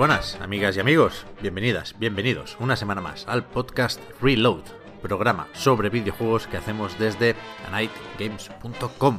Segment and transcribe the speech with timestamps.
[0.00, 1.26] Buenas, amigas y amigos.
[1.42, 4.62] Bienvenidas, bienvenidos una semana más al podcast Reload,
[5.02, 7.36] programa sobre videojuegos que hacemos desde
[7.68, 9.18] anightgames.com.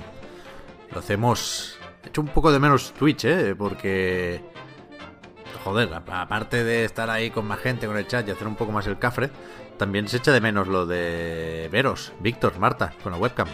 [0.91, 1.77] Lo hacemos.
[2.03, 3.53] He hecho un poco de menos Twitch, ¿eh?
[3.55, 4.41] Porque.
[5.63, 8.71] Joder, aparte de estar ahí con más gente con el chat y hacer un poco
[8.71, 9.29] más el cafre,
[9.77, 13.47] también se echa de menos lo de veros, Víctor, Marta, con la webcam.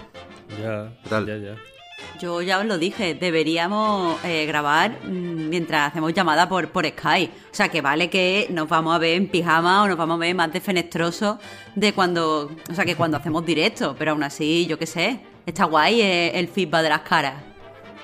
[0.62, 1.26] Ya, ¿Qué tal?
[1.26, 1.77] ya, ya.
[2.20, 7.34] Yo ya os lo dije, deberíamos eh, grabar mm, mientras hacemos llamada por, por Skype.
[7.52, 10.20] O sea, que vale que nos vamos a ver en pijama o nos vamos a
[10.20, 11.38] ver más defenestrosos
[11.76, 12.52] de cuando.
[12.70, 13.96] O sea, que cuando hacemos directo.
[13.98, 17.36] Pero aún así, yo qué sé, está guay eh, el feedback de las caras.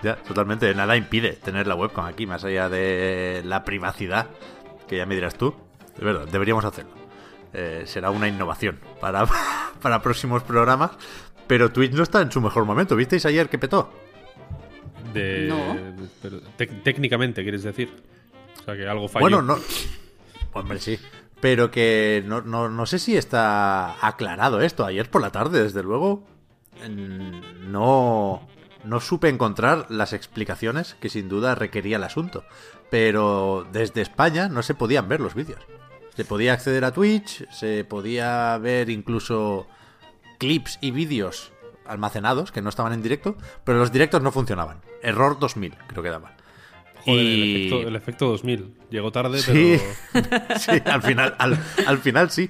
[0.03, 0.73] Ya, totalmente.
[0.75, 4.27] Nada impide tener la webcam aquí, más allá de la privacidad,
[4.87, 5.55] que ya me dirás tú.
[5.97, 6.91] De verdad, deberíamos hacerlo.
[7.53, 9.25] Eh, será una innovación para,
[9.81, 10.91] para próximos programas.
[11.47, 12.95] Pero Twitch no está en su mejor momento.
[12.95, 13.91] ¿Visteis ayer que petó?
[15.13, 15.77] De, No.
[16.21, 16.39] pero
[16.83, 17.93] técnicamente, quieres decir.
[18.61, 19.23] O sea, que algo falló.
[19.23, 19.57] Bueno, no.
[20.53, 20.97] Hombre, sí.
[21.39, 24.85] Pero que no, no, no sé si está aclarado esto.
[24.85, 26.23] Ayer por la tarde, desde luego,
[27.67, 28.47] no,
[28.83, 32.43] no supe encontrar las explicaciones que sin duda requería el asunto.
[32.89, 35.59] Pero desde España no se podían ver los vídeos.
[36.15, 39.67] Se podía acceder a Twitch, se podía ver incluso
[40.47, 41.51] clips y vídeos
[41.85, 44.81] almacenados que no estaban en directo, pero los directos no funcionaban.
[45.01, 46.35] Error 2000, creo que daba.
[47.03, 48.77] Joder, y- el, efecto, el efecto 2000.
[48.89, 49.77] Llegó tarde, Sí.
[50.13, 50.59] pero.
[50.59, 52.49] sí, al final, al, al final sí.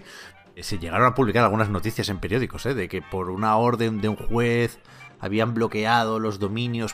[0.61, 2.75] Se llegaron a publicar algunas noticias en periódicos, ¿eh?
[2.75, 4.77] de que por una orden de un juez
[5.19, 6.93] habían bloqueado los dominios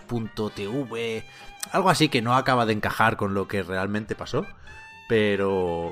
[0.56, 1.25] .tv,
[1.73, 4.46] algo así que no acaba de encajar con lo que realmente pasó,
[5.09, 5.91] pero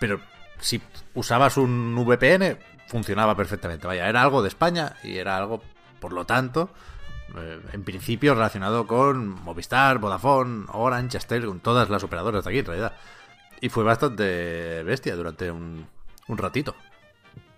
[0.00, 0.20] pero
[0.60, 0.80] si
[1.14, 2.56] usabas un VPN
[2.92, 3.86] funcionaba perfectamente.
[3.86, 5.62] Vaya, era algo de España y era algo,
[5.98, 6.68] por lo tanto,
[7.34, 12.58] eh, en principio relacionado con Movistar, Vodafone, Orange, Astel, con todas las operadoras de aquí
[12.58, 12.92] en realidad.
[13.62, 15.86] Y fue bastante bestia durante un,
[16.28, 16.76] un ratito.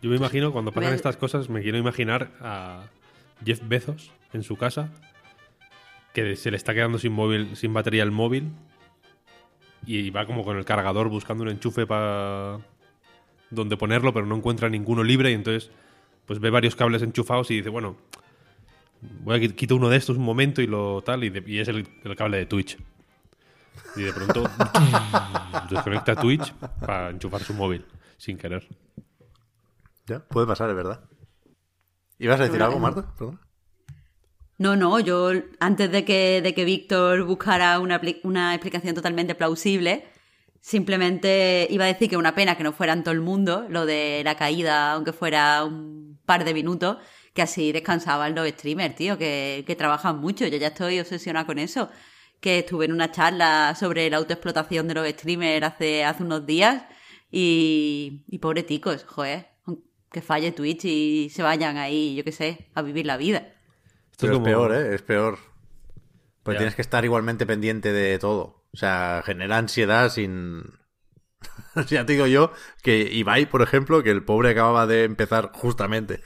[0.01, 2.85] Yo me imagino, cuando pasan estas cosas, me quiero imaginar a
[3.45, 4.91] Jeff Bezos en su casa,
[6.13, 8.53] que se le está quedando sin móvil, sin batería el móvil,
[9.85, 12.59] y va como con el cargador buscando un enchufe para
[13.55, 15.71] donde ponerlo, pero no encuentra ninguno libre, y entonces
[16.27, 17.97] pues ve varios cables enchufados y dice, bueno,
[19.23, 21.59] voy a qui- quito uno de estos un momento y lo tal, y, de- y
[21.59, 22.79] es el, el cable de Twitch.
[23.97, 24.45] Y de pronto
[25.71, 27.85] desconecta Twitch para enchufar su móvil,
[28.17, 28.67] sin querer.
[30.07, 31.05] Ya, puede pasar, es verdad.
[32.19, 33.13] ¿Ibas a decir algo, Marta?
[33.17, 33.41] Perdón.
[34.59, 40.05] No, no, yo antes de que, de que Víctor buscara una, una explicación totalmente plausible,
[40.65, 43.85] simplemente iba a decir que una pena que no fuera en todo el mundo lo
[43.85, 46.97] de la caída, aunque fuera un par de minutos,
[47.35, 50.47] que así descansaban los streamers, tío, que, que trabajan mucho.
[50.47, 51.91] Yo ya estoy obsesionada con eso.
[52.41, 56.85] Que estuve en una charla sobre la autoexplotación de los streamers hace, hace unos días
[57.31, 59.49] y, y pobre ticos, joder,
[60.11, 63.49] que falle Twitch y se vayan ahí, yo qué sé, a vivir la vida.
[64.13, 64.95] Esto es como- es peor, ¿eh?
[64.95, 65.39] Es peor.
[66.43, 66.59] Porque Ya.
[66.61, 68.64] tienes que estar igualmente pendiente de todo.
[68.75, 70.65] O sea, genera ansiedad sin...
[71.87, 72.53] ya te digo yo
[72.83, 76.23] que Ibai, por ejemplo, que el pobre acababa de empezar justamente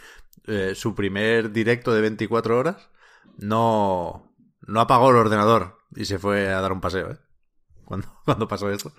[0.47, 2.89] eh, su primer directo de 24 horas,
[3.37, 4.35] no,
[4.67, 7.19] no apagó el ordenador y se fue a dar un paseo, ¿eh?
[7.85, 8.95] Cuando, cuando pasó eso.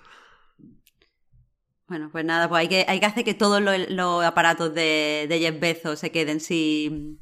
[1.88, 5.26] Bueno, pues nada, pues hay que, hay que hacer que todos los, los aparatos de,
[5.28, 7.20] de Jeff Bezos se queden sin,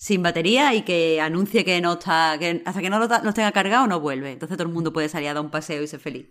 [0.00, 3.52] sin batería y que anuncie que no está, que hasta que no lo los tenga
[3.52, 4.32] cargado no vuelve.
[4.32, 6.26] Entonces todo el mundo puede salir a dar un paseo y ser feliz.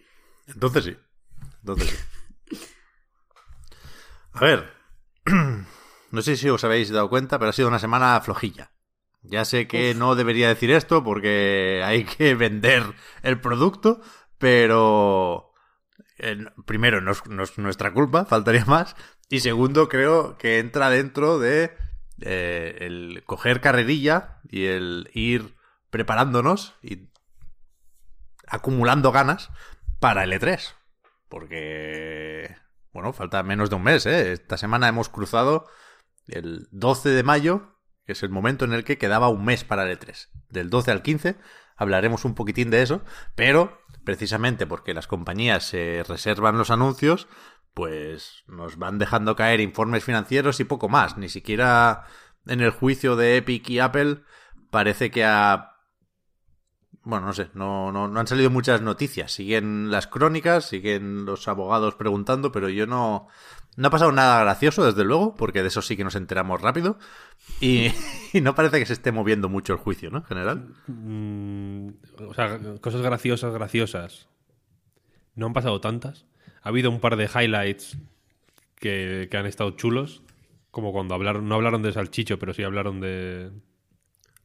[0.48, 0.98] Entonces sí.
[1.62, 1.90] Entonces
[2.50, 2.58] sí.
[4.34, 4.74] A ver.
[6.12, 8.72] No sé si os habéis dado cuenta, pero ha sido una semana flojilla.
[9.22, 12.82] Ya sé que no debería decir esto porque hay que vender
[13.22, 14.02] el producto,
[14.40, 15.52] pero
[16.18, 18.96] eh, primero, no es, no es nuestra culpa, faltaría más.
[19.30, 21.78] Y segundo, creo que entra dentro de
[22.22, 25.56] eh, el coger carrerilla y el ir
[25.90, 27.10] preparándonos y
[28.48, 29.50] acumulando ganas
[30.00, 30.74] para el E3.
[31.28, 32.56] Porque
[32.92, 34.34] bueno, falta menos de un mes, ¿eh?
[34.34, 35.68] Esta semana hemos cruzado
[36.28, 37.76] el 12 de mayo,
[38.06, 40.30] que es el momento en el que quedaba un mes para el E3.
[40.50, 41.36] Del 12 al 15
[41.78, 43.02] hablaremos un poquitín de eso,
[43.36, 47.28] pero precisamente porque las compañías se reservan los anuncios,
[47.74, 51.18] pues nos van dejando caer informes financieros y poco más.
[51.18, 52.06] Ni siquiera
[52.46, 54.22] en el juicio de Epic y Apple
[54.70, 55.76] parece que ha...
[57.02, 59.32] Bueno, no sé, no, no, no han salido muchas noticias.
[59.32, 63.30] Siguen las crónicas, siguen los abogados preguntando, pero yo no,
[63.80, 67.00] no ha pasado nada gracioso, desde luego, porque de eso sí que nos enteramos rápido.
[67.62, 67.92] Y,
[68.42, 70.18] no parece que se esté moviendo mucho el juicio, ¿no?
[70.18, 70.74] En general.
[70.88, 71.90] Mm,
[72.28, 74.28] o sea, cosas graciosas, graciosas.
[75.36, 76.26] No han pasado tantas.
[76.62, 77.98] Ha habido un par de highlights
[78.76, 80.22] que, han estado chulos.
[80.72, 83.50] Como cuando hablaron, no hablaron de salchicho, pero sí hablaron de.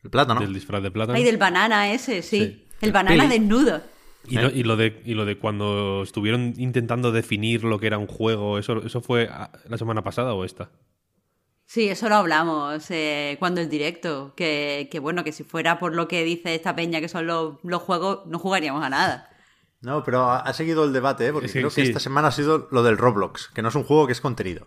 [0.03, 0.41] El plátano.
[0.41, 1.17] Del disfraz de plátano.
[1.17, 2.67] Ay, del banana ese, sí.
[2.81, 3.83] El banana desnudo.
[4.27, 7.99] Y, lo, y, lo de, y lo de cuando estuvieron intentando definir lo que era
[7.99, 9.29] un juego, ¿eso, eso fue
[9.69, 10.71] la semana pasada o esta?
[11.67, 15.95] Sí, eso lo hablamos eh, cuando el directo, que, que, bueno, que si fuera por
[15.95, 19.31] lo que dice esta peña que son los, los juegos, no jugaríamos a nada.
[19.85, 21.33] No, pero ha, seguido el debate, ¿eh?
[21.33, 24.07] porque creo que esta semana ha sido lo del Roblox, que no es un juego
[24.07, 24.67] que es contenido.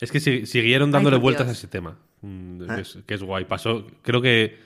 [0.00, 3.44] Es que siguieron dándole vueltas a ese tema, mm, que, es, que es guay.
[3.44, 4.58] Pasó, creo que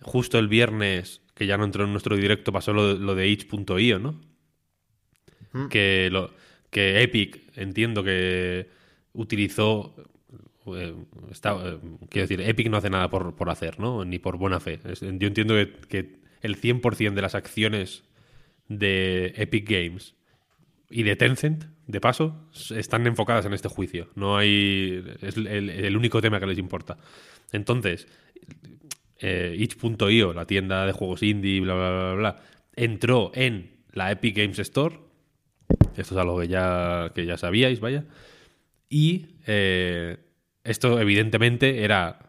[0.00, 4.20] justo el viernes que ya no entró en nuestro directo, pasó lo, de itch.io, ¿no?
[5.52, 5.68] Mm.
[5.68, 6.32] Que, lo,
[6.70, 8.68] que Epic, entiendo que
[9.12, 9.94] utilizó...
[10.66, 10.94] Eh,
[11.44, 11.78] eh,
[12.10, 14.04] quiero decir, Epic no hace nada por, por hacer, ¿no?
[14.04, 14.80] Ni por buena fe.
[15.00, 18.02] yo entiendo que, que el 100% de las acciones
[18.68, 20.14] de Epic Games
[20.90, 24.08] y de Tencent, de paso, están enfocadas en este juicio.
[24.14, 25.04] No hay.
[25.20, 26.98] Es el único tema que les importa.
[27.52, 28.06] Entonces,
[29.20, 32.36] eh, itch.io, la tienda de juegos indie, bla, bla, bla, bla,
[32.76, 34.98] entró en la Epic Games Store.
[35.96, 38.04] Esto es algo que ya, que ya sabíais, vaya.
[38.88, 40.18] Y eh,
[40.62, 42.27] esto, evidentemente, era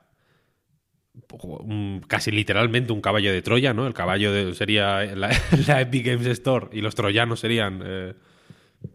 [2.08, 3.88] casi literalmente un caballo de Troya, ¿no?
[3.88, 5.32] El caballo sería la,
[5.82, 8.14] Epic Games Store y los troyanos serían eh,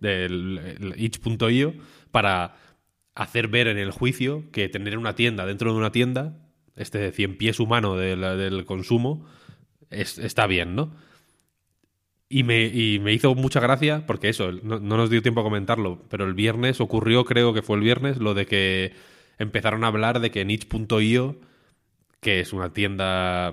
[0.00, 1.74] del itch.io
[2.10, 2.56] para
[3.14, 6.36] hacer ver en el juicio que tener una tienda dentro de una tienda
[6.76, 9.26] este cien pies humano del consumo,
[9.90, 10.94] está bien, ¿no?
[12.28, 12.68] Y me,
[13.00, 16.80] me, hizo mucha gracia, porque eso, no, nos dio tiempo a comentarlo, pero el viernes
[16.80, 18.92] ocurrió, creo que fue el viernes, lo de que
[19.38, 21.36] empezaron a hablar de que niche.io,
[22.24, 23.52] que es una tienda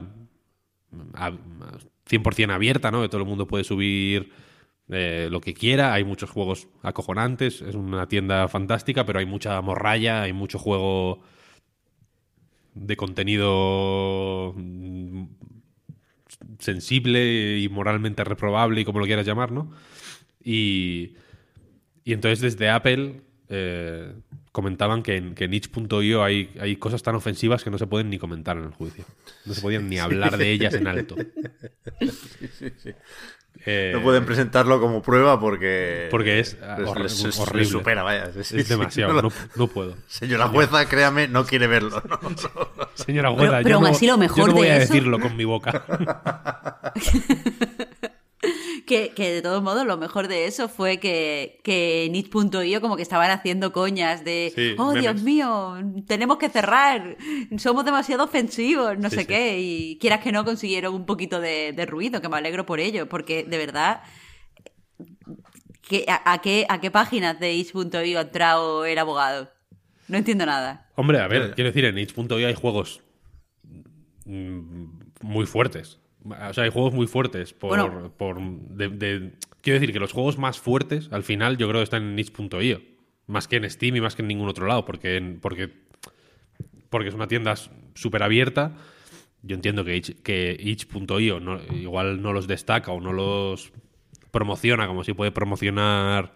[2.09, 3.01] 100% abierta, ¿no?
[3.01, 4.31] Que todo el mundo puede subir
[4.87, 9.61] eh, lo que quiera, hay muchos juegos acojonantes, es una tienda fantástica, pero hay mucha
[9.61, 11.21] morralla, hay mucho juego
[12.73, 15.23] de contenido mm,
[16.59, 19.69] sensible y moralmente reprobable y como lo quieras llamar, ¿no?
[20.41, 21.17] Y,
[22.05, 24.13] y entonces desde Apple eh,
[24.51, 28.09] comentaban que en, que en itch.io hay, hay cosas tan ofensivas que no se pueden
[28.09, 29.05] ni comentar en el juicio.
[29.45, 31.15] No se podían ni hablar de ellas en alto.
[31.99, 32.91] Sí, sí, sí.
[33.65, 36.07] Eh, no pueden presentarlo como prueba porque.
[36.09, 36.57] Porque es
[37.37, 37.65] horrible.
[37.65, 38.31] supera, vaya.
[38.35, 39.21] es demasiado,
[39.55, 39.95] no, puedo.
[40.07, 42.01] Señora jueza, créame, no quiere verlo.
[42.95, 45.45] Señora jueza, pero, yo, no, así lo mejor yo no voy a decirlo con mi
[45.45, 45.83] boca.
[48.85, 53.31] Que, de todos modos lo mejor de eso fue que, que Nit.io como que estaban
[53.31, 55.75] haciendo coñas de, oh Dios mío,
[56.07, 57.15] tenemos que cerrar,
[57.57, 62.21] somos demasiado ofensivos, no sé qué, y quieras que no consiguieron un poquito de, ruido,
[62.21, 64.01] que me alegro por ello, porque de verdad,
[66.07, 69.49] a, qué, ¿a qué páginas de itch.io ha entrado el abogado?
[70.07, 70.89] No entiendo nada.
[70.95, 73.01] Hombre, a ver, quiero decir, en itch.io hay juegos
[74.25, 74.85] mm,
[75.21, 76.00] muy fuertes.
[76.23, 78.11] O sea, hay juegos muy fuertes por...
[78.11, 82.03] por de, quiero decir que los juegos más fuertes, al final, yo creo que están
[82.03, 82.81] en itch.io.
[83.27, 84.85] Más que en Steam y más que en ningún otro lado.
[84.85, 85.71] Porque, porque,
[86.89, 87.55] porque es una tienda
[87.95, 88.75] súper abierta.
[89.41, 93.71] Yo entiendo que, itch, que itch.io no, igual no los destaca o no los
[94.29, 96.33] promociona como si puede promocionar,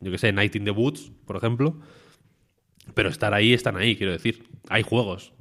[0.00, 1.78] yo que sé, Night in the Woods, por ejemplo.
[2.94, 4.48] Pero estar ahí, están ahí, quiero decir.
[4.68, 5.32] Hay juegos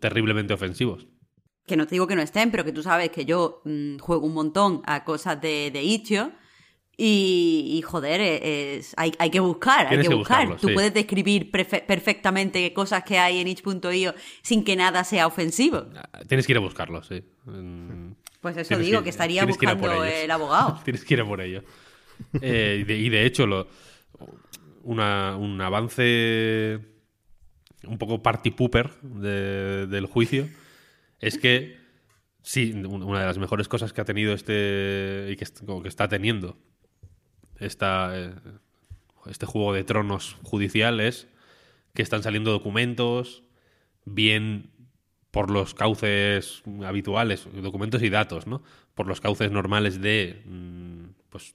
[0.00, 1.06] terriblemente ofensivos
[1.66, 4.26] que no te digo que no estén, pero que tú sabes que yo mm, juego
[4.26, 6.32] un montón a cosas de, de Itch.io
[6.96, 10.56] y, joder, es, hay, hay, que buscar, hay que, buscar.
[10.58, 15.86] Tú puedes describir perfectamente cosas que hay en itch.io sin que nada sea ofensivo.
[15.96, 17.24] Ah, tienes que ir a buscarlo, sí.
[18.40, 20.80] Pues eso digo, que, estaría buscando el abogado.
[20.84, 21.64] tienes que ir a por ello.
[22.40, 23.68] Eh, y, de, hecho, lo,
[24.82, 26.78] una, un avance
[27.84, 30.48] un poco party pooper del juicio
[31.22, 31.78] es que
[32.42, 35.44] sí, una de las mejores cosas que ha tenido este y que,
[35.88, 36.58] está teniendo
[37.58, 38.34] eh,
[39.26, 41.28] este juego de tronos judicial es
[41.94, 43.44] que están saliendo documentos,
[44.04, 44.70] bien
[45.30, 48.62] por los cauces habituales, documentos y datos, ¿no?
[48.94, 51.54] Por los cauces normales de, mm, pues,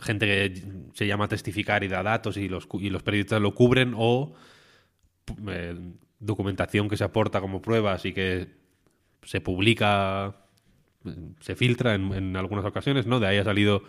[0.00, 0.62] gente que
[0.94, 4.34] se llama testificar y da datos y los, y los periodistas lo cubren o
[5.48, 5.76] eh,
[6.20, 8.48] documentación que se aporta como pruebas y que
[9.22, 10.36] se publica,
[11.40, 13.20] se filtra en, en algunas ocasiones, ¿no?
[13.20, 13.82] De ahí ha salido,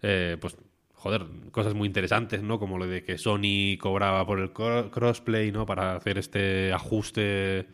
[0.00, 0.56] eh, pues,
[0.94, 2.58] joder, cosas muy interesantes, ¿no?
[2.58, 5.66] Como lo de que Sony cobraba por el cro- crossplay, ¿no?
[5.66, 7.66] Para hacer este ajuste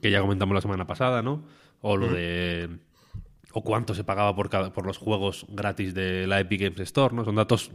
[0.00, 1.44] que ya comentamos la semana pasada, ¿no?
[1.80, 2.68] O lo de...
[3.52, 7.12] O cuánto se pagaba por, cada, por los juegos gratis de la Epic Games Store,
[7.14, 7.24] ¿no?
[7.24, 7.72] Son datos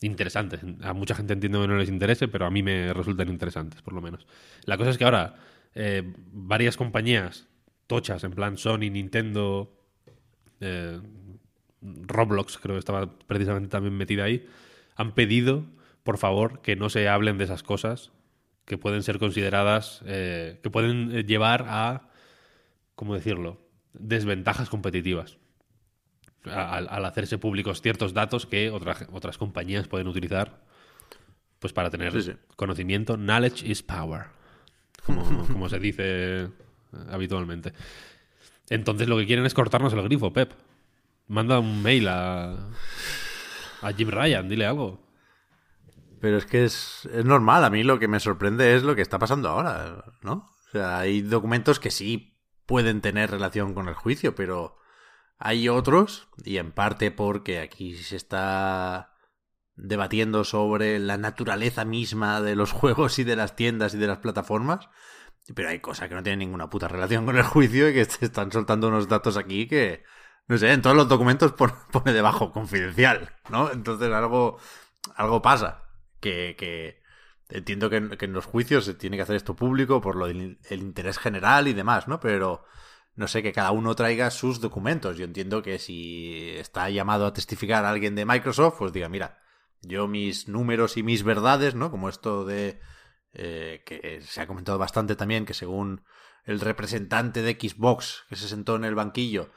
[0.00, 0.60] interesantes.
[0.82, 3.94] A mucha gente entiendo que no les interese, pero a mí me resultan interesantes, por
[3.94, 4.26] lo menos.
[4.64, 5.36] La cosa es que ahora
[5.74, 7.48] eh, varias compañías
[7.86, 9.72] tochas, en plan Sony, Nintendo,
[10.60, 11.00] eh,
[11.80, 14.46] Roblox, creo que estaba precisamente también metida ahí,
[14.96, 15.64] han pedido,
[16.02, 18.12] por favor, que no se hablen de esas cosas
[18.64, 22.10] que pueden ser consideradas, eh, que pueden llevar a,
[22.94, 23.60] ¿cómo decirlo?,
[23.92, 25.38] desventajas competitivas.
[26.52, 30.64] Al, al hacerse públicos ciertos datos que otra- otras compañías pueden utilizar
[31.58, 32.32] pues para tener Sí, sí.
[32.56, 33.16] conocimiento.
[33.16, 34.26] Knowledge is power,
[35.04, 36.48] como, como se dice eh,
[37.10, 37.72] habitualmente.
[38.68, 40.52] Entonces lo que quieren es cortarnos el grifo, Pep.
[41.28, 42.52] Manda un mail a,
[43.82, 45.00] a Jim Ryan, dile algo.
[46.20, 47.64] Pero es que es, es normal.
[47.64, 50.48] A mí lo que me sorprende es lo que está pasando ahora, ¿no?
[50.68, 54.76] O sea, hay documentos que sí pueden tener relación con el juicio, pero
[55.38, 59.14] hay otros, y en parte porque aquí se está
[59.74, 64.18] debatiendo sobre la naturaleza misma de los juegos y de las tiendas y de las
[64.18, 64.88] plataformas,
[65.54, 68.26] pero hay cosas que no tienen ninguna puta relación con el juicio y que te
[68.26, 70.02] están soltando unos datos aquí que,
[70.48, 71.52] no sé, en todos los documentos
[71.92, 73.70] pone, debajo confidencial, ¿no?
[73.70, 74.58] Entonces algo,
[75.16, 75.82] algo pasa.
[76.20, 77.02] Que, que
[77.48, 80.26] entiendo que, en- que en los juicios se tiene que hacer esto público por lo
[80.26, 82.18] del el interés general y demás, ¿no?
[82.20, 82.64] Pero
[83.16, 85.16] no sé, que cada uno traiga sus documentos.
[85.16, 89.40] Yo entiendo que si está llamado a testificar a alguien de Microsoft, pues diga, mira,
[89.82, 91.90] yo mis números y mis verdades, ¿no?
[91.90, 92.80] Como esto de
[93.32, 96.04] eh, que se ha comentado bastante también, que según
[96.44, 99.50] el representante de Xbox que se sentó en el banquillo,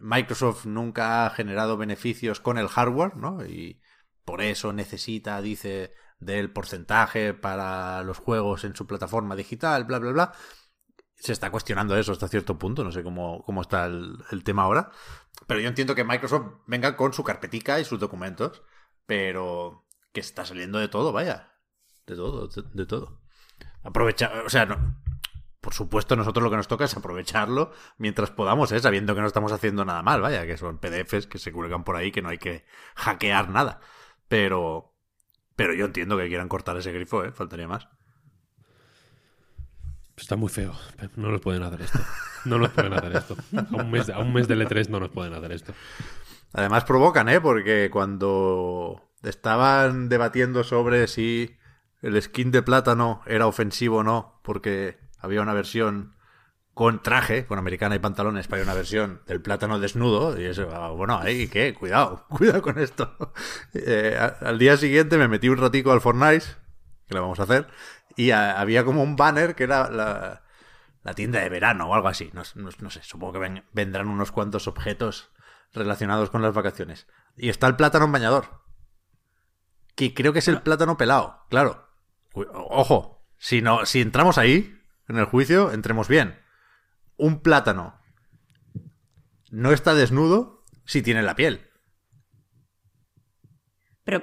[0.00, 3.44] Microsoft nunca ha generado beneficios con el hardware, ¿no?
[3.44, 3.80] Y
[4.24, 10.12] por eso necesita, dice, del porcentaje para los juegos en su plataforma digital, bla, bla,
[10.12, 10.32] bla.
[11.22, 14.90] Se está cuestionando eso hasta cierto punto, no sé cómo, cómo está el, tema ahora.
[15.46, 18.62] Pero yo entiendo que Microsoft venga con su carpetica y sus documentos,
[19.06, 21.54] pero que está saliendo de todo, vaya.
[22.06, 23.20] De todo, de, de todo.
[23.84, 25.02] Aprovecha, o sea, no,
[25.62, 28.80] por supuesto, nosotros lo que nos toca es aprovecharlo mientras podamos, ¿eh?
[28.80, 31.94] sabiendo que no estamos haciendo nada mal, vaya, que son PDFs que se cuelgan por
[31.94, 32.64] ahí, que no hay que
[32.96, 33.78] hackear nada.
[34.26, 34.96] Pero,
[35.54, 37.30] pero yo entiendo que quieran cortar ese grifo, ¿eh?
[37.30, 37.86] faltaría más.
[40.22, 40.72] Está muy feo.
[41.16, 41.98] No nos pueden hacer esto.
[42.44, 43.36] No nos pueden hacer esto.
[43.56, 45.74] A un mes, a un mes del E3 no nos pueden hacer esto.
[46.52, 47.40] Además provocan, ¿eh?
[47.40, 51.56] Porque cuando estaban debatiendo sobre si
[52.02, 56.14] el skin de plátano era ofensivo o no, porque había una versión
[56.72, 60.90] con traje, con americana y pantalones, para una versión del plátano desnudo, y eso, ah,
[60.90, 61.74] bueno, ahí, ¿qué?
[61.74, 63.16] Cuidado, cuidado con esto.
[63.74, 66.44] Eh, al día siguiente me metí un ratico al Fortnite,
[67.08, 67.66] que lo vamos a hacer,
[68.16, 70.44] y a- había como un banner que era la,
[71.02, 72.30] la tienda de verano o algo así.
[72.32, 75.30] No, no- no sé, supongo que ven- vendrán unos cuantos objetos
[75.72, 77.06] relacionados con las vacaciones.
[77.36, 78.62] Y está el plátano en bañador.
[79.94, 81.88] Que creo que es el plátano pelado, claro.
[82.34, 84.78] Ojo, si, no, si entramos ahí,
[85.08, 86.40] en el juicio, entremos bien.
[87.16, 88.00] Un plátano
[89.50, 91.68] no está desnudo si tiene la piel.
[94.04, 94.22] Pero,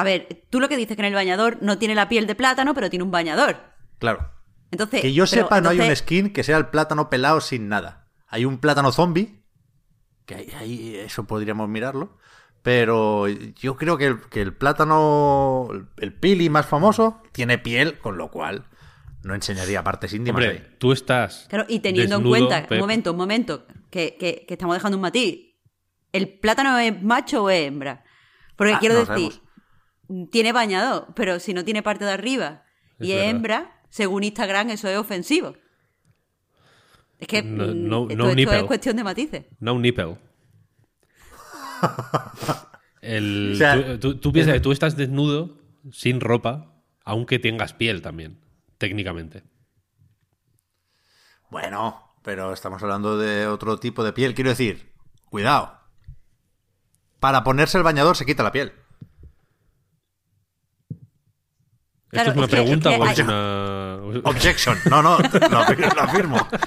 [0.00, 2.34] a ver, tú lo que dices que en el bañador no tiene la piel de
[2.34, 3.56] plátano, pero tiene un bañador.
[3.98, 4.30] Claro.
[4.70, 7.68] Entonces, Que yo pero sepa, no hay un skin que sea el plátano pelado sin
[7.68, 8.08] nada.
[8.28, 9.42] Hay un plátano zombie,
[10.26, 12.18] que ahí, ahí eso podríamos mirarlo.
[12.62, 17.98] Pero yo creo que el, que el plátano, el, el pili más famoso, tiene piel,
[17.98, 18.66] con lo cual
[19.22, 20.76] no enseñaría partes íntimas Hombre, ahí.
[20.78, 21.46] tú estás.
[21.48, 22.72] Claro, y teniendo desnudo, en cuenta, Pep.
[22.72, 25.54] un momento, un momento, que, que- que estamos dejando un matiz.
[26.12, 28.04] ¿El plátano es macho o es hembra?
[28.56, 29.40] Porque Ah, quiero no decir,
[30.30, 32.64] tiene bañador, pero si no tiene parte de arriba
[33.00, 35.54] y Es hembra, según Instagram eso es ofensivo.
[37.18, 38.58] Es que No- mm, no- esto, no esto nipple.
[38.58, 39.44] es cuestión de matices.
[39.60, 40.16] No nipple.
[43.00, 45.56] El, O sea, tú, tú- tú piensas que tú estás desnudo,
[45.92, 46.74] sin ropa,
[47.04, 48.40] aunque tengas piel también,
[48.76, 49.44] técnicamente.
[51.50, 54.34] Bueno, pero estamos hablando de otro tipo de piel.
[54.34, 54.92] Quiero decir,
[55.30, 55.78] cuidado.
[57.20, 58.72] Para ponerse el bañador se quita la piel.
[62.10, 64.20] Claro, ¿Esto es una es pregunta que o es hay- una...?
[64.24, 64.78] Objection.
[64.88, 66.48] No, no, lo, afir- lo afirmo.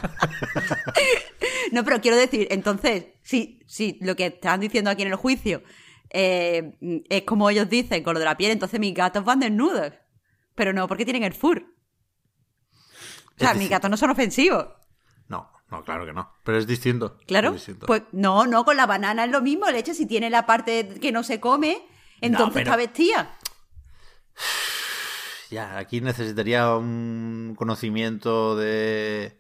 [1.71, 5.63] No, pero quiero decir, entonces, si, si lo que están diciendo aquí en el juicio
[6.10, 6.74] eh,
[7.10, 9.93] es como ellos dicen, con lo de la piel, entonces mis gatos van desnudos.
[10.55, 11.63] Pero no, porque tienen el fur.
[13.38, 14.67] O sea, mis gatos no son ofensivos.
[15.29, 16.33] No, no, claro que no.
[16.43, 17.17] Pero es distinto.
[17.25, 17.50] Claro.
[17.50, 17.86] Es distinto.
[17.86, 19.67] Pues no, no, con la banana es lo mismo.
[19.67, 21.81] El hecho, si tiene la parte que no se come,
[22.19, 23.38] entonces pero- está vestida.
[25.51, 29.38] Ya, aquí necesitaría un conocimiento de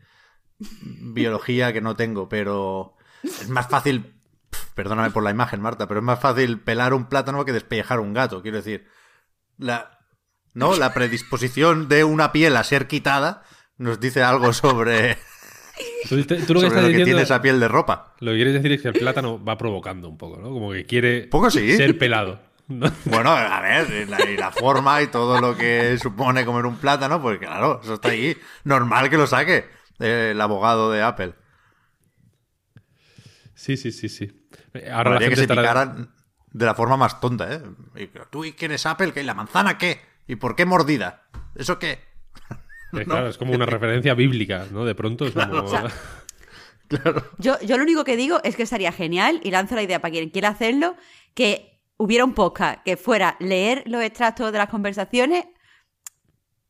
[0.59, 4.13] biología que no tengo, pero es más fácil,
[4.75, 8.13] perdóname por la imagen, Marta, pero es más fácil pelar un plátano que despellejar un
[8.13, 8.41] gato.
[8.41, 8.85] Quiero decir,
[9.57, 9.99] la,
[10.53, 10.75] ¿no?
[10.75, 13.43] la predisposición de una piel a ser quitada
[13.77, 15.17] nos dice algo sobre,
[16.09, 17.05] Tú, te- tú lo que estás lo que diciendo...
[17.05, 18.13] tiene esa piel de ropa.
[18.19, 20.49] Lo que quieres decir es que el plátano va provocando un poco, ¿no?
[20.49, 21.75] Como que quiere Poco sí.
[21.77, 22.39] ser pelado.
[22.79, 22.91] ¿No?
[23.05, 26.77] Bueno, a ver, y la, y la forma y todo lo que supone comer un
[26.77, 28.37] plátano, pues claro, eso está ahí.
[28.63, 29.65] Normal que lo saque
[29.99, 31.33] el abogado de Apple.
[33.53, 34.47] Sí, sí, sí, sí.
[34.91, 35.61] Ahora la gente que se estará...
[35.61, 36.11] picaran
[36.51, 37.61] de la forma más tonta, ¿eh?
[37.95, 39.13] Y, ¿Tú y quién es Apple?
[39.13, 39.21] ¿Qué?
[39.21, 40.01] ¿Y la manzana qué?
[40.27, 41.23] ¿Y por qué mordida?
[41.55, 41.91] ¿Eso qué?
[42.93, 44.83] Eh, Claro, es como una referencia bíblica, ¿no?
[44.85, 45.65] De pronto es como...
[46.87, 47.25] Claro.
[47.37, 50.11] Yo, yo lo único que digo es que estaría genial y lanzo la idea para
[50.11, 50.97] quien quiera hacerlo,
[51.33, 51.70] que
[52.01, 55.45] hubiera un podcast que fuera leer los extractos de las conversaciones,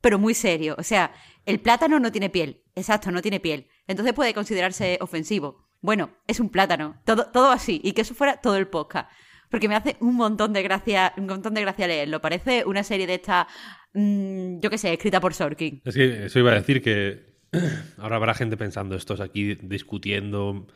[0.02, 0.76] pero muy serio.
[0.78, 1.14] O sea,
[1.46, 2.62] el plátano no tiene piel.
[2.76, 3.68] Exacto, no tiene piel.
[3.88, 5.70] Entonces puede considerarse ofensivo.
[5.80, 7.02] Bueno, es un plátano.
[7.06, 7.80] Todo, todo así.
[7.82, 9.10] Y que eso fuera todo el podcast.
[9.50, 12.20] Porque me hace un montón de gracia, un montón de gracia leerlo.
[12.20, 13.48] Parece una serie de esta,
[13.94, 15.82] mm, yo qué sé, escrita por Sorkin.
[15.86, 17.38] Es que eso iba a decir que
[17.98, 20.68] ahora habrá gente pensando, estos aquí discutiendo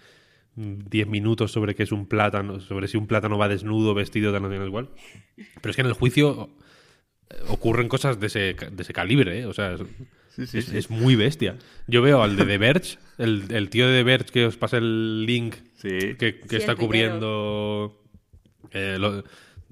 [0.56, 4.42] 10 minutos sobre qué es un plátano, sobre si un plátano va desnudo, vestido, tal,
[4.44, 4.90] no tiene igual.
[5.62, 6.50] Pero es que en el juicio
[7.30, 9.46] eh, ocurren cosas de ese, de ese calibre, ¿eh?
[9.46, 9.74] O sea,
[10.38, 11.58] es, es- es muy bestia.
[11.88, 14.78] Yo veo al de The Verge, el, el tío de The Verge que os pasa
[14.78, 15.90] el link, Sí.
[16.18, 18.02] que, que Sí, está cubriendo
[18.72, 19.24] eh, lo-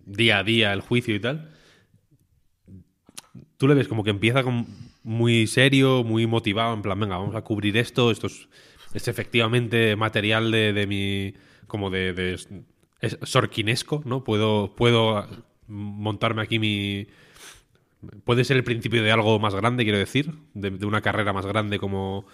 [0.05, 1.49] día a día el juicio y tal.
[3.57, 4.67] Tú le ves como que empieza con
[5.03, 8.47] muy serio, muy motivado, en plan, venga, vamos a cubrir esto, esto es,
[8.93, 11.33] es efectivamente material de, de mi,
[11.67, 12.63] como de, de-
[13.01, 14.23] es sorquinesco, ¿no?
[14.23, 15.27] Puedo, puedo
[15.67, 17.07] montarme aquí mi...
[18.25, 21.79] Puede ser el principio de algo más grande, quiero decir, de, una carrera más grande
[21.79, 22.25] como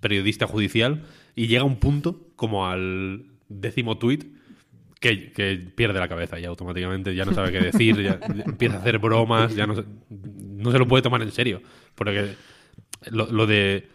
[0.00, 1.04] periodista judicial,
[1.34, 4.24] y llega un punto, como al décimo tuit,
[5.00, 8.80] que, que pierde la cabeza ya automáticamente, ya no sabe qué decir, ya empieza a
[8.80, 11.62] hacer bromas, ya no se, no se lo puede tomar en serio.
[11.94, 12.34] Porque
[13.10, 13.88] lo de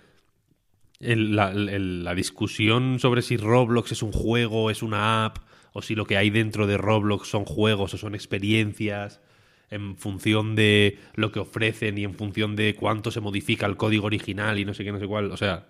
[1.03, 5.39] la, discusión sobre si Roblox es un juego, es una app,
[5.73, 9.21] o si lo que hay dentro de Roblox son juegos o son experiencias,
[9.69, 14.05] en función de lo que ofrecen y en función de cuánto se modifica el código
[14.05, 15.31] original y no sé qué, no sé cuál.
[15.31, 15.67] O sea,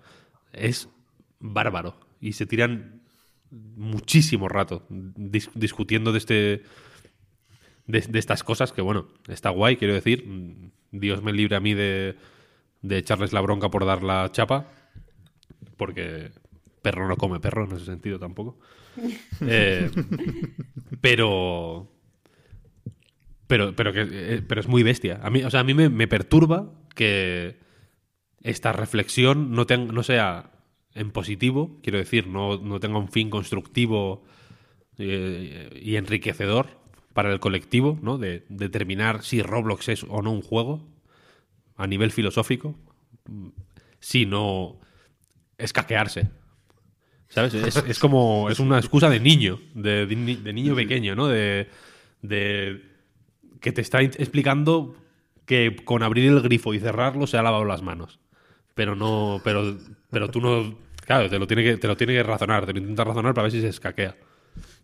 [0.52, 0.90] es
[1.40, 1.98] bárbaro.
[2.20, 3.02] Y se tiran
[3.76, 6.64] muchísimo rato dis- discutiendo de este
[7.86, 10.26] de, estas cosas que bueno está guay quiero decir
[10.92, 12.16] Dios me libre a mí de,
[12.82, 14.72] de echarles la bronca por dar la chapa
[15.78, 16.32] porque
[16.82, 18.60] perro no come perro en ese sentido tampoco
[19.42, 19.90] Eh,
[21.02, 21.90] pero
[23.48, 25.90] pero pero que eh, pero es muy bestia a mí o sea a mí me,
[25.90, 27.58] me perturba que
[28.42, 30.52] esta reflexión no, ten- no sea
[30.96, 34.26] en positivo, quiero decir, no, no tenga un fin constructivo
[34.98, 36.68] eh, y enriquecedor
[37.14, 38.18] para el colectivo, ¿no?
[38.18, 40.86] De determinar si Roblox es o no un juego
[41.78, 42.76] a nivel filosófico,
[43.30, 43.48] mm,
[45.64, 46.28] sino escaquearse.
[47.30, 47.54] ¿Sabes?
[47.56, 48.50] Es, es como.
[48.50, 51.28] Es una excusa de niño, de, de ni- de niño pequeño, ¿no?
[51.28, 51.68] De,
[52.22, 52.82] de.
[53.60, 54.96] que te está explicando
[55.46, 58.20] que con abrir el grifo y cerrarlo se ha lavado las manos.
[58.76, 59.42] Pero no.
[59.44, 59.78] Pero,
[60.12, 60.78] pero tú no.
[61.06, 63.44] Claro, te lo, tiene que, te lo tiene que razonar, te lo intenta razonar para
[63.44, 64.16] ver si se escaquea.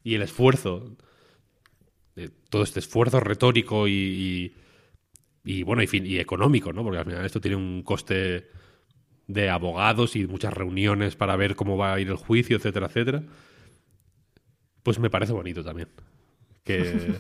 [0.04, 0.98] Y el esfuerzo.
[2.16, 3.92] eh, todo este esfuerzo retórico y.
[3.94, 4.54] y,
[5.46, 6.84] y, bueno, y, fin- y económico, ¿no?
[6.84, 8.50] Porque al final esto tiene un coste
[9.30, 13.22] de abogados y muchas reuniones para ver cómo va a ir el juicio, etcétera, etcétera.
[14.82, 15.88] Pues me parece bonito también.
[16.64, 17.14] Que,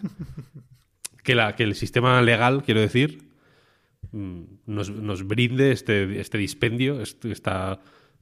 [1.24, 3.30] que, la, que el sistema legal, quiero decir,
[4.12, 7.80] mm, nos, nos brinde este, este dispendio, este- esta,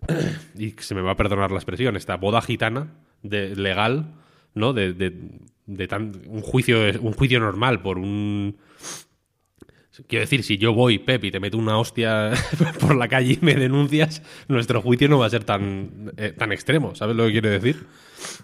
[0.58, 4.16] y se me va a perdonar la expresión, esta boda gitana de, legal,
[4.54, 4.74] ¿no?
[4.74, 8.58] De, de- de tan, un, juicio, un juicio normal por un...
[10.08, 12.32] Quiero decir, si yo voy, Pep, y te meto una hostia
[12.80, 16.52] por la calle y me denuncias, nuestro juicio no va a ser tan, eh, tan
[16.52, 17.86] extremo, ¿sabes lo que quiero decir?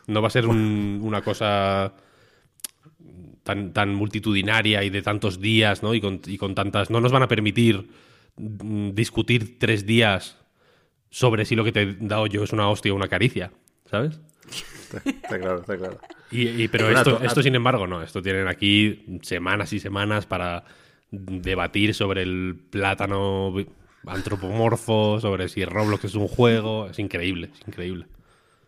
[0.07, 1.93] No va a ser un- una cosa
[3.43, 5.93] tan, tan multitudinaria y de tantos días, ¿no?
[5.93, 6.89] Y con, y con tantas.
[6.89, 7.87] No nos van a permitir
[8.37, 10.37] mm, discutir tres días
[11.09, 13.51] sobre si lo que te he dado yo es una hostia o una caricia,
[13.89, 14.19] ¿sabes?
[15.05, 15.99] Está claro, está claro.
[16.31, 18.01] Y, y- pero esto, esto, sin embargo, no.
[18.01, 20.63] Esto tienen aquí semanas y semanas para
[21.15, 23.53] debatir sobre el plátano
[24.07, 26.87] antropomorfo, sobre si Roblox es un juego.
[26.87, 28.07] Es increíble, es increíble.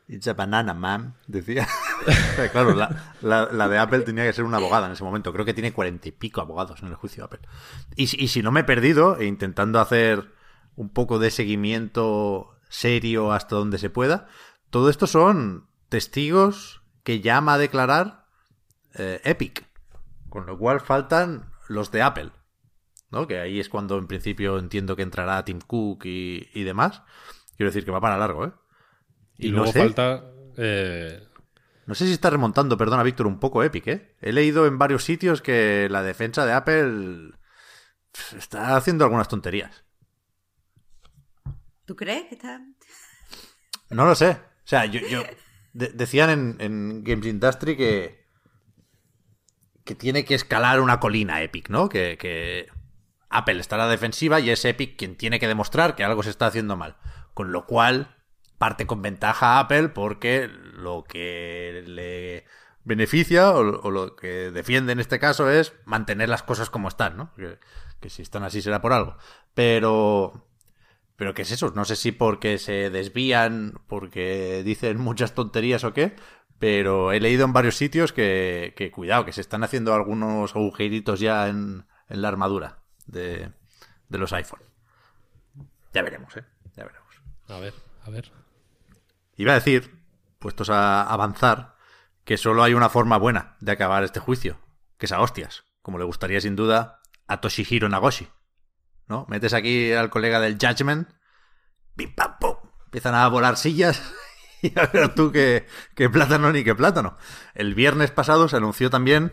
[0.07, 1.67] It's a banana, man, decía.
[2.51, 5.33] claro, la, de Apple tenía que ser una abogada en ese momento.
[5.33, 7.49] Creo que tiene cuarenta y pico abogados en el juicio de Apple.
[7.95, 10.31] Y, si- y si no me he perdido, e intentando hacer
[10.75, 14.27] un poco de seguimiento serio hasta donde se pueda,
[14.69, 18.25] todo esto son testigos que llama a declarar
[18.93, 19.65] eh, Epic.
[20.29, 22.31] Con lo cual faltan los de Apple.
[23.11, 23.27] ¿no?
[23.27, 27.01] Que ahí es cuando en principio entiendo que entrará Tim Cook y, y demás.
[27.55, 28.51] Quiero decir que va para largo, ¿eh?
[29.37, 29.79] Y, Y no luego sé.
[29.79, 30.23] falta.
[30.57, 31.25] eh,
[31.85, 34.15] No sé si está remontando, perdona Víctor, un poco Epic, ¿eh?
[34.21, 37.31] He leído en varios sitios que la defensa de Apple
[38.35, 39.85] está haciendo algunas tonterías.
[41.85, 42.59] ¿Tú crees que está...?
[43.91, 44.31] No lo sé.
[44.31, 45.23] O sea, yo, yo-
[45.73, 48.24] de- decían en, en Games Industry que
[49.85, 51.87] que tiene que escalar una colina Epic, ¿no?
[51.87, 52.67] Que, que
[53.29, 56.31] Apple está a la defensiva y es Epic quien tiene que demostrar que algo se
[56.31, 56.97] está haciendo mal.
[57.33, 58.15] Con lo cual
[58.57, 62.45] parte con ventaja a Apple porque lo que le
[62.83, 67.15] beneficia o, o lo que defiende en este caso es mantener las cosas como están,
[67.15, 67.33] ¿no?
[67.35, 67.59] Que,
[68.01, 69.17] que si están así será por algo.
[69.53, 70.45] Pero
[71.15, 71.71] pero ¿qué es eso?
[71.75, 76.15] No sé si porque se desvían, porque dicen muchas tonterías o qué,
[76.59, 81.19] pero he leído en varios sitios que, que cuidado, que se están haciendo algunos agujeritos
[81.19, 83.51] ya en, en la armadura de,
[84.09, 84.61] de los iPhone.
[85.93, 86.45] Ya veremos, ¿eh?
[86.75, 87.21] Ya veremos.
[87.47, 88.31] a ver, a ver.
[89.37, 89.99] Iba a decir,
[90.39, 91.75] puestos a avanzar,
[92.23, 94.59] que solo hay una forma buena de acabar este juicio,
[94.97, 98.27] que es a hostias, como le gustaría sin duda a Toshihiro Nagoshi.
[99.07, 99.25] ¿No?
[99.29, 101.09] Metes aquí al colega del Judgment,
[101.95, 104.01] pim pam pum, empiezan a volar sillas
[104.65, 107.17] y a ver tú qué, qué plátano ni qué plátano.
[107.53, 109.31] El viernes pasado se anunció también,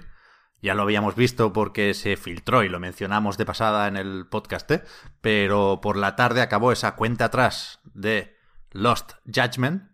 [0.62, 4.70] ya lo habíamos visto porque se filtró y lo mencionamos de pasada en el podcast,
[4.70, 4.82] ¿eh?
[5.20, 8.36] pero por la tarde acabó esa cuenta atrás de
[8.70, 9.90] Lost Judgment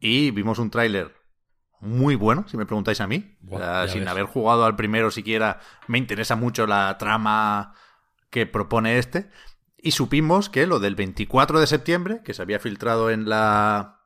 [0.00, 1.14] y vimos un tráiler
[1.82, 3.36] muy bueno, si me preguntáis a mí.
[3.40, 4.08] Buah, sin ves.
[4.08, 7.74] haber jugado al primero siquiera, me interesa mucho la trama
[8.30, 9.30] que propone este.
[9.76, 14.01] Y supimos que lo del 24 de septiembre, que se había filtrado en la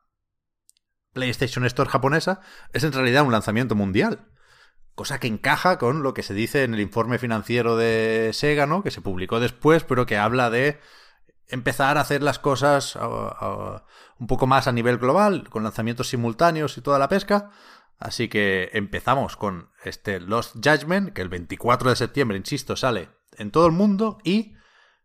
[1.17, 2.41] PlayStation Store japonesa,
[2.73, 4.27] es en realidad un lanzamiento mundial.
[4.93, 8.83] Cosa que encaja con lo que se dice en el informe financiero de Sega, ¿no?
[8.83, 10.79] Que se publicó después, pero que habla de
[11.47, 13.85] empezar a hacer las cosas a- a-
[14.19, 17.49] un poco más a nivel global, con lanzamientos simultáneos y toda la pesca.
[17.99, 23.49] Así que empezamos con este Lost Judgment, que el 24 de septiembre, insisto, sale en
[23.49, 24.53] todo el mundo y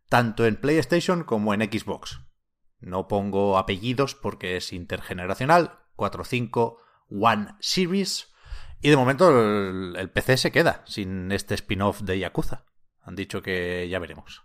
[0.09, 2.19] tanto en PlayStation como en Xbox.
[2.79, 5.79] No pongo apellidos porque es intergeneracional.
[6.11, 6.77] 4.5
[7.09, 8.29] One Series.
[8.81, 12.65] Y de momento el, el PC se queda sin este spin-off de Yakuza.
[13.01, 14.43] Han dicho que ya veremos.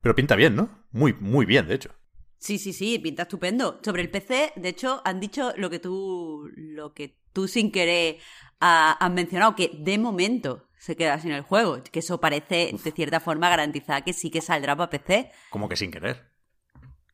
[0.00, 0.84] Pero pinta bien, ¿no?
[0.90, 1.90] Muy, muy bien, de hecho.
[2.38, 3.80] Sí, sí, sí, pinta estupendo.
[3.84, 8.18] Sobre el PC, de hecho, han dicho lo que tú, lo que tú sin querer
[8.60, 11.82] ha- has mencionado, que de momento se queda sin el juego.
[11.90, 15.30] Que eso parece, de cierta forma, garantizar que sí que saldrá para PC.
[15.50, 16.30] Como que sin querer.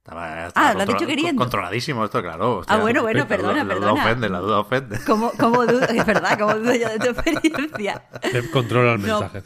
[0.04, 1.38] Estaba, Ah, lo has dicho queriendo.
[1.40, 2.62] Controladísimo esto, claro.
[2.66, 3.92] Ah, bueno, bueno, la perdona, La perdona.
[3.92, 4.98] duda ofende, la duda ofende.
[5.06, 8.02] Como, como dudo, es verdad, como dudo yo de tu experiencia.
[8.20, 9.20] Pep controla el No.
[9.20, 9.42] mensaje.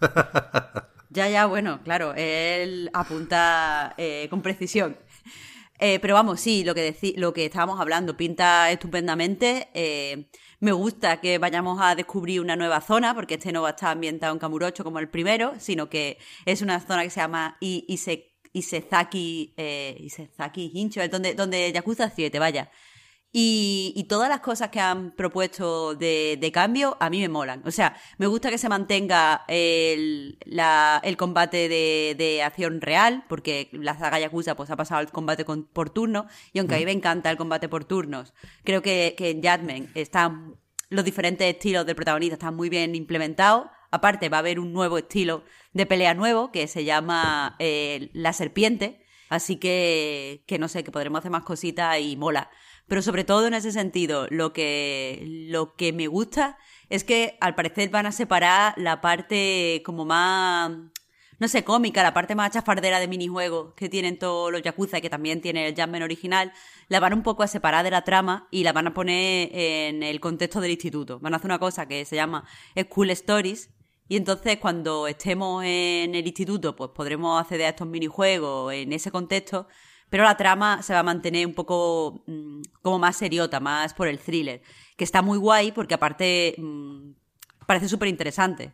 [1.10, 4.96] Ya, ya, bueno, claro, él apunta eh, con precisión.
[5.78, 9.68] Eh, pero vamos, sí, lo que, lo que estábamos hablando pinta estupendamente.
[9.74, 13.70] Eh, me gusta que vayamos a descubrir una nueva zona, porque este no va a
[13.70, 17.58] estar ambientado en Kamurocho como el primero, sino que es una zona que se llama
[17.60, 22.70] I- Ise- Isezaki, eh, Isezaki Hincho, donde, donde Yakuza 7, vaya.
[23.36, 27.62] Y, y todas las cosas que han propuesto de, de cambio a mí me molan.
[27.66, 33.24] O sea, me gusta que se mantenga el, la- el combate de, de acción real,
[33.28, 36.78] porque la saga Yakuza pues, ha pasado al combate con- por turno, y aunque a
[36.78, 40.54] mí me encanta el combate por turnos, creo que, que en Judgment están
[40.90, 43.66] los diferentes estilos del protagonista están muy bien implementados.
[43.94, 48.32] Aparte, va a haber un nuevo estilo de pelea nuevo que se llama eh, La
[48.32, 49.00] Serpiente.
[49.28, 52.50] Así que, que no sé, que podremos hacer más cositas y mola.
[52.88, 56.58] Pero sobre todo en ese sentido, lo que, lo que me gusta
[56.90, 60.72] es que al parecer van a separar la parte como más,
[61.38, 65.02] no sé, cómica, la parte más chafardera de minijuegos que tienen todos los Yakuza y
[65.02, 66.52] que también tiene el Jammen original,
[66.88, 70.02] la van un poco a separar de la trama y la van a poner en
[70.02, 71.20] el contexto del instituto.
[71.20, 72.44] Van a hacer una cosa que se llama
[72.76, 73.70] School Stories
[74.08, 79.10] y entonces cuando estemos en el instituto pues podremos acceder a estos minijuegos en ese
[79.10, 79.66] contexto,
[80.10, 84.08] pero la trama se va a mantener un poco mm, como más seriota, más por
[84.08, 84.62] el thriller,
[84.96, 87.12] que está muy guay porque aparte mm,
[87.66, 88.72] parece súper interesante.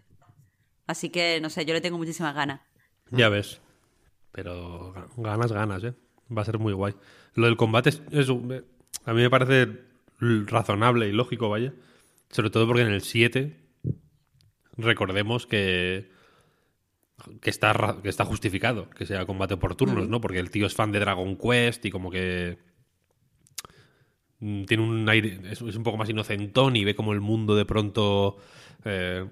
[0.87, 2.61] Así que, no sé, yo le tengo muchísimas ganas.
[3.13, 3.61] Ya ves.
[4.33, 5.95] Pero ganas, ganas, ¿eh?
[6.37, 6.95] Va a ser muy guay.
[7.35, 9.69] Lo del combate es, a mí me parece
[10.19, 11.73] razonable y lógico, vaya.
[12.31, 13.60] Sobre todo porque en el 7
[14.83, 16.11] recordemos que
[17.43, 20.21] que está, que está justificado que sea combate por turnos, ¿no?
[20.21, 22.59] Porque el tío es fan de Dragon Quest y como que
[24.41, 27.67] mm, tiene un aire, es, un poco más inocentón y ve como el mundo de
[27.67, 28.39] pronto
[28.85, 29.27] eh,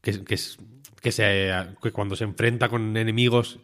[0.00, 0.58] que, que, es,
[1.02, 1.50] que, se,
[1.82, 3.60] que cuando se enfrenta con enemigos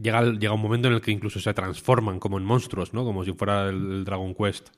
[0.00, 3.04] llega, llega un momento en el que incluso se transforman como en monstruos, ¿no?
[3.04, 4.70] Como si fuera el, Dragon Quest.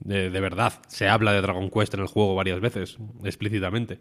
[0.00, 3.98] De, verdad, se habla de Dragon Quest en el juego varias veces, explícitamente.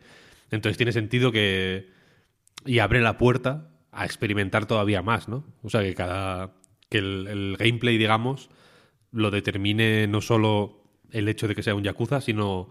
[0.51, 1.89] Entonces tiene sentido que...
[2.65, 5.45] Y abre la puerta a experimentar todavía más, ¿no?
[5.63, 6.53] O sea, que cada...
[6.89, 8.49] que el, gameplay, digamos,
[9.11, 12.69] lo determine no solo el hecho de que sea un Yakuza, sino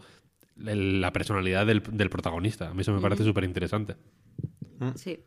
[0.56, 2.68] la personalidad del, protagonista.
[2.70, 3.96] A mí eso me parece súper interesante.
[4.78, 4.90] Mm.
[4.96, 5.24] Sí.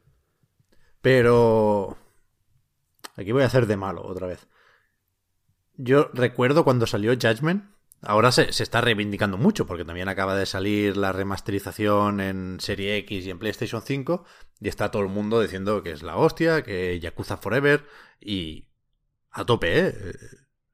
[1.01, 1.97] Pero...
[3.15, 4.47] Aquí voy a hacer de malo otra vez.
[5.75, 7.63] Yo recuerdo cuando salió Judgment.
[8.01, 13.25] Ahora se, está reivindicando mucho porque también acaba de salir la remasterización en Serie X
[13.25, 14.25] y en PlayStation 5
[14.61, 17.85] y está todo el mundo diciendo que es la hostia, que Yakuza Forever
[18.19, 18.69] y
[19.31, 19.93] a tope, ¿eh?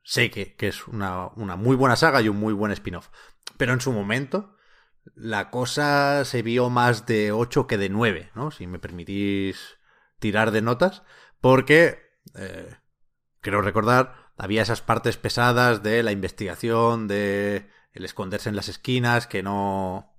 [0.03, 3.09] Sé que, que es una, una muy buena saga y un muy buen spin-off.
[3.57, 4.55] Pero en su momento
[5.13, 8.51] la cosa se vio más de 8 que de 9, ¿no?
[8.51, 9.77] Si me permitís
[10.19, 11.03] tirar de notas,
[11.41, 11.99] porque,
[12.35, 12.75] eh,
[13.41, 19.28] creo recordar, había esas partes pesadas de la investigación, de el esconderse en las esquinas,
[19.28, 20.13] que no,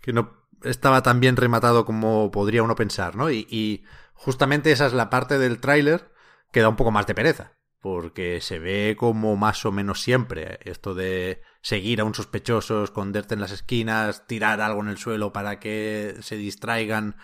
[0.00, 3.30] que no estaba tan bien rematado como podría uno pensar, ¿no?
[3.30, 3.84] Y, y
[4.14, 6.12] justamente esa es la parte del tráiler
[6.52, 10.60] que da un poco más de pereza, porque se ve como más o menos siempre
[10.62, 15.32] esto de seguir a un sospechoso, esconderte en las esquinas, tirar algo en el suelo
[15.32, 17.16] para que se distraigan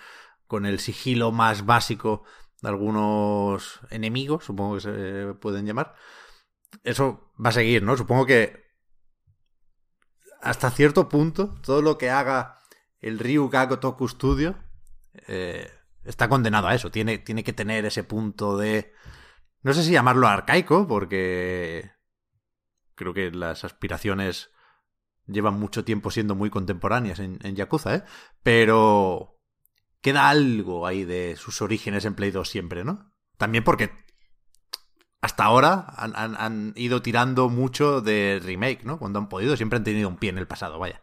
[0.47, 2.25] con el sigilo más básico
[2.63, 5.95] algunos enemigos, supongo que se pueden llamar.
[6.83, 7.97] Eso va a seguir, ¿no?
[7.97, 8.65] Supongo que
[10.43, 12.59] hasta cierto punto todo lo que haga
[13.01, 14.57] el Ryu Toku Studio
[15.27, 15.71] eh,
[16.05, 16.91] está condenado a eso.
[16.91, 18.93] Tiene, tiene que tener ese punto de...
[19.63, 21.91] No sé si llamarlo arcaico, porque
[22.95, 24.51] creo que las aspiraciones
[25.27, 28.05] llevan mucho tiempo siendo muy contemporáneas en, Yakuza, ¿eh?
[28.43, 29.36] Pero
[30.07, 33.13] queda algo ahí de sus orígenes en Play 2 siempre, ¿no?
[33.39, 33.91] También porque
[35.21, 39.01] hasta ahora han, ido tirando mucho de remake, ¿no?
[39.01, 41.03] Cuando han podido, siempre han tenido un pie en el pasado, vaya.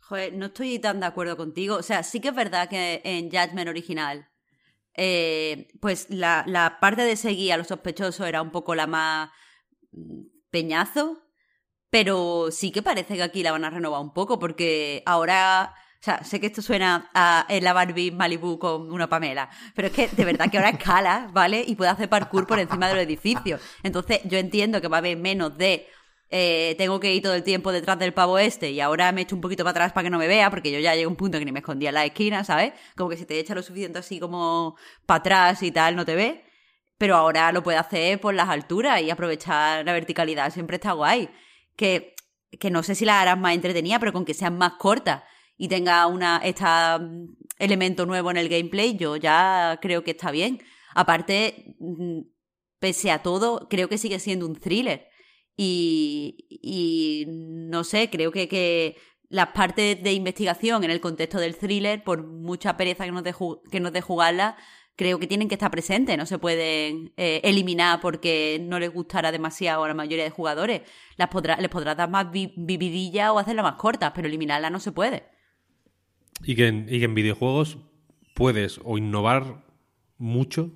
[0.00, 1.76] Joder, no estoy tan de acuerdo contigo.
[1.76, 4.28] O sea, sí que es verdad que en Judgment original,
[4.94, 9.30] eh, pues la, la parte de seguir a los sospechosos era un poco la más
[10.50, 11.22] peñazo,
[11.90, 15.76] pero sí que parece que aquí la van a renovar un poco, porque ahora.
[16.00, 19.94] O sea, sé que esto suena a la Barbie Malibu con una Pamela, pero es
[19.94, 21.64] que de verdad que ahora escala, ¿vale?
[21.66, 23.60] Y puede hacer parkour por encima de los edificios.
[23.82, 25.88] Entonces, yo entiendo que va a haber menos de.
[26.30, 29.34] Eh, tengo que ir todo el tiempo detrás del pavo este y ahora me echo
[29.34, 31.16] un poquito para atrás para que no me vea, porque yo ya llego a un
[31.16, 32.74] punto que ni me escondía en la esquina, ¿sabes?
[32.96, 36.14] Como que si te echa lo suficiente así como para atrás y tal, no te
[36.14, 36.44] ve
[36.98, 40.52] pero ahora lo puede hacer por las alturas y aprovechar la verticalidad.
[40.52, 41.30] Siempre está guay.
[41.76, 42.16] Que,
[42.58, 45.22] que no sé si la harás más entretenida, pero con que sean más cortas
[45.58, 46.64] y tenga una este
[47.58, 50.62] elemento nuevo en el gameplay, yo ya creo que está bien.
[50.94, 52.20] Aparte, mm,
[52.78, 55.08] pese a todo, creo que sigue siendo un thriller.
[55.56, 58.96] Y, y no sé, creo que, que
[59.28, 63.34] las partes de investigación en el contexto del thriller, por mucha pereza que nos dé
[63.92, 64.56] que jugarla,
[64.96, 69.32] creo que tienen que estar presentes, no se pueden eh, eliminar porque no les gustará
[69.32, 70.82] demasiado a la mayoría de jugadores.
[71.16, 74.92] Las podrá, les podrás dar más vividilla o hacerlas más cortas, pero eliminarla no se
[74.92, 75.37] puede.
[76.44, 77.78] Y que, en, y que en videojuegos
[78.34, 79.64] puedes o innovar
[80.16, 80.70] mucho,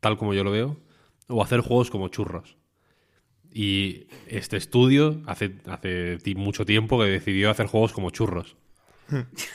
[0.00, 0.80] tal como yo lo veo,
[1.28, 2.56] o hacer juegos como churros.
[3.50, 8.56] Y este estudio hace, hace mucho tiempo que decidió hacer juegos como churros.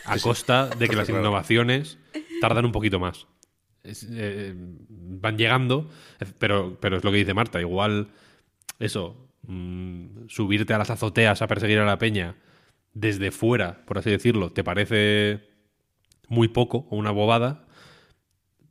[0.06, 1.97] A costa de que las innovaciones
[2.39, 3.27] tardan un poquito más.
[3.84, 5.89] Eh, van llegando,
[6.39, 8.10] pero, pero es lo que dice Marta, igual
[8.80, 12.36] eso, mm, subirte a las azoteas a perseguir a la peña
[12.93, 15.49] desde fuera, por así decirlo, te parece
[16.27, 17.67] muy poco o una bobada,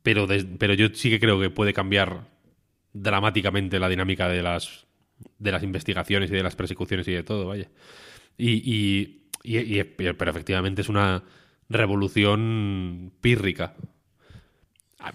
[0.03, 2.27] pero, pero yo sí que creo que puede cambiar
[2.93, 4.85] dramáticamente la dinámica de las,
[5.39, 7.69] de las investigaciones y de las persecuciones y de todo, vaya.
[8.37, 8.61] Y,
[9.43, 11.23] y, pero efectivamente es una
[11.69, 13.75] revolución pírrica.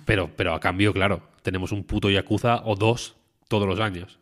[0.04, 3.16] Pero, pero a cambio, claro, tenemos un puto Yakuza o dos
[3.48, 4.18] todos los años.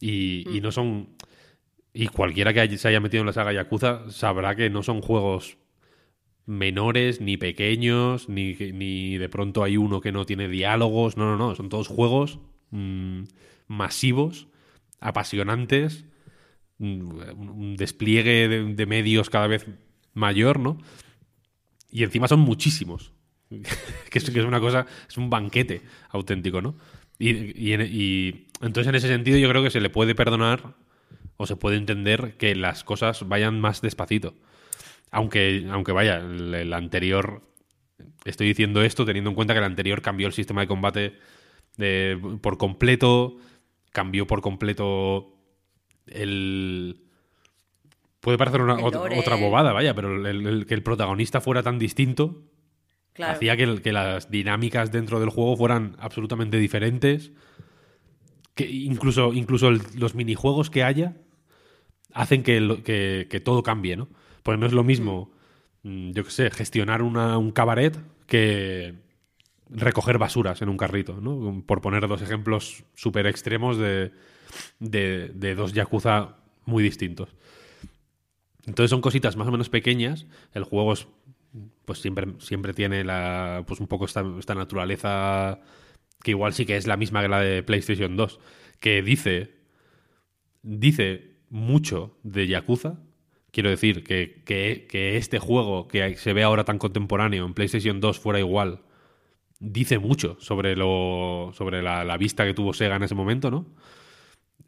[0.00, 1.08] Y, y no son...
[1.94, 5.58] Y cualquiera que se haya metido en la saga Yakuza sabrá que no son juegos
[6.46, 11.16] menores, ni pequeños, ni, ni de pronto hay uno que no tiene diálogos.
[11.16, 11.54] No, no, no.
[11.54, 12.38] Son todos juegos
[12.70, 13.24] mm,
[13.68, 14.48] masivos,
[15.00, 16.06] apasionantes,
[16.78, 19.66] mm, un despliegue de, medios cada vez
[20.14, 20.78] mayor, ¿no?
[21.90, 23.12] Y encima son muchísimos.
[24.10, 26.74] que, es, que, es, una cosa, es un banquete auténtico, ¿no?
[27.18, 30.74] Y, y entonces en ese sentido yo creo que se le puede perdonar
[31.42, 34.34] o se puede entender que las cosas vayan más despacito.
[35.10, 37.42] Aunque, aunque vaya, el, anterior.
[38.24, 41.18] Estoy diciendo esto teniendo en cuenta que el anterior cambió el sistema de combate
[42.40, 43.38] por completo.
[43.90, 45.34] Cambió por completo
[46.06, 47.02] el.
[48.20, 52.44] Puede parecer una, otra, bobada, vaya, pero el, que el protagonista fuera tan distinto
[53.18, 57.32] hacía que, que, las dinámicas dentro del juego fueran absolutamente diferentes.
[58.54, 61.16] Que incluso, incluso los minijuegos que haya
[62.14, 64.08] hacen que, que todo cambie, ¿no?
[64.42, 65.30] Pues no es lo mismo,
[65.82, 67.96] mm, yo qué sé, gestionar un cabaret
[68.26, 68.94] que
[69.68, 71.62] recoger basuras en un carrito, ¿no?
[71.66, 74.12] Por poner dos ejemplos súper extremos de,
[74.78, 77.34] de, dos Yakuza muy distintos.
[78.66, 80.26] Entonces son cositas más o menos pequeñas.
[80.52, 81.08] El juego es,
[81.84, 85.60] pues siempre, siempre tiene la, pues un poco esta, esta, naturaleza
[86.22, 88.38] que igual sí que es la misma que la de PlayStation 2,
[88.78, 89.56] que dice,
[90.62, 92.98] dice mucho de Yakuza,
[93.52, 98.18] Quiero decir que, que, este juego que se ve ahora tan contemporáneo en PlayStation 2
[98.18, 98.80] fuera igual,
[99.60, 103.66] dice mucho sobre, lo, sobre la, vista que tuvo Sega en ese momento, ¿no?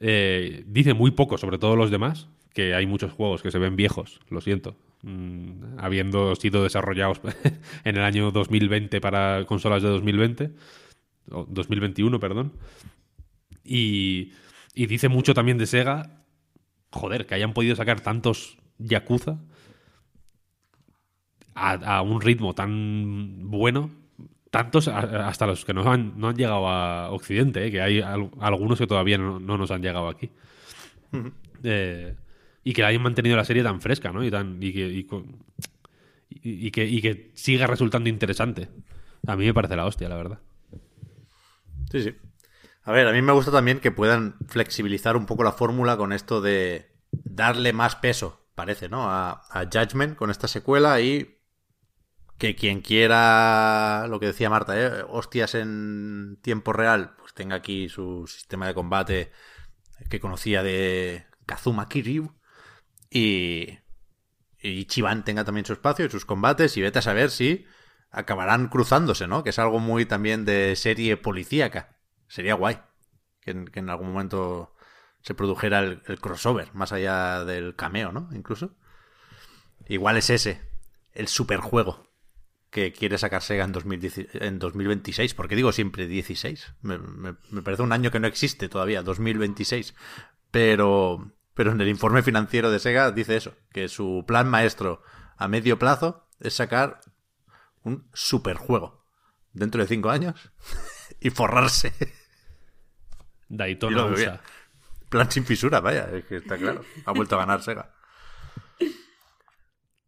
[0.00, 3.74] Eh, dice muy poco sobre todos los demás, que hay muchos juegos que se ven
[3.74, 7.22] viejos, lo siento, mm, habiendo sido desarrollados
[7.84, 10.50] en el año 2020 para consolas de 2020,
[11.30, 12.52] o 2021, perdón.
[13.64, 14.32] Y,
[14.74, 16.23] y dice mucho también de Sega,
[16.94, 19.38] joder, que hayan podido sacar tantos Yakuza
[21.54, 23.90] a, un ritmo tan bueno,
[24.50, 28.78] tantos hasta los que no han, no han llegado a Occidente, eh, que hay algunos
[28.78, 30.30] que todavía no, nos han llegado aquí.
[31.62, 32.14] Eh,
[32.64, 34.24] y que hayan mantenido la serie tan fresca, ¿no?
[34.24, 34.86] Y, tan, y, que,
[36.30, 38.68] y, que, y que siga resultando interesante.
[39.26, 40.38] A mí me parece la hostia, la verdad.
[41.90, 42.14] Sí, sí.
[42.84, 46.12] A ver, a mí me gusta también que puedan flexibilizar un poco la fórmula con
[46.12, 49.10] esto de darle más peso parece, ¿no?
[49.10, 49.42] A,
[49.72, 51.40] Judgment con esta secuela y
[52.38, 55.04] que quien quiera, lo que decía Marta, ¿eh?
[55.08, 59.32] hostias en tiempo real, pues tenga aquí su sistema de combate
[60.10, 62.34] que conocía de Kazuma Kiryu
[63.10, 63.78] y,
[64.60, 64.84] y
[65.24, 67.66] tenga también su espacio y sus combates y vete a saber si
[68.10, 69.42] acabarán cruzándose, ¿no?
[69.42, 71.93] Que es algo muy también de serie policíaca.
[72.28, 72.80] Sería guay
[73.40, 74.74] que que en algún momento
[75.24, 78.28] se produjera el, crossover, más allá del cameo, ¿no?
[78.32, 78.76] Incluso.
[79.88, 80.60] Igual es ese,
[81.12, 82.10] el superjuego
[82.70, 85.34] que quiere sacar Sega en, en 2026.
[85.34, 86.74] porque digo siempre 16?
[86.82, 89.94] Me, me, parece un año que no existe todavía, 2026.
[90.50, 95.02] Pero, pero en el informe financiero de Sega dice eso, que su plan maestro
[95.38, 97.00] a medio plazo es sacar
[97.82, 99.06] un superjuego
[99.54, 100.52] dentro de 5 años
[101.24, 101.94] y forrarse.
[103.48, 104.40] Daytona USA.
[105.08, 106.84] Plan sin fisura, vaya, es que está claro.
[107.06, 107.94] Ha vuelto a ganar Sega.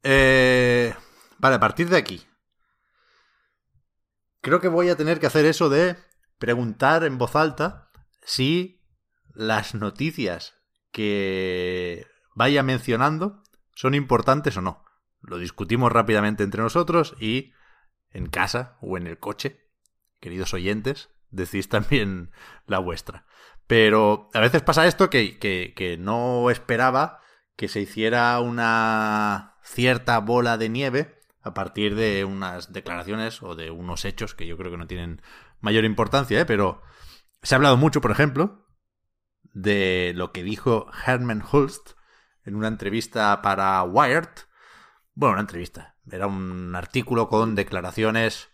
[0.03, 0.95] Eh,
[1.39, 2.27] vale, a partir de aquí.
[4.43, 5.97] Creo que voy a tener que hacer eso de
[6.39, 7.91] preguntar en voz alta
[8.23, 8.85] si
[9.33, 10.55] las noticias
[10.93, 13.43] que vaya mencionando
[13.75, 14.85] son importantes o no.
[15.23, 17.55] Lo discutimos rápidamente entre nosotros y
[18.11, 19.66] en casa o en el coche,
[20.27, 22.33] queridos oyentes, decís también
[22.67, 23.27] la vuestra.
[23.69, 27.21] Pero a veces pasa esto que, que, no esperaba
[27.55, 33.71] que se hiciera una cierta bola de nieve a partir de unas declaraciones o de
[33.71, 35.23] unos hechos que yo creo que no tienen
[35.61, 36.45] mayor importancia, ¿eh?
[36.45, 36.83] pero
[37.41, 38.67] se ha hablado mucho, por ejemplo,
[39.45, 41.93] de lo que dijo Herman Hulst
[42.45, 44.29] en una entrevista para Wired.
[45.15, 45.95] Bueno, una entrevista.
[46.11, 48.51] Era un artículo con declaraciones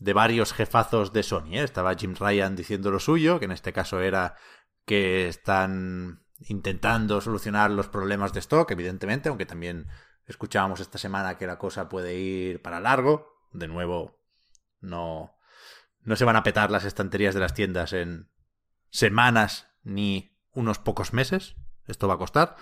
[0.00, 1.52] de varios jefazos de Sony.
[1.52, 1.62] ¿eh?
[1.62, 4.34] Estaba Jim Ryan diciendo lo suyo, que en este caso era
[4.86, 9.86] que están intentando solucionar los problemas de stock, evidentemente, aunque también
[10.26, 13.46] escuchábamos esta semana que la cosa puede ir para largo.
[13.52, 14.18] De nuevo,
[14.80, 15.36] no,
[16.02, 18.30] no se van a petar las estanterías de las tiendas en
[18.88, 21.56] semanas ni unos pocos meses.
[21.86, 22.56] Esto va a costar.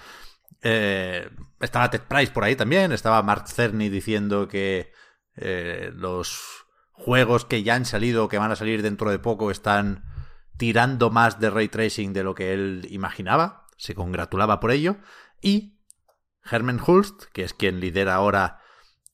[0.62, 1.30] Eh,
[1.60, 2.90] estaba Ted Price por ahí también.
[2.90, 4.92] Estaba Mark Cerny diciendo que
[5.36, 6.66] eh, los
[6.98, 10.04] juegos que ya han salido o que van a salir dentro de poco están
[10.56, 13.66] tirando más de ray tracing de lo que él imaginaba.
[13.76, 14.96] Se congratulaba por ello.
[15.40, 15.78] Y
[16.50, 18.60] Herman Hulst, que es quien lidera ahora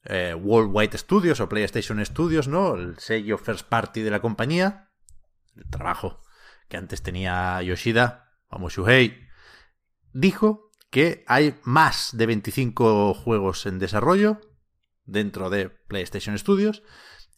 [0.04, 2.74] eh, Worldwide Studios o PlayStation Studios, ¿no?
[2.74, 4.90] El sello first party de la compañía.
[5.54, 6.22] El trabajo
[6.68, 9.28] que antes tenía Yoshida, vamos Shuhei,
[10.12, 14.40] dijo que hay más de 25 juegos en desarrollo
[15.04, 16.82] dentro de PlayStation Studios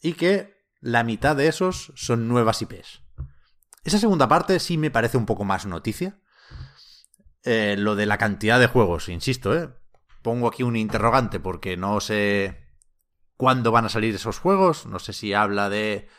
[0.01, 3.01] y que la mitad de esos son nuevas IPs.
[3.83, 6.19] Esa segunda parte sí me parece un poco más noticia.
[7.43, 9.69] Eh, lo de la cantidad de juegos, insisto, ¿eh?
[10.21, 12.67] pongo aquí un interrogante porque no sé
[13.37, 14.85] cuándo van a salir esos juegos.
[14.85, 16.09] No sé si habla de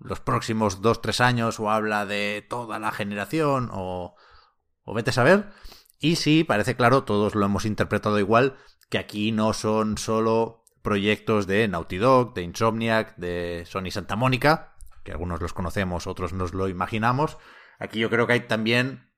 [0.00, 4.16] los próximos 2-3 años o habla de toda la generación o,
[4.82, 5.52] o vete a saber.
[6.00, 8.56] Y sí, parece claro, todos lo hemos interpretado igual,
[8.88, 14.76] que aquí no son solo proyectos de Naughty Dog, de Insomniac, de Sony Santa Mónica,
[15.04, 17.38] que algunos los conocemos, otros nos lo imaginamos.
[17.78, 19.10] Aquí yo creo que hay también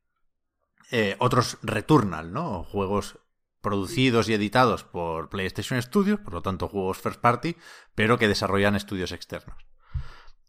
[0.90, 2.64] eh, otros Returnal, ¿no?
[2.64, 3.18] Juegos
[3.60, 7.56] producidos y editados por PlayStation Studios, por lo tanto juegos first party,
[7.94, 9.64] pero que desarrollan estudios externos.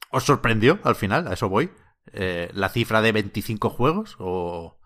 [0.09, 1.27] ¿Os sorprendió al final?
[1.27, 1.71] A eso voy.
[2.11, 4.79] Eh, la cifra de 25 juegos o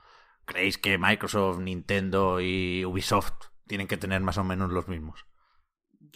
[0.45, 3.33] creéis que Microsoft, Nintendo y Ubisoft
[3.67, 5.25] tienen que tener más o menos los mismos?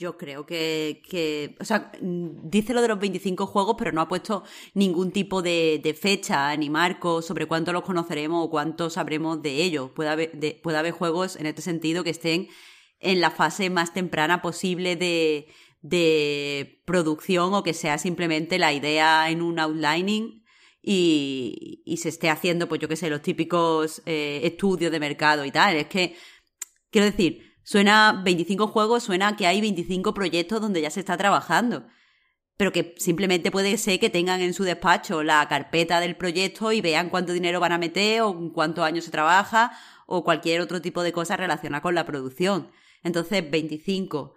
[0.02, 4.08] Yo creo que, que, o sea, dice lo de los 25 juegos, pero no ha
[4.08, 4.44] puesto
[4.74, 9.92] ningún tipo de, fecha ni marco sobre cuánto los conoceremos o cuánto sabremos de ellos.
[9.92, 12.48] Puede haber, puede haber juegos en este sentido que estén
[13.00, 15.50] en la fase más temprana posible de,
[15.82, 20.44] de producción o que sea simplemente la idea en un outlining
[20.82, 25.46] y, y se esté haciendo, pues yo qué sé, los típicos eh, estudios de mercado
[25.46, 25.76] y tal.
[25.76, 26.16] Es que,
[26.90, 31.86] quiero decir, Suena 25 juegos, suena que hay 25 proyectos donde ya se está trabajando.
[32.58, 36.82] Pero que simplemente puede ser que tengan en su despacho la carpeta del proyecto y
[36.82, 39.72] vean cuánto dinero van a meter o cuántos años se trabaja
[40.06, 42.72] o cualquier otro tipo de cosa relacionada con la producción.
[43.04, 44.36] Entonces, 25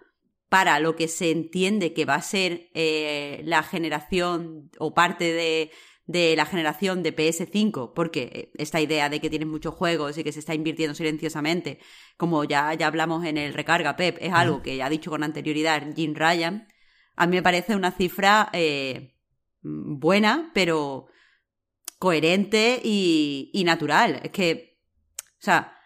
[0.49, 5.71] para lo que se entiende que va a ser eh, la generación o parte de,
[6.07, 10.31] de la generación de PS5, porque esta idea de que tienes muchos juegos y que
[10.31, 11.79] se está invirtiendo silenciosamente,
[12.17, 15.83] como ya, ya hablamos en el recarga Pep, es algo que ha dicho con anterioridad
[15.95, 16.67] Jim Ryan,
[17.15, 19.15] a mí me parece una cifra eh,
[19.61, 21.07] buena, pero
[21.97, 24.19] coherente y, y natural.
[24.21, 24.81] Es que,
[25.17, 25.79] o sea,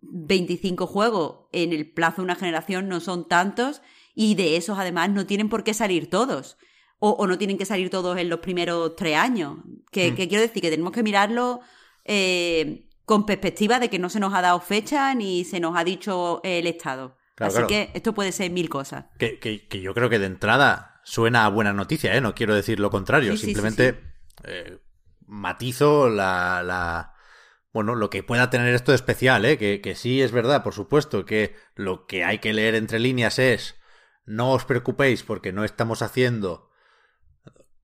[0.00, 3.82] 25 juegos en el plazo de una generación no son tantos
[4.14, 6.58] y de esos además no tienen por qué salir todos
[7.00, 9.58] o, no tienen que salir todos en los primeros tres años.
[9.90, 10.16] Que, mm.
[10.16, 11.60] quiero decir que tenemos que mirarlo
[12.04, 15.84] eh, con perspectiva de que no se nos ha dado fecha ni se nos ha
[15.84, 17.16] dicho el Estado.
[17.38, 19.06] Así que esto puede ser mil cosas.
[19.18, 22.20] Que, que, yo creo que de entrada suena a buena noticia, ¿eh?
[22.20, 23.36] No quiero decir lo contrario.
[23.36, 24.00] Simplemente
[24.44, 24.78] eh,
[25.26, 27.14] matizo la, la,
[27.72, 29.56] Bueno, lo que pueda tener esto de especial, ¿eh?
[29.56, 33.38] Que, que sí es verdad, por supuesto, que lo que hay que leer entre líneas
[33.38, 33.76] es
[34.26, 36.67] no os preocupéis porque no estamos haciendo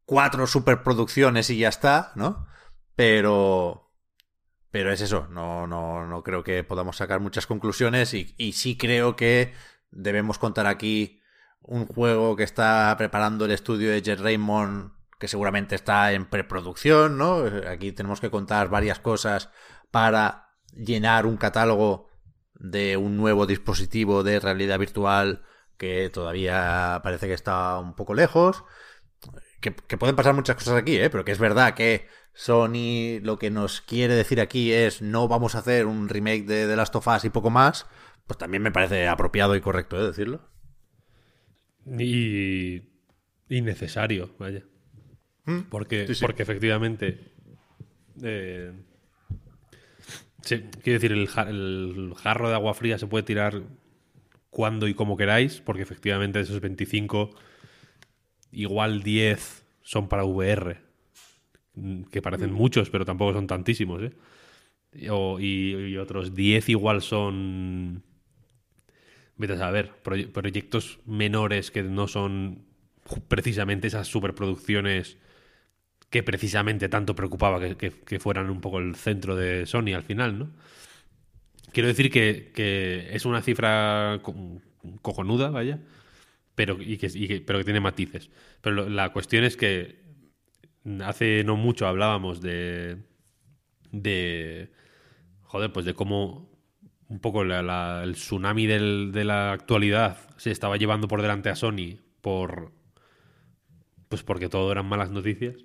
[0.05, 2.46] cuatro superproducciones y ya está, ¿no?
[2.96, 3.92] Pero.
[4.70, 8.76] Pero es eso, no, no, no creo que podamos sacar muchas conclusiones y, y sí
[8.76, 9.55] creo que
[9.92, 11.20] debemos contar aquí
[11.61, 14.90] un juego que está preparando el estudio de Jet Raymond,
[15.20, 17.44] que seguramente está en preproducción, ¿no?
[17.68, 19.48] Aquí tenemos que contar varias cosas
[19.92, 22.09] para llenar un catálogo
[22.55, 25.44] de un nuevo dispositivo de realidad virtual
[25.76, 28.64] que todavía parece que está un poco lejos
[29.72, 31.08] que, pueden pasar muchas cosas aquí, ¿eh?
[31.08, 35.54] pero que es verdad que Sony lo que nos quiere decir aquí es no vamos
[35.54, 37.86] a hacer un remake de The Last of Us y poco más,
[38.26, 40.06] pues también me parece apropiado y correcto ¿eh?
[40.06, 40.48] decirlo.
[41.86, 42.76] Y,
[43.48, 44.64] y necesario, vaya.
[45.44, 47.32] Mm, porque, porque efectivamente...
[48.22, 48.72] Eh,
[50.42, 53.62] quiero decir, el, el, jarro de agua fría se puede tirar
[54.50, 57.30] cuando y como queráis, porque efectivamente de esos 25
[58.55, 60.78] igual 10 son para VR,
[62.11, 62.57] que parecen mm.
[62.57, 64.12] muchos, pero tampoco son tantísimos, ¿eh?
[64.94, 68.02] y, otros 10 igual son...
[69.36, 72.64] Vete a saber, proyectos menores que no son
[73.26, 75.18] precisamente esas superproducciones
[76.09, 80.50] que precisamente tanto preocupaba que, fueran un poco el centro de Sony al final, ¿no?
[81.72, 84.20] Quiero decir que, que es una cifra
[85.02, 85.80] cojonuda, vaya,
[86.55, 88.30] pero, y que, pero que tiene matices.
[88.61, 90.02] Pero la cuestión es que
[91.02, 92.98] hace no mucho hablábamos de.
[93.92, 94.70] de.
[95.42, 96.52] joder, pues de cómo
[97.09, 101.48] un poco la- la- el tsunami del- de la actualidad se estaba llevando por delante
[101.50, 102.72] a Sony por.
[104.09, 105.57] pues porque todo eran malas noticias.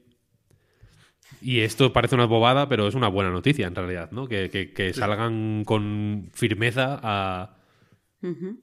[1.41, 4.27] Y esto parece una bobada, pero es una buena noticia en realidad, ¿no?
[4.27, 7.57] Que, que- que salgan con firmeza a,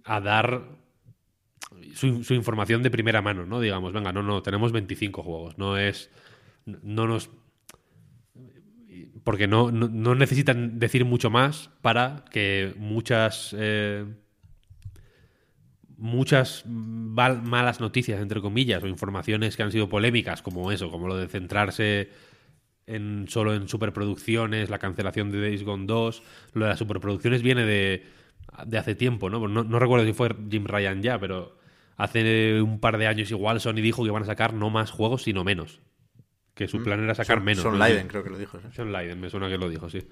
[0.04, 0.68] a dar
[1.94, 3.60] su, información de primera mano, ¿no?
[3.60, 6.10] Digamos, venga, no, no, tenemos 25 juegos, no es.
[6.64, 7.30] No nos.
[9.24, 13.54] Porque no, no, necesitan decir mucho más para que muchas.
[13.58, 14.04] eh,
[15.98, 21.16] muchas malas noticias, entre comillas, o informaciones que han sido polémicas, como eso, como lo
[21.16, 22.10] de centrarse
[22.86, 26.22] en solo en superproducciones, la cancelación de Days Gone 2,
[26.52, 28.04] lo de las superproducciones viene de,
[28.66, 29.30] de hace tiempo.
[29.30, 29.48] ¿no?
[29.48, 31.56] No recuerdo si fue Jim Ryan ya, pero
[31.96, 35.22] hace un par de años igual Sony dijo que iban a sacar no más juegos,
[35.22, 35.80] sino menos.
[36.54, 37.62] Que su plan era sacar menos.
[37.62, 37.84] Son ¿no?
[37.84, 38.58] Leiden, creo que lo dijo.
[38.60, 38.66] ¿sí?
[38.72, 40.08] Sean Leiden, me suena que lo dijo, sí.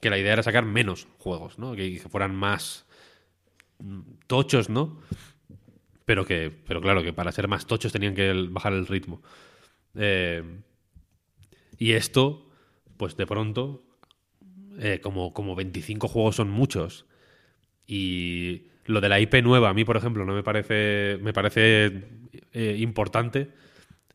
[0.00, 1.76] Que la idea era sacar menos juegos, ¿no?
[1.76, 2.86] Que, que fueran más
[3.78, 5.00] mm, tochos, ¿no?
[6.04, 9.22] Pero que, pero claro, que para ser más tochos tenían que el- bajar el ritmo.
[9.94, 10.42] Eh,
[11.78, 12.50] y esto,
[12.96, 13.84] pues de pronto,
[14.78, 17.06] eh, como, como 25 juegos son muchos.
[17.86, 21.18] Y lo de la IP nueva, a mí, por ejemplo, no me parece.
[21.22, 22.04] Me parece
[22.52, 23.50] eh, importante,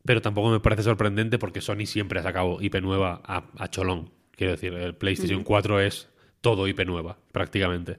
[0.04, 4.10] pero tampoco me parece sorprendente porque Sony siempre ha sacado IP nueva a, a cholón.
[4.32, 6.08] Quiero decir, el PlayStation 4 es
[6.40, 7.98] todo IP nueva, prácticamente.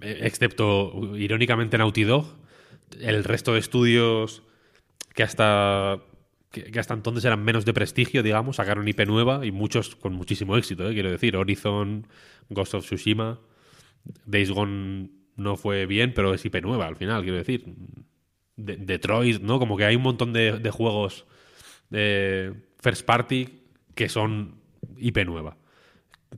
[0.00, 2.26] Eh, Excepto, irónicamente, Naughty Dog.
[3.00, 4.42] El resto de estudios
[5.14, 6.00] que hasta
[6.54, 10.14] que, que hasta entonces eran menos de prestigio, digamos, sacaron IP nueva y muchos con
[10.14, 10.94] muchísimo éxito, ¿eh?
[10.94, 12.06] quiero decir, Horizon,
[12.48, 13.40] Ghost of Tsushima,
[14.26, 17.64] Days Gone no fue bien, pero es IP nueva al final, quiero decir.
[18.56, 19.58] De- Detroit, ¿no?
[19.58, 21.26] Como que hay un montón de, de juegos
[21.90, 23.62] de first party
[23.94, 24.60] que son
[24.98, 25.56] IP nueva.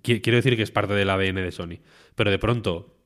[0.02, 1.78] Qui- Quiero decir que es parte del ADN de Sony.
[2.14, 2.96] Pero de pronto,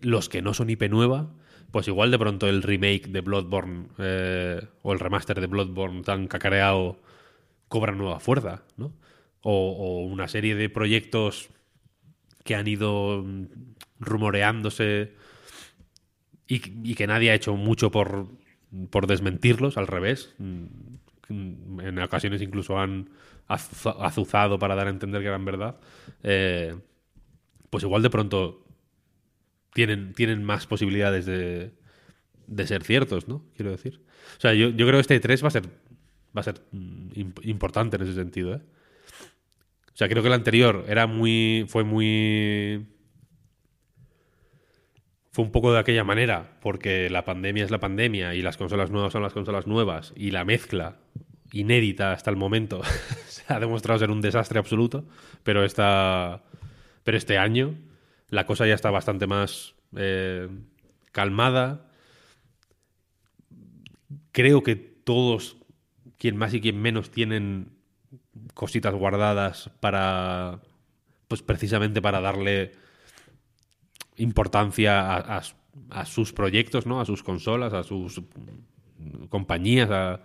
[0.00, 1.34] los que no son IP nueva,
[1.70, 6.26] pues igual de pronto el remake de Bloodborne eh, o el remaster de Bloodborne tan
[6.28, 7.00] cacareado
[7.68, 8.92] cobra nueva fuerza, ¿no?
[9.40, 11.48] O una serie de proyectos
[12.44, 13.46] que han ido mm,
[14.00, 15.12] rumoreándose
[16.46, 18.26] y, que nadie ha hecho mucho por,
[18.90, 20.34] por desmentirlos, al revés.
[20.38, 20.66] Mm,
[21.80, 23.08] En ocasiones incluso han
[23.48, 25.76] azu- azuzado para dar a entender que eran verdad.
[26.22, 26.74] Eh,
[27.70, 28.66] pues igual de pronto
[29.72, 31.72] tienen, tienen más posibilidades de,
[32.46, 33.44] de ser ciertos, ¿no?
[33.56, 34.02] Quiero decir.
[34.36, 35.66] O sea, yo, yo creo que este 3 va a ser,
[36.36, 38.60] va a ser mm, imp- importante en ese sentido, ¿eh?
[39.94, 41.66] O sea, creo que el anterior era muy.
[41.68, 42.86] fue muy.
[45.30, 48.90] Fue un poco de aquella manera, porque la pandemia es la pandemia y las consolas
[48.90, 50.98] nuevas son las consolas nuevas y la mezcla
[51.52, 52.82] inédita hasta el momento
[53.26, 55.06] se ha demostrado ser un desastre absoluto,
[55.42, 56.42] pero esta,
[57.04, 57.74] pero este año
[58.28, 60.48] la cosa ya está bastante más eh,
[61.12, 61.90] calmada.
[64.32, 65.58] Creo que todos,
[66.18, 67.81] quien más y quien menos, tienen
[68.54, 70.60] cositas guardadas para,
[71.28, 72.72] pues precisamente para darle
[74.16, 75.42] importancia a, a-
[75.90, 77.00] a sus proyectos, ¿no?
[77.00, 78.20] A sus consolas, a sus
[79.30, 80.20] compañías, a,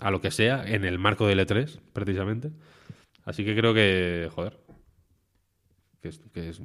[0.00, 2.50] a lo que sea, en el marco del E3, precisamente.
[3.24, 4.58] Así que creo que, joder,
[6.00, 6.60] que es, que, es-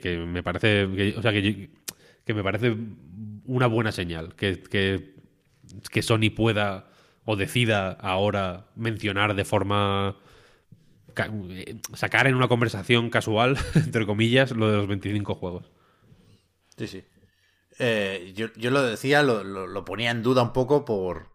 [0.00, 0.84] que- me parece,
[1.16, 1.70] o sea, que,
[2.24, 2.76] que me parece
[3.46, 5.14] una buena señal, que, que,
[5.90, 6.91] que Sony pueda
[7.24, 10.16] o decida ahora mencionar de forma
[11.50, 15.70] eh, sacar en una conversación casual, entre comillas, lo de los 25 juegos.
[16.76, 17.04] Sí, sí.
[17.78, 21.30] Eh, yo, yo lo decía, lo, lo- ponía en duda un poco por,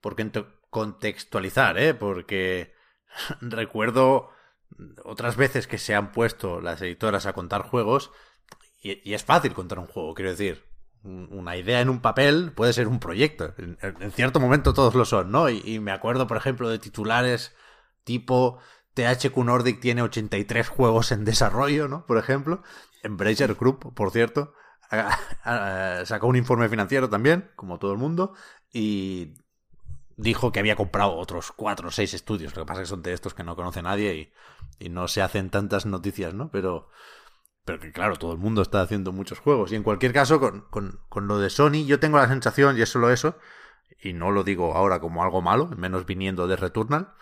[0.00, 1.94] por cont- contextualizar, ¿eh?
[1.94, 2.74] Porque
[3.42, 4.30] recuerdo
[5.04, 8.12] otras veces que se han puesto las editoras a contar juegos
[8.82, 10.64] y, y es fácil contar un juego, quiero decir.
[11.02, 13.54] Un- Una idea en un papel puede ser un proyecto.
[13.58, 15.48] En, cierto momento todos lo son, ¿no?
[15.48, 17.54] Y, me acuerdo, por ejemplo, de titulares
[18.04, 18.58] tipo
[18.94, 22.06] THQ Nordic tiene 83 juegos en desarrollo, ¿no?
[22.06, 22.62] Por ejemplo.
[23.02, 24.52] Embracer Group, por cierto,
[26.04, 28.34] sacó un informe financiero también, como todo el mundo,
[28.72, 29.34] y
[30.16, 32.54] dijo que había comprado otros cuatro o seis estudios.
[32.54, 34.14] Lo que pasa es que son de estos que no conoce nadie
[34.78, 36.50] y, y no se hacen tantas noticias, ¿no?
[36.50, 36.88] Pero,
[37.70, 39.70] pero que claro, todo el mundo está haciendo muchos juegos.
[39.70, 42.82] Y en cualquier caso, con, con, con lo de Sony, yo tengo la sensación, y
[42.82, 43.38] es solo eso,
[44.02, 47.14] y no lo digo ahora como algo malo, menos viniendo de Returnal,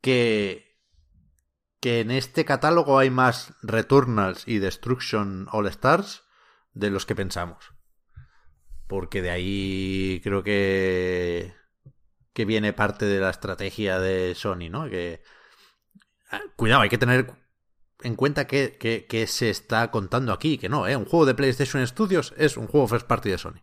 [0.00, 0.78] que,
[1.80, 6.24] que en este catálogo hay más Returnals y Destruction All Stars
[6.72, 7.74] de los que pensamos.
[8.86, 11.52] Porque de ahí creo que
[12.32, 14.88] que viene parte de la estrategia de Sony, ¿no?
[14.88, 15.22] Que
[16.30, 17.43] ah, cuidado, hay que tener
[18.04, 20.94] en cuenta que, que, se está contando aquí, que no, ¿eh?
[20.94, 23.62] un juego de PlayStation Studios es un juego first party de Sony.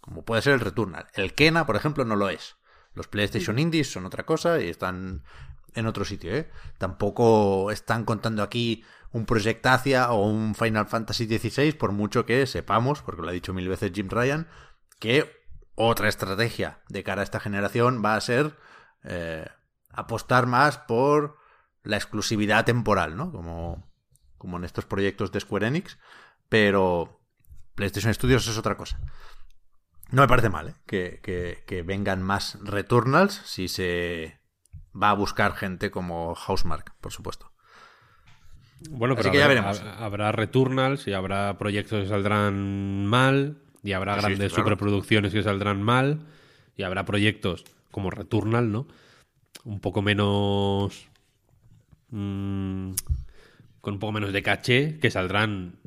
[0.00, 1.06] Como puede ser el Returnal.
[1.14, 2.56] El Kena, por ejemplo, no lo es.
[2.94, 5.24] Los PlayStation Indies son otra cosa y están
[5.74, 6.50] en otro sitio, ¿eh?
[6.78, 12.46] Tampoco están contando aquí un Project Asia o un Final Fantasy XVI, por mucho que
[12.46, 14.48] sepamos, porque lo ha dicho mil veces Jim Ryan,
[14.98, 15.30] que
[15.74, 18.56] otra estrategia de cara a esta generación va a ser
[19.04, 19.46] eh,
[19.90, 21.36] apostar más por
[21.86, 23.32] la exclusividad temporal, ¿no?
[23.32, 23.84] Como,
[24.38, 25.98] como en estos proyectos de Square Enix,
[26.48, 27.20] pero
[27.74, 29.00] PlayStation Studios es otra cosa.
[30.10, 30.74] No me parece mal ¿eh?
[30.86, 34.38] que, que, vengan más Returnals si se
[35.00, 37.52] va a buscar gente como Housemark, por supuesto.
[38.90, 39.30] Bueno, pero
[39.98, 46.26] habrá, Returnals y habrá proyectos que saldrán mal y habrá grandes superproducciones que saldrán mal
[46.76, 48.86] y habrá proyectos como Returnal, ¿no?
[49.64, 51.08] Un poco menos...
[52.18, 52.94] Mm,
[53.82, 55.78] con un poco menos de caché que saldrán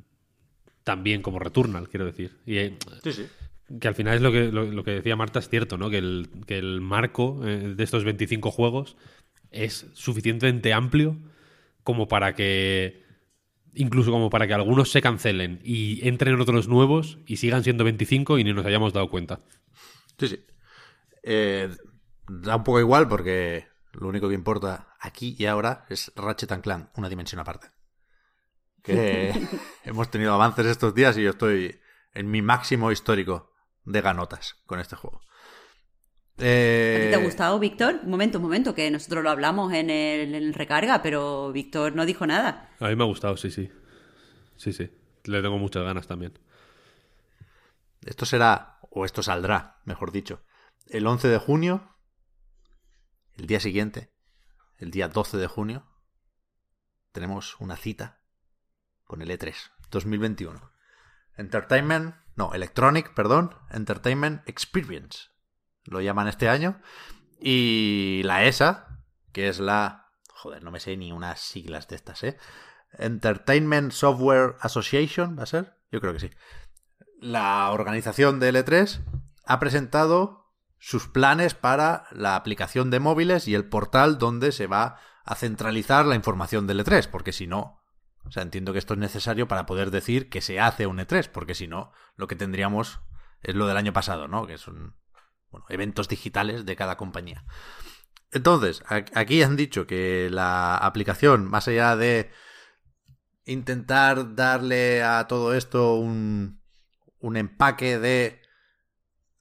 [0.84, 2.38] también como Returnal, quiero decir.
[2.46, 3.28] Y, eh, sí, sí.
[3.80, 5.90] Que al final es lo que, lo, que decía Marta, es cierto, ¿no?
[5.90, 8.96] Que el, que el marco eh, de estos 25 juegos
[9.50, 11.18] es suficientemente amplio
[11.84, 13.04] como para que.
[13.74, 18.38] Incluso como para que algunos se cancelen y entren otros nuevos y sigan siendo 25
[18.38, 19.40] y ni nos hayamos dado cuenta.
[20.18, 20.40] Sí, sí.
[21.24, 21.70] Eh,
[22.28, 26.98] da un poco igual porque lo único que importa aquí y ahora es Ratchet Clank,
[26.98, 27.68] una dimensión aparte.
[28.84, 29.34] Que
[29.84, 31.82] hemos tenido avances estos días y yo estoy
[32.14, 33.52] en mi máximo histórico
[33.84, 35.22] de ganotas con este juego.
[36.38, 37.08] Eh...
[37.12, 38.00] te ha gustado, Víctor?
[38.04, 42.26] Un momento, un momento, que nosotros lo hablamos en el, recarga, pero Víctor no dijo
[42.26, 42.70] nada.
[42.80, 43.70] A mí me ha gustado, sí, sí.
[44.56, 44.90] Sí, sí.
[45.26, 46.40] Le tengo muchas ganas también.
[48.06, 50.42] Esto será, o esto saldrá, mejor dicho,
[50.88, 51.98] el 11 de junio,
[53.36, 54.14] el día siguiente,
[54.80, 55.86] el día 12 de junio,
[57.12, 58.22] tenemos una cita
[59.04, 59.56] con el E3
[59.90, 60.72] 2021.
[61.38, 65.28] Entertainment no, Electronic, perdón, Entertainment Experience.
[65.84, 66.80] Lo llaman este año.
[67.38, 69.04] Y la ESA,
[69.34, 70.14] que es la...
[70.30, 72.38] Joder, no me sé ni unas siglas de estas, ¿eh?
[72.94, 75.76] Entertainment Software Association, ¿va a ser?
[75.92, 76.30] Yo creo que sí.
[77.20, 79.02] La organización de L3
[79.44, 80.39] ha presentado
[80.80, 86.06] sus planes para la aplicación de móviles y el portal donde se va a centralizar
[86.06, 87.82] la información de L3, porque si no,
[88.24, 91.30] o sea, entiendo que esto es necesario para poder decir que se hace un E3,
[91.30, 93.02] porque si no, lo que tendríamos
[93.42, 94.48] es lo del año pasado, ¿no?
[94.48, 94.96] Que son
[95.52, 97.44] bueno, eventos digitales de cada compañía.
[98.32, 102.32] Entonces, aquí han dicho que la aplicación, más allá de
[103.46, 106.62] intentar darle a todo esto un,
[107.20, 108.42] un empaque de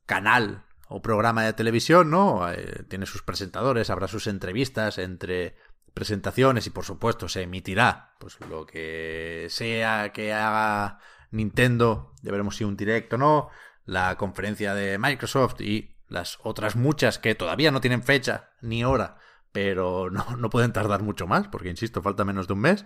[0.07, 2.51] canal o programa de televisión, ¿no?
[2.51, 5.57] Eh, tiene sus presentadores, habrá sus entrevistas entre
[5.95, 12.57] presentaciones y por supuesto se emitirá pues lo que sea que haga Nintendo, ya veremos
[12.57, 13.51] si un directo o no,
[13.84, 19.18] la conferencia de Microsoft y las otras muchas que todavía no tienen fecha ni hora,
[19.53, 22.84] pero no, no pueden tardar mucho más, porque insisto, falta menos de un mes.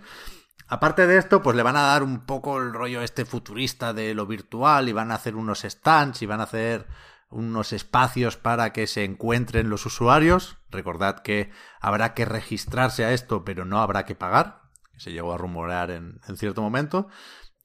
[0.67, 4.13] Aparte de esto, pues le van a dar un poco el rollo este futurista de
[4.13, 6.87] lo virtual y van a hacer unos stands y van a hacer
[7.33, 10.57] unos espacios para que se encuentren los usuarios.
[10.69, 14.61] Recordad que habrá que registrarse a esto, pero no habrá que pagar.
[14.97, 17.09] Se llegó a rumorear en, cierto momento.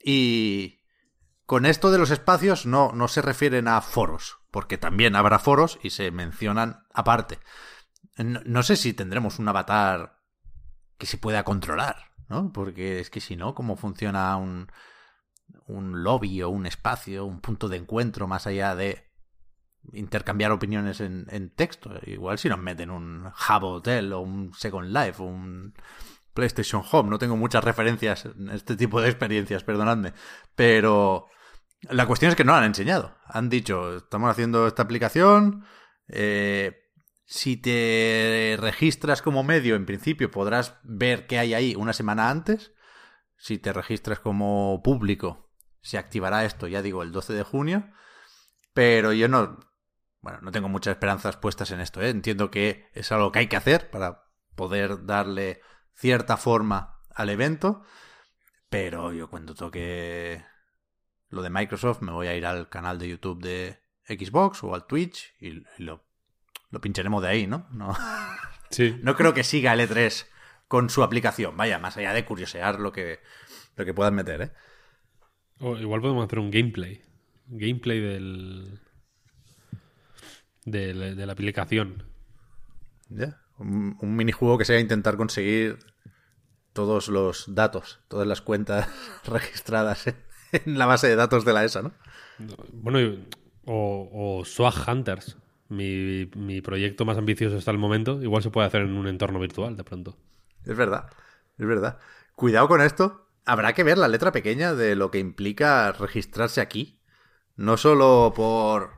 [0.03, 0.81] Y
[1.47, 5.79] con esto de los espacios no, no se refieren a foros, porque también habrá foros
[5.83, 7.39] y se mencionan aparte.
[8.17, 10.19] No, sé si tendremos un avatar
[10.97, 12.53] que se pueda controlar, ¿no?
[12.53, 14.73] Porque es que si no, ¿cómo funciona un,
[15.67, 19.08] un lobby o un espacio, un punto de encuentro más allá de
[19.93, 21.91] intercambiar opiniones en, en, texto.
[22.07, 25.75] Igual si nos meten un Hub Hotel o un Second Life o un
[26.35, 27.11] PlayStation Home.
[27.11, 30.13] No tengo muchas referencias en este tipo de experiencias, perdonadme.
[30.55, 31.27] Pero
[31.83, 33.17] la cuestión es que no han enseñado.
[33.27, 35.65] Han dicho, estamos haciendo esta aplicación.
[36.09, 36.89] Eh,
[37.25, 42.73] si te registras como medio, en principio podrás ver qué hay ahí una semana antes.
[43.37, 47.91] Si te registras como público, se activará esto, ya digo, el 12 de junio.
[48.75, 49.59] Pero yo no,
[50.21, 52.03] bueno, no tengo muchas esperanzas puestas en esto.
[52.03, 52.11] ¿eh?
[52.11, 55.61] Entiendo que es algo que hay que hacer para poder darle
[55.95, 57.83] cierta forma al evento.
[58.69, 60.45] Pero yo cuando toque
[61.31, 64.87] lo de Microsoft me voy a ir al canal de YouTube de Xbox o al
[64.87, 66.05] Twitch y, lo,
[66.71, 67.67] lo, pincharemos de ahí, ¿no?
[67.71, 67.97] No,
[68.71, 68.99] sí.
[69.03, 70.27] no creo que siga el E3
[70.67, 71.57] con su aplicación.
[71.57, 73.21] Vaya, más allá de curiosear lo que,
[73.77, 74.53] lo que puedan meter, ¿eh?
[75.61, 77.03] O igual podemos hacer un gameplay.
[77.47, 78.81] Gameplay del,
[80.71, 82.05] de, la aplicación.
[83.09, 85.79] Ya, Un, un minijuego que sea intentar conseguir
[86.73, 88.89] todos los datos, todas las cuentas
[89.25, 90.17] registradas en,
[90.53, 91.93] en la base de datos de la ESA, ¿no?
[92.73, 93.19] Bueno,
[93.65, 95.37] o, o Swag Hunters,
[95.69, 99.41] mi, mi proyecto más ambicioso hasta el momento, igual se puede hacer en un entorno
[99.41, 100.17] virtual de pronto.
[100.65, 101.11] Es verdad,
[101.59, 101.99] es verdad.
[102.35, 103.27] Cuidado con esto.
[103.45, 107.01] Habrá que ver la letra pequeña de lo que implica registrarse aquí.
[107.57, 108.98] No solo por,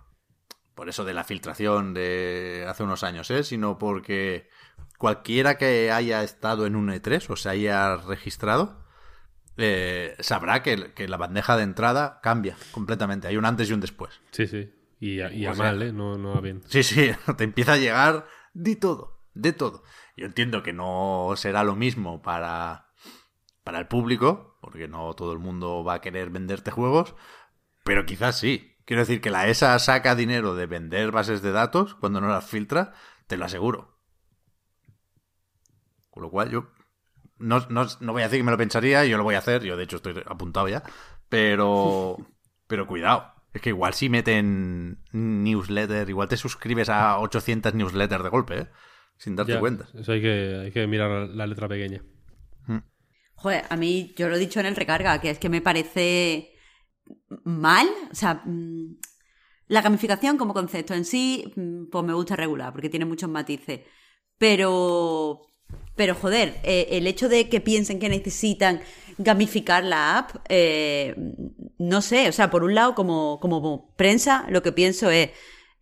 [0.81, 3.45] por eso de la filtración de hace unos años, ¿eh?
[3.45, 4.49] sino porque
[4.97, 8.83] cualquiera que haya estado en un E3 o se haya registrado,
[9.59, 13.29] eh, sabrá que, que la bandeja de entrada cambia completamente.
[13.29, 14.23] Hay un antes y un después.
[14.31, 14.73] Sí, sí.
[14.99, 15.93] Y a, y a O sea- mal, ¿eh?
[15.93, 16.63] No, no a bien.
[16.67, 19.83] Sí, sí, te empieza a llegar de todo, de todo.
[20.17, 22.87] Yo entiendo que no será lo mismo para,
[23.65, 27.15] para el público, porque no todo el mundo va a querer venderte juegos,
[27.85, 28.70] pero quizás sí.
[28.85, 32.47] Quiero decir que la ESA saca dinero de vender bases de datos cuando no las
[32.47, 32.93] filtra,
[33.27, 33.97] te lo aseguro.
[36.11, 36.73] Con lo cual yo
[37.39, 39.63] no, no, no voy a decir que me lo pensaría, yo lo voy a hacer,
[39.63, 40.83] yo de hecho estoy apuntado ya,
[41.29, 42.17] pero,
[42.67, 43.33] pero cuidado.
[43.53, 48.67] Es que igual si meten newsletter, igual te suscribes a 800 newsletters de golpe, ¿eh?
[49.17, 49.89] Sin darte Ya, cuenta.
[49.99, 52.03] Eso hay que, hay que mirar la letra pequeña.
[53.35, 56.53] Joder, a mí, yo lo he dicho en el recarga, que es que me parece
[57.45, 57.89] mal.
[58.11, 58.97] O sea, mm,
[59.69, 63.81] la gamificación como concepto en sí, mm, pues me gusta regular, porque tiene muchos matices.
[64.39, 65.43] Pero,
[65.97, 68.81] pero joder, eh, el hecho de que piensen que necesitan
[69.19, 71.15] gamificar la app, eh,
[71.79, 75.31] no sé, o sea, por un lado, como, como prensa, lo que pienso es,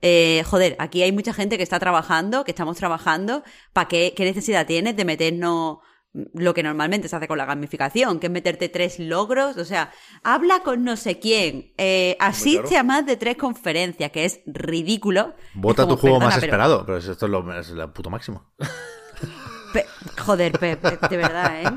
[0.03, 4.25] eh, joder, aquí hay mucha gente que está trabajando, que estamos trabajando, ¿para qué, qué
[4.25, 5.79] necesidad tienes de meternos
[6.13, 9.93] lo que normalmente se hace con la gamificación, que es meterte tres logros, o sea,
[10.25, 15.35] habla con no sé quién, eh, asiste a más de tres conferencias, que es ridículo.
[15.55, 18.51] Vota tu juego más pero- esperado, pero esto es lo, es lo puto máximo.
[19.73, 19.87] Pe-
[20.19, 21.71] joder, Pep, de verdad, ¿eh?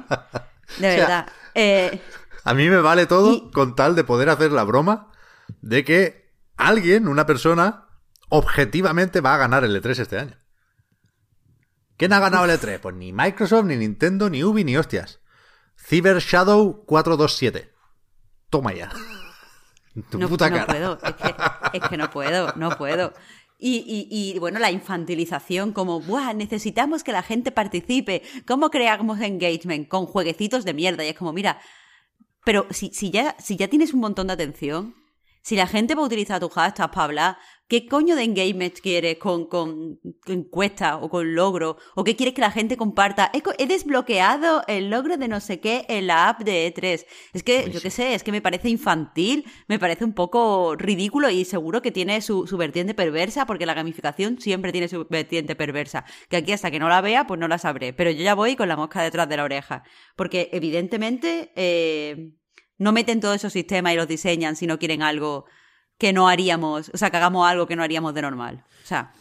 [0.77, 1.27] De sea, verdad.
[1.53, 2.01] Eh,
[2.45, 5.11] A mí me vale todo Y- con tal de poder hacer la broma
[5.61, 7.87] de que alguien, una persona,
[8.29, 10.37] objetivamente va a ganar el E3 este año.
[12.01, 12.79] ¿Quién ha ganado el E3?
[12.79, 15.19] Pues ni Microsoft, ni Nintendo, ni Ubi, ni hostias.
[15.77, 17.71] Cyber Shadow 427.
[18.49, 18.89] Toma ya.
[20.09, 20.65] Tu no, puta no cara.
[20.65, 23.13] puedo, es que, es que no puedo, no puedo.
[23.59, 26.33] Y, y- y, bueno, la infantilización, como, ¡buah!
[26.33, 28.23] Necesitamos que la gente participe.
[28.47, 29.87] ¿Cómo creamos engagement?
[29.87, 31.05] Con jueguecitos de mierda.
[31.05, 31.59] Y es como, mira,
[32.43, 34.95] pero si, si, ya, si ya tienes un montón de atención,
[35.41, 37.37] si la gente va a utilizar tu hashtag para hablar,
[37.67, 41.77] ¿qué coño de engagement quieres con, con, con encuestas o con logro?
[41.95, 43.31] ¿O qué quieres que la gente comparta?
[43.33, 47.05] He, he desbloqueado el logro de no sé qué en la app de E3.
[47.33, 51.29] Es que, yo qué sé, es que me parece infantil, me parece un poco ridículo
[51.29, 55.55] y seguro que tiene su, su vertiente perversa, porque la gamificación siempre tiene su vertiente
[55.55, 56.05] perversa.
[56.29, 57.93] Que aquí hasta que no la vea, pues no la sabré.
[57.93, 59.83] Pero yo ya voy con la mosca detrás de la oreja.
[60.15, 62.33] Porque evidentemente eh,
[62.81, 65.45] no meten todos esos sistemas y los diseñan si no quieren algo
[65.97, 68.63] que no haríamos, o sea, que hagamos algo que no haríamos de normal.
[68.83, 69.11] O sea,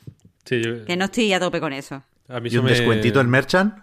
[0.46, 2.02] Sí, yo- que no estoy a tope con eso.
[2.28, 3.74] a mí ¿Y un me- descuentito en Merchant?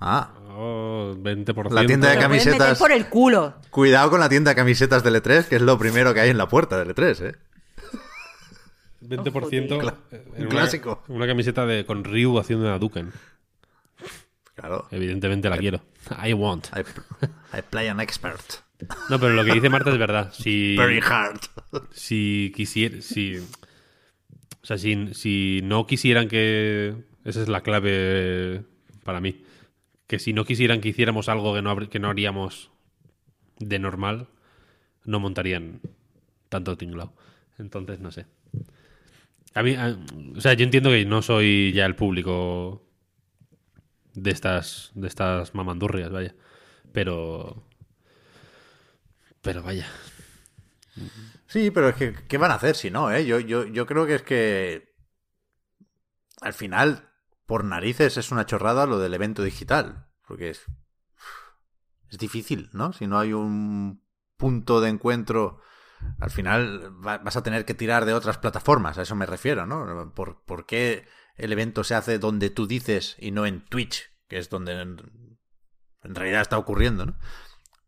[0.00, 1.74] Ah, Oh, 20%.
[1.74, 2.58] La tienda de Camisetas.
[2.58, 3.56] meter por el culo.
[3.68, 6.38] cuidado con la tienda de camisetas del E3, que es lo primero que hay en
[6.38, 7.34] la puerta del E3, ¿eh?
[9.02, 11.02] 20% Cla- en un una- clásico.
[11.08, 13.12] Una, camiseta de, con Ryu haciendo una Duken.
[14.54, 14.88] Claro.
[14.90, 15.82] Evidentemente la quiero.
[16.24, 16.68] I want.
[16.74, 16.80] I,
[17.58, 18.40] I play an expert.
[19.08, 20.32] No, pero lo que dice Marta es verdad.
[20.32, 21.40] Si, Very hard.
[21.92, 23.00] si quisiera.
[23.00, 23.46] Si, o
[24.66, 26.94] sea, si, si no quisieran que.
[27.24, 28.62] Esa es la clave
[29.04, 29.44] para mí.
[30.06, 32.70] Que si no quisieran que hiciéramos algo que no, que no haríamos
[33.58, 34.28] de normal,
[35.04, 35.80] no montarían
[36.48, 37.14] tanto tinglao.
[37.58, 38.26] Entonces, no sé.
[39.54, 39.96] A mí, a-
[40.36, 42.86] o sea, yo entiendo que no soy ya el público
[44.14, 46.34] de estas, de estas mamandurrias, vaya.
[46.92, 47.65] Pero.
[49.46, 49.86] Pero vaya.
[51.46, 53.24] Sí, pero es que, ¿qué van a hacer si no, eh?
[53.24, 54.94] Yo, yo, yo creo que es que.
[56.40, 57.10] Al final,
[57.46, 60.08] por narices, es una chorrada lo del evento digital.
[60.26, 60.64] Porque es.
[62.10, 62.92] Es difícil, ¿no?
[62.92, 64.02] Si no hay un
[64.36, 65.60] punto de encuentro.
[66.20, 69.64] Al final va- vas a tener que tirar de otras plataformas, a eso me refiero,
[69.66, 70.12] ¿no?
[70.14, 74.36] ¿Por, por qué el evento se hace donde tú dices y no en Twitch, que
[74.38, 75.38] es donde en,
[76.02, 77.16] en realidad está ocurriendo, ¿no?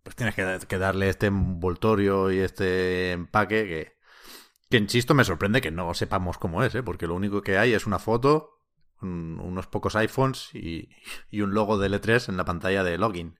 [0.08, 3.92] Pues tienes que, darle este envoltorio y este empaque que,
[4.70, 6.82] que, insisto, me sorprende que no sepamos cómo es, ¿eh?
[6.82, 8.62] Porque lo único que hay es una foto,
[9.02, 10.88] un- unos pocos iPhones y,
[11.42, 13.38] un logo de L3 en la pantalla de login.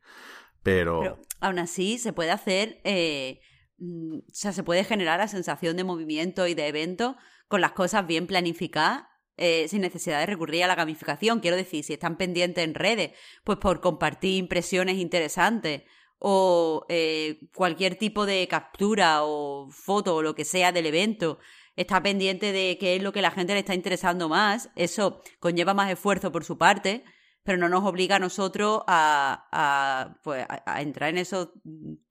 [0.62, 1.00] Pero...
[1.00, 3.40] Pero aún así se puede hacer, eh,
[3.78, 7.16] mm, o sea, se puede generar la sensación de movimiento y de evento
[7.48, 9.04] con las cosas bien planificadas
[9.38, 11.40] eh, sin necesidad de recurrir a la gamificación.
[11.40, 13.12] Quiero decir, si están pendientes en redes,
[13.42, 15.84] pues por compartir impresiones interesantes
[16.18, 21.38] o eh, cualquier tipo de captura o foto o lo que sea del evento,
[21.76, 25.74] está pendiente de qué es lo que la gente le está interesando más, eso conlleva
[25.74, 27.04] más esfuerzo por su parte,
[27.44, 31.50] pero no nos obliga a nosotros a, a, pues, a entrar en esos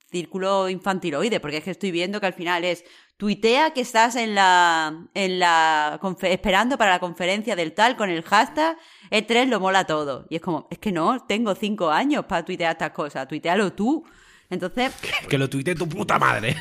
[0.10, 2.84] círculos infantiloides, porque es que estoy viendo que al final es
[3.18, 8.24] tuitea que estás en la, en la, esperando para la conferencia del tal con el
[8.24, 8.78] hashtag
[9.12, 10.28] E3 lo mola todo.
[10.30, 14.06] Y es como, es que no, tengo cinco años para tuitear estas cosas, tuitealo tú.
[14.50, 14.94] Entonces...
[15.28, 16.56] Que lo tuitee tu puta madre.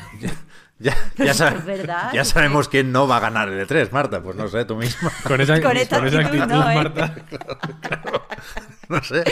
[0.79, 1.33] Ya, ya,
[2.13, 4.21] ya sabemos quién no va a ganar el E3, Marta.
[4.21, 5.11] Pues no sé, tú misma.
[5.23, 6.75] Con esa, con actitud, no, ¿eh?
[6.75, 7.15] Marta.
[8.89, 9.23] No sé.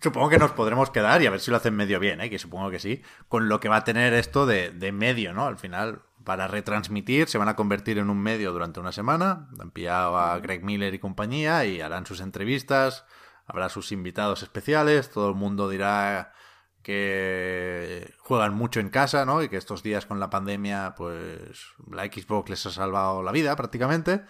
[0.00, 2.28] Supongo que nos podremos quedar y a ver si lo hacen medio bien, ¿eh?
[2.28, 5.46] que supongo que sí, con lo que va a tener esto de, medio, ¿no?
[5.46, 9.48] Al final, para retransmitir, se van a convertir en un medio durante una semana.
[9.58, 13.06] Han pillado a Greg Miller y compañía y harán sus entrevistas,
[13.46, 16.34] habrá sus invitados especiales, todo el mundo dirá
[16.82, 19.42] que juegan mucho en casa, ¿no?
[19.42, 23.56] Y que estos días con la pandemia, pues la Xbox les ha salvado la vida
[23.56, 24.24] prácticamente.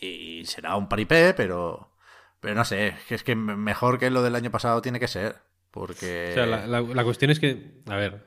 [0.00, 1.93] Y será un paripé, pero
[2.44, 5.36] pero no sé, es que mejor que lo del año pasado tiene que ser.
[5.70, 6.28] Porque.
[6.32, 7.80] O sea, la, cuestión es que.
[7.88, 8.26] A ver.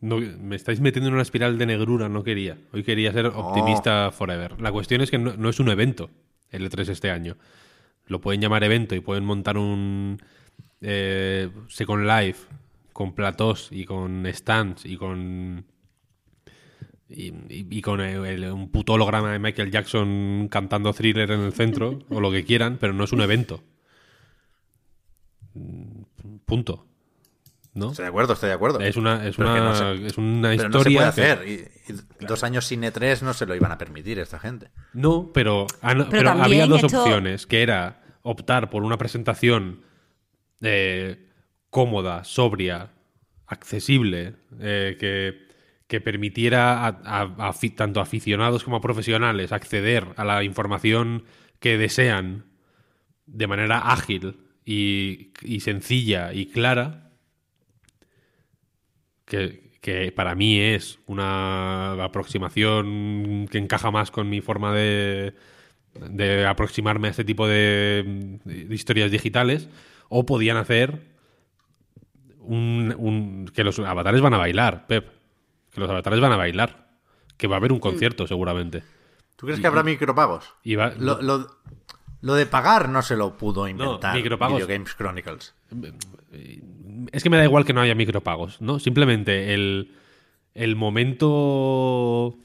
[0.00, 2.58] me estáis metiendo en una espiral de negrura, no quería.
[2.72, 4.60] Hoy quería ser optimista forever.
[4.60, 6.10] La cuestión es que no, es un evento
[6.50, 7.36] el E3 este año.
[8.06, 10.20] Lo pueden llamar evento y pueden montar un
[10.80, 12.48] eh, Second Life
[12.92, 15.66] con platós y con stands y con
[17.08, 22.30] y, con un puto holograma de Michael Jackson cantando thriller en el centro, o lo
[22.30, 23.62] que quieran, pero no es un evento.
[26.46, 26.86] Punto.
[27.74, 27.90] ¿No?
[27.90, 28.80] Estoy de acuerdo, estoy de acuerdo.
[28.80, 30.70] Es una, es una, es una historia.
[30.70, 31.48] No se puede hacer.
[31.48, 34.70] Y, dos años sin E3 no se lo iban a permitir esta gente.
[34.92, 35.66] No, pero,
[36.10, 39.82] pero, había dos opciones, que era optar por una presentación
[40.62, 41.28] eh,
[41.68, 42.92] cómoda, sobria,
[43.46, 45.43] accesible, eh, que
[45.86, 51.24] que permitiera a, tanto aficionados como a profesionales acceder a la información
[51.60, 52.46] que desean
[53.26, 57.10] de manera ágil y, sencilla y clara,
[59.26, 59.62] que,
[60.16, 65.34] para mí es una aproximación que encaja más con mi forma de,
[65.94, 68.38] de aproximarme a este tipo de,
[68.70, 69.68] historias digitales,
[70.08, 71.02] o podían hacer
[72.40, 75.13] un, que los avatares van a bailar, Pep
[75.74, 76.88] que los avatares van a bailar,
[77.36, 77.82] que va a haber un mm.
[77.82, 78.82] concierto seguramente.
[79.36, 80.54] ¿Tú crees que habrá micropagos?
[80.64, 85.54] lo, de pagar no se lo pudo inventar Video Games Chronicles.
[87.12, 88.78] Es que me da igual que no haya micropagos, ¿no?
[88.78, 89.92] Simplemente el,
[90.54, 92.38] el momento...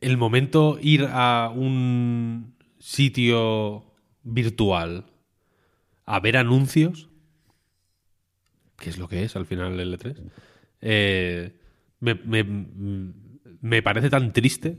[0.00, 3.84] El momento ir a un sitio
[4.24, 5.04] virtual
[6.06, 7.08] a ver anuncios,
[8.78, 10.30] que es lo que es al final el E3,
[10.80, 11.56] eh,
[12.00, 14.78] me, parece tan triste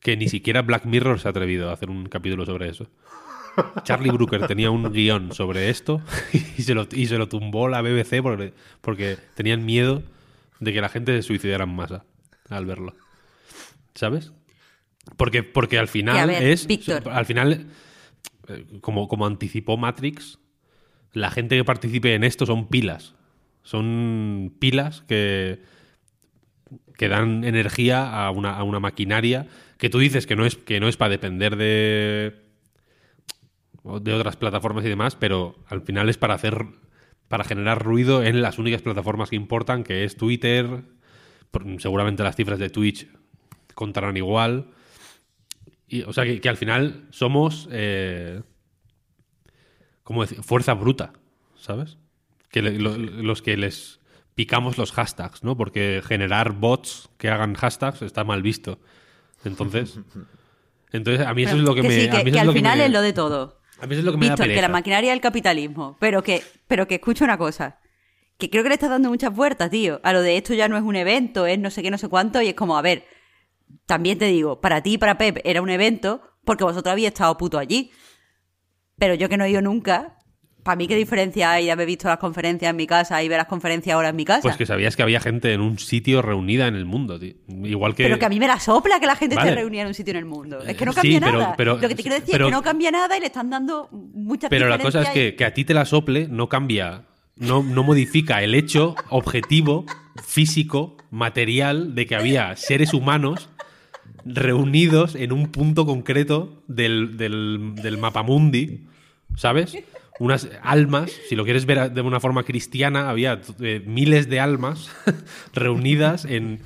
[0.00, 2.88] que ni siquiera Black Mirror se ha atrevido a hacer un capítulo sobre eso.
[3.82, 6.00] Charlie Brooker tenía un guion sobre esto
[6.32, 10.02] y se lo, y se lo tumbó la BBC porque, porque tenían miedo
[10.58, 12.04] de que la gente se suicidara en masa
[12.48, 12.94] al verlo.
[13.94, 14.32] ¿Sabes?
[15.16, 16.66] Porque, porque al final es.
[17.10, 17.66] Al final,
[18.48, 20.38] eh, como, como anticipó Matrix,
[21.12, 23.14] la gente que participe en esto son pilas.
[23.62, 25.60] Son pilas que,
[26.96, 29.46] que dan energía a una, a una maquinaria
[29.78, 32.42] que tú dices que no es, que no es para depender de,
[34.00, 36.66] de otras plataformas y demás, pero al final es para hacer
[37.28, 40.82] para generar ruido en las únicas plataformas que importan, que es Twitter,
[41.78, 43.08] seguramente las cifras de Twitch
[43.74, 44.68] contarán igual.
[45.88, 48.42] Y, o sea, que, al final somos, eh,
[50.02, 50.42] ¿cómo decir?
[50.42, 51.14] Fuerza bruta,
[51.56, 51.96] ¿sabes?
[52.52, 54.00] Que los que les
[54.34, 55.56] picamos los hashtags, ¿no?
[55.56, 58.78] Porque generar bots que hagan hashtags está mal visto.
[59.44, 59.98] Entonces,
[60.92, 62.08] entonces a mí eso es lo que, me...
[62.08, 63.60] que, al final es lo de todo.
[63.80, 66.42] A mí eso es lo que me da que la maquinaria del capitalismo, pero que,
[66.68, 67.80] pero que escucho una cosa.
[68.38, 70.00] Que creo que le estás dando muchas vueltas, tío.
[70.04, 72.08] A lo de esto ya no es un evento, es no sé qué, no sé
[72.08, 73.04] cuánto, y es como, a ver,
[73.86, 77.36] también te digo, para ti y para Pep era un evento porque vosotros habéis estado
[77.38, 77.90] puto allí.
[78.98, 80.18] Pero yo que no he ido nunca,
[80.62, 83.38] para mí, ¿qué diferencia hay de haber visto las conferencias en mi casa y ver
[83.38, 84.42] las conferencias ahora en mi casa?
[84.42, 87.34] Pues que sabías que había gente en un sitio reunida en el mundo, tío.
[87.64, 88.04] Igual que...
[88.04, 90.12] Pero que a mí me la sopla que la gente esté reunida en un sitio
[90.12, 90.60] en el mundo.
[90.62, 91.56] Es que no cambia nada.
[91.58, 94.50] Lo que te quiero decir es que no cambia nada y le están dando muchas
[94.50, 97.06] Pero la cosa es que, que a ti te la sople no cambia,
[97.36, 99.84] no, no modifica el hecho objetivo,
[100.24, 103.48] físico, material de que había seres humanos
[104.24, 108.86] reunidos en un punto concreto del, del, del mapamundi,
[109.36, 109.76] ¿sabes?
[110.18, 114.90] Unas almas, si lo quieres ver de una forma cristiana, había eh, miles de almas
[115.54, 116.60] reunidas en,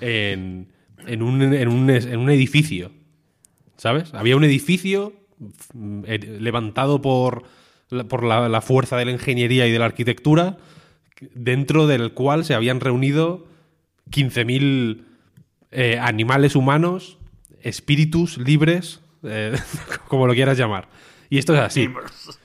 [0.00, 0.68] en,
[1.06, 2.90] en, un, en, un, en un edificio,
[3.76, 4.14] ¿sabes?
[4.14, 5.12] Había un edificio
[5.74, 7.44] mm, eh, levantado por,
[8.08, 10.56] por la, la fuerza de la ingeniería y de la arquitectura,
[11.34, 13.46] dentro del cual se habían reunido
[14.10, 15.04] 15.000
[15.72, 17.18] eh, animales humanos,
[17.60, 19.54] espíritus libres, eh,
[20.08, 20.88] como lo quieras llamar.
[21.30, 21.88] Y esto es así.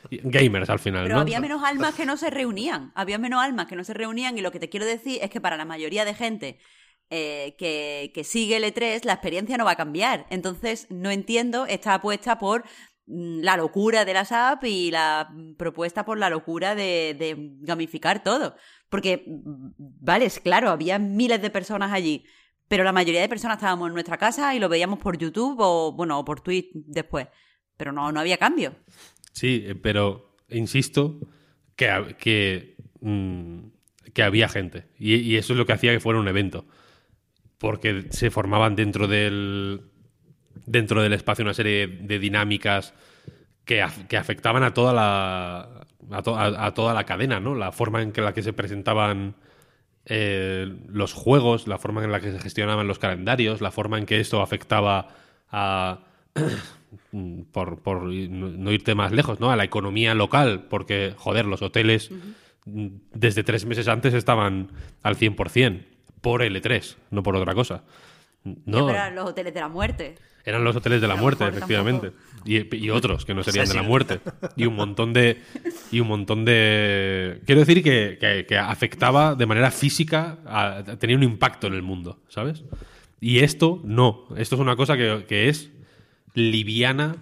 [0.09, 1.21] Gamers, al final, Pero ¿no?
[1.21, 2.91] había menos almas que no se reunían.
[2.95, 5.41] Había menos almas que no se reunían y lo que te quiero decir es que
[5.41, 6.59] para la mayoría de gente
[7.09, 10.25] eh, que, que sigue el E3 la experiencia no va a cambiar.
[10.29, 12.63] Entonces no entiendo esta apuesta por
[13.07, 18.23] mm, la locura de las apps y la propuesta por la locura de, de gamificar
[18.23, 18.55] todo.
[18.89, 22.25] Porque, mm, vale, es claro, había miles de personas allí.
[22.67, 25.91] Pero la mayoría de personas estábamos en nuestra casa y lo veíamos por YouTube o,
[25.91, 27.27] bueno, o por Twitch después.
[27.81, 28.75] Pero no, no había cambio.
[29.31, 31.17] Sí, eh, pero insisto
[31.75, 33.57] que, que, mm,
[34.13, 34.85] que había gente.
[34.99, 36.67] Y, eso es lo que hacía que fuera un evento.
[37.57, 39.81] Porque se formaban dentro del,
[40.67, 42.93] dentro del espacio una serie de dinámicas
[43.65, 47.55] que, que afectaban a toda la a, a- toda la cadena, ¿no?
[47.55, 49.33] La forma en que la que se presentaban
[50.05, 54.05] eh, los juegos, la forma en la que se gestionaban los calendarios, la forma en
[54.05, 55.07] que esto afectaba
[55.49, 56.03] a
[57.51, 59.51] por, por no irte más lejos, ¿no?
[59.51, 62.09] A la economía local, porque, joder, los hoteles
[62.65, 64.69] mm, desde tres meses antes estaban
[65.03, 65.83] al 100%
[66.21, 67.83] por L3, no por otra cosa.
[68.65, 70.15] No, eran los hoteles de la muerte.
[70.45, 72.11] eran los hoteles de la muerte, efectivamente.
[72.43, 74.19] Y, y otros que no serían de la muerte.
[74.55, 75.41] Y un montón de.
[75.91, 77.41] Y un montón de.
[77.45, 81.83] Quiero decir que, que- que afectaba de manera física, a- tenía un impacto en el
[81.83, 82.63] mundo, ¿sabes?
[83.19, 84.25] Y esto no.
[84.35, 85.69] Esto es una cosa que, que es
[86.33, 87.17] liviana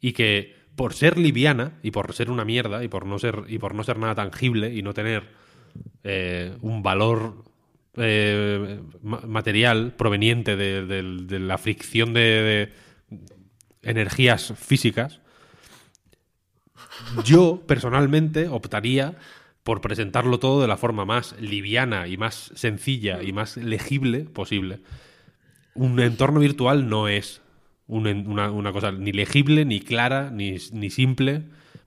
[0.00, 3.58] y que por ser liviana y por ser una mierda y por no ser, y
[3.58, 5.24] por no ser nada tangible y no tener
[6.02, 7.44] eh, un valor
[7.96, 12.72] eh, ma- material proveniente de, la fricción de
[13.82, 15.20] energías físicas,
[17.24, 19.16] yo personalmente optaría
[19.62, 24.80] por presentarlo todo de la forma más liviana y más sencilla y más legible posible.
[25.74, 27.40] Un entorno virtual no es
[27.86, 31.42] una cosa ni legible, ni clara, ni, ni simple.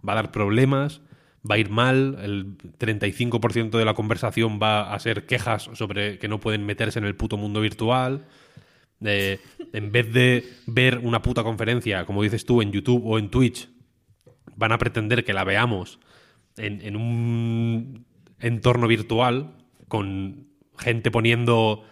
[0.08, 1.02] Va a dar problemas,
[1.50, 2.18] va a ir mal.
[2.22, 7.06] El 35% de la conversación va a ser quejas sobre que no pueden meterse en
[7.06, 8.26] el puto mundo virtual.
[9.06, 9.40] Eh,
[9.74, 13.70] en vez de ver una puta conferencia, como dices tú, en YouTube o en Twitch,
[14.56, 16.00] van a pretender que la veamos
[16.58, 18.06] en, en un
[18.40, 19.54] entorno virtual
[19.88, 21.84] con gente poniendo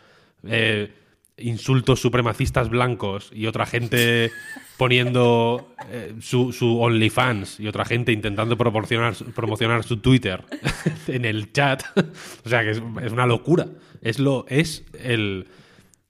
[0.43, 0.93] eh,
[1.37, 4.31] insultos supremacistas blancos y otra gente
[4.77, 10.43] poniendo eh, su, su OnlyFans y otra gente intentando proporcionar, promocionar su Twitter
[11.07, 11.83] en el chat.
[12.45, 13.67] o sea que es, es una locura.
[14.01, 15.47] Es lo es el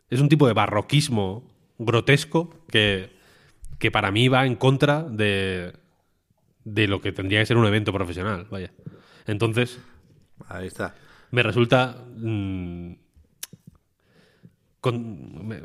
[0.09, 1.43] es un tipo de barroquismo
[1.77, 3.09] grotesco que,
[3.79, 5.73] que para mí va en contra de,
[6.63, 8.71] de lo que tendría que ser un evento profesional, vaya.
[9.25, 9.79] Entonces,
[10.47, 10.95] Ahí está.
[11.31, 12.05] me resulta.
[12.17, 12.93] mm,
[14.91, 15.59] con- me,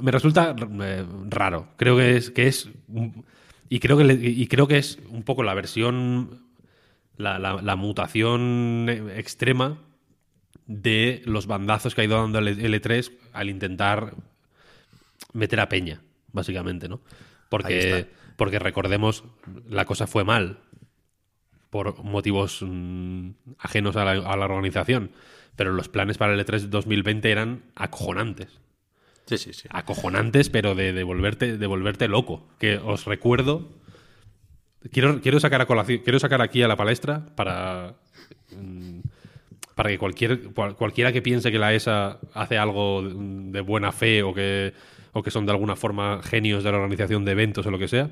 [0.00, 1.68] me resulta eh, raro.
[1.76, 2.30] Creo que es.
[2.30, 2.70] Que es
[3.68, 6.46] y, creo que le- y creo que es un poco la versión.
[7.16, 8.86] La, la- la mutación
[9.16, 9.78] extrema
[10.66, 14.14] de los bandazos que ha ido dando el L3 al intentar
[15.32, 16.00] meter a Peña,
[16.32, 17.00] básicamente, ¿no?
[17.48, 17.74] Porque,
[18.36, 19.24] porque recordemos,
[19.68, 20.58] la cosa fue mal
[21.70, 25.10] por motivos mm, ajenos a la, a la organización.
[25.58, 28.60] Pero los planes para el E3 2020 eran acojonantes.
[29.26, 29.68] Sí, sí, sí.
[29.70, 32.48] Acojonantes, pero de, de volverte, de volverte loco.
[32.58, 33.68] Que os recuerdo.
[34.92, 37.96] Quiero, quiero sacar a colación, quiero sacar aquí a la palestra para.
[38.56, 39.00] mm,
[39.74, 44.22] para que cualquier, cual- cualquiera que piense que la ESA hace algo de, buena fe
[44.24, 44.72] o que,
[45.12, 47.86] o que son de alguna forma genios de la organización de eventos o lo que
[47.86, 48.10] sea,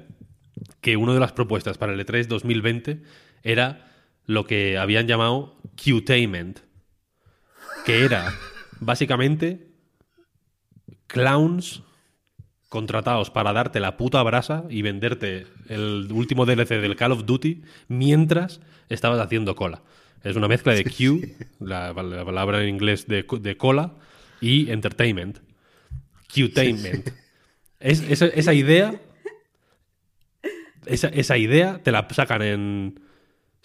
[0.81, 3.03] que una de las propuestas para el E E3 2020
[3.43, 3.91] era
[4.27, 6.61] lo que habían llamado Qtainment,
[7.87, 8.35] que era
[8.81, 9.69] básicamente
[11.07, 11.83] clowns
[12.69, 17.63] contratados para darte la puta brasa y venderte el último DLC del Call of Duty
[17.89, 19.83] mientras estabas haciendo cola.
[20.25, 21.23] Es una mezcla de Q,
[21.61, 23.95] la, la palabra en inglés de, co- de cola,
[24.41, 25.39] y entertainment.
[26.29, 27.09] Qtainment.
[27.79, 29.01] Es, esa, esa idea
[30.87, 33.01] esa, esa idea te la sacan en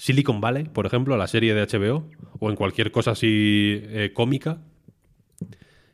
[0.02, 2.08] Silicon Valley, por ejemplo, la serie de HBO,
[2.40, 4.58] o en cualquier cosa así eh, cómica.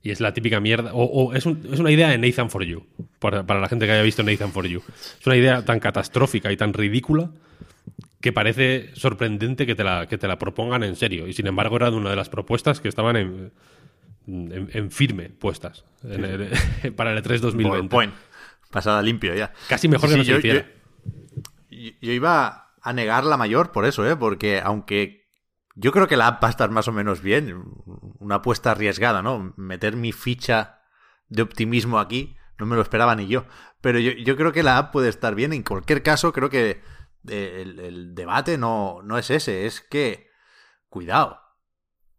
[0.01, 0.93] Y es la típica mierda.
[0.93, 2.85] O, o es, un- es una idea de Nathan for You.
[3.19, 4.81] Para, para la gente que haya visto Nathan for You.
[5.19, 7.31] Es una idea tan catastrófica y tan ridícula
[8.21, 11.27] que parece sorprendente que te la, que te la propongan en serio.
[11.27, 13.51] Y sin embargo, era de una de las propuestas que estaban en,
[14.27, 17.89] en, en firme puestas en el- para el E3 2020.
[17.89, 18.13] Point.
[18.71, 19.51] Pasada limpio ya.
[19.67, 20.67] Casi mejor Sí, que no sí, se yo- hiciera.
[21.69, 24.15] Yo, yo iba a negar la mayor por eso, ¿eh?
[24.15, 25.27] Porque aunque
[25.75, 27.63] yo creo que la app va a estar más o menos bien,
[28.19, 29.53] una apuesta arriesgada, ¿no?
[29.57, 30.79] Meter mi ficha
[31.27, 33.45] de optimismo aquí, no me lo esperaba ni yo.
[33.81, 35.53] Pero yo, yo creo que la app puede estar bien.
[35.53, 36.81] En cualquier caso, creo que
[37.27, 40.29] eh, el, el debate no, no es ese, es que,
[40.89, 41.41] cuidado.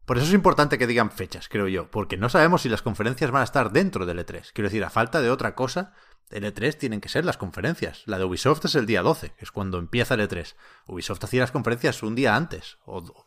[0.04, 3.30] Por eso es importante que digan fechas, creo yo, porque no sabemos si las conferencias
[3.30, 4.52] van a estar dentro del E3.
[4.52, 5.94] Quiero decir, a falta de otra cosa,
[6.30, 8.02] el E3 tienen que ser las conferencias.
[8.06, 10.54] La de Ubisoft es el día 12, que es cuando empieza el E3.
[10.86, 13.26] Ubisoft hacía las conferencias un día antes, o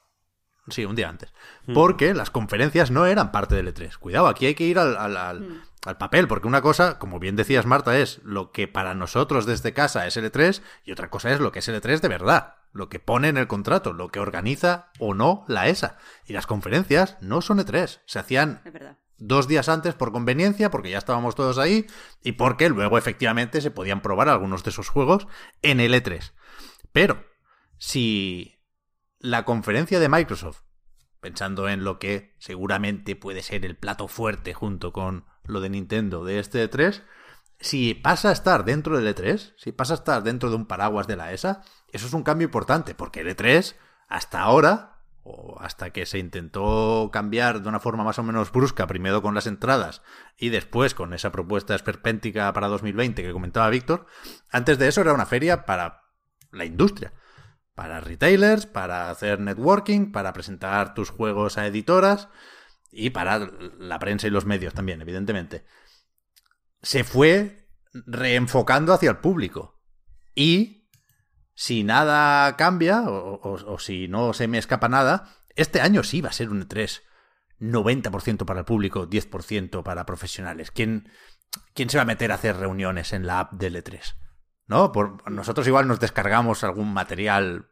[0.69, 1.33] sí, un día antes,
[1.73, 3.97] porque las conferencias no eran parte del E3.
[3.97, 7.35] Cuidado, aquí hay que ir al, al- al- al papel, porque una cosa, como bien
[7.35, 11.31] decías Marta, es lo que para nosotros desde casa es el E3 y otra cosa
[11.31, 14.09] es lo que es el E3 de verdad, lo que pone en el contrato, lo
[14.09, 15.97] que organiza o no la ESA.
[16.27, 18.97] Y las conferencias no son E3, se hacían Es verdad.
[19.21, 21.85] Dos días antes por conveniencia, porque ya estábamos todos ahí,
[22.23, 25.27] y porque luego efectivamente se podían probar algunos de esos juegos
[25.61, 26.33] en el E3.
[26.91, 27.23] Pero,
[27.77, 28.59] si
[29.19, 30.63] la conferencia de Microsoft,
[31.19, 36.25] pensando en lo que seguramente puede ser el plato fuerte junto con lo de Nintendo
[36.25, 37.03] de este E3,
[37.59, 41.05] si pasa a estar dentro del E3, si pasa a estar dentro de un paraguas
[41.05, 43.75] de la ESA, eso es un cambio importante, porque el E3,
[44.07, 44.90] hasta ahora,
[45.23, 49.35] o hasta que se intentó cambiar de una forma más o menos brusca, primero con
[49.35, 50.01] las entradas
[50.37, 54.07] y después con esa propuesta esperpéntica para 2020 que comentaba Víctor,
[54.49, 56.03] antes de eso era una feria para
[56.51, 57.13] la industria,
[57.75, 62.29] para retailers, para hacer networking, para presentar tus juegos a editoras
[62.91, 63.39] y para
[63.79, 65.65] la prensa y los medios también, evidentemente.
[66.81, 69.79] Se fue reenfocando hacia el público.
[70.35, 70.80] Y
[71.61, 76.33] si nada cambia, o, si no se me escapa nada, este año sí va a
[76.33, 77.03] ser un E3
[77.59, 80.71] 90% para el público, 10% para profesionales.
[80.71, 81.11] ¿Quién,
[81.75, 84.15] ¿Quién se va a meter a hacer reuniones en la app del E3?
[84.65, 84.91] ¿No?
[84.91, 87.67] Por, nosotros igual nos descargamos algún material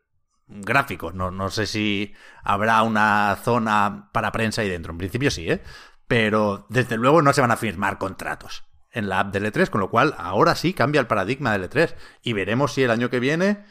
[0.46, 1.12] gráfico.
[1.12, 2.14] No, no sé si
[2.44, 4.92] habrá una zona para prensa ahí dentro.
[4.92, 5.64] En principio sí, ¿eh?
[6.08, 9.82] Pero desde luego no se van a firmar contratos en la app del E3, con
[9.82, 11.96] lo cual ahora sí cambia el paradigma del E3.
[12.22, 13.66] Y veremos si el año que viene,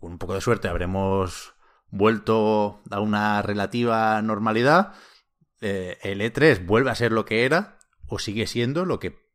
[0.00, 1.54] con un poco de suerte, habremos
[1.90, 4.94] vuelto a una relativa normalidad.
[5.60, 9.26] eh, el E3 vuelve a ser lo que era o sigue siendo lo que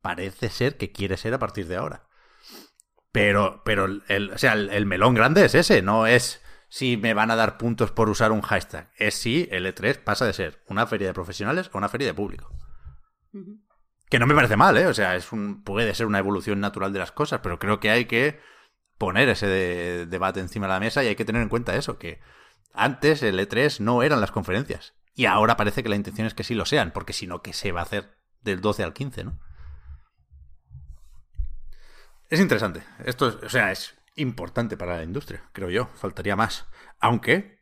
[0.00, 2.06] parece ser que quiere ser a partir de ahora.
[3.12, 7.14] Pero, pero el, o sea, el, el melón grande es ese, no es si me
[7.14, 8.90] van a dar puntos por usar un hashtag.
[8.96, 12.14] Es si el E3 pasa de ser una feria de profesionales a una feria de
[12.14, 12.52] público.
[14.10, 14.86] Que no me parece mal, ¿eh?
[14.86, 17.90] O sea, es un, puede ser una evolución natural de las cosas, pero creo que
[17.90, 18.40] hay que
[18.98, 21.98] poner ese de- debate encima de la mesa y hay que tener en cuenta eso,
[21.98, 22.20] que
[22.74, 24.94] antes el E3 no eran las conferencias.
[25.14, 27.52] Y ahora parece que la intención es que sí lo sean, porque si no, ¿qué
[27.52, 29.38] se va a hacer del 12 al 15, no?
[32.28, 32.82] Es interesante.
[33.04, 35.86] Esto, es- o sea, es importante para la industria, creo yo.
[35.94, 36.66] Faltaría más.
[37.00, 37.58] Aunque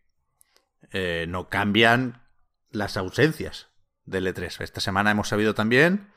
[0.93, 2.22] eh, no cambian
[2.70, 3.68] las ausencias
[4.05, 4.61] del E3.
[4.61, 6.12] Esta semana hemos sabido también,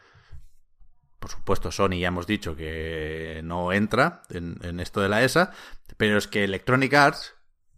[1.20, 5.52] por supuesto, Sony ya hemos dicho que no entra en, esto de la ESA,
[5.98, 7.36] pero es que Electronic Arts,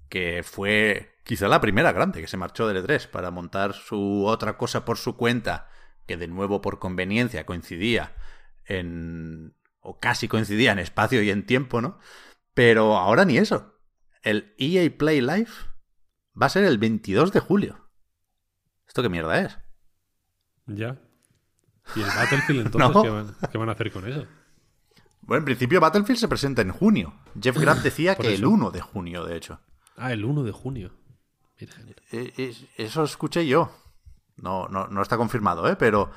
[0.09, 4.57] que fue quizá la primera grande que se marchó del E3 para montar su otra
[4.57, 5.69] cosa por su cuenta,
[6.07, 8.15] que de nuevo por conveniencia coincidía
[8.65, 11.97] en o casi coincidía en espacio y en tiempo, ¿no?
[12.53, 13.79] Pero ahora ni eso.
[14.21, 15.49] El EA Play Live
[16.39, 17.89] va a ser el 22 de julio.
[18.87, 19.57] ¿Esto qué mierda es?
[20.67, 21.01] Ya.
[21.95, 23.01] ¿Y el Battlefield entonces No.
[23.03, 24.25] ¿qué, van, qué van a hacer con eso?
[25.21, 27.13] Bueno, en principio Battlefield se presenta en junio.
[27.41, 28.37] Jeff Grapp decía que eso.
[28.37, 29.59] el 1 de junio, de hecho.
[29.97, 30.91] Ah, el 1 de junio.
[31.59, 31.67] Eh,
[32.37, 33.71] eh, Eso escuché yo.
[34.37, 35.75] No, no, no está confirmado, ¿eh?
[35.75, 36.09] Pero,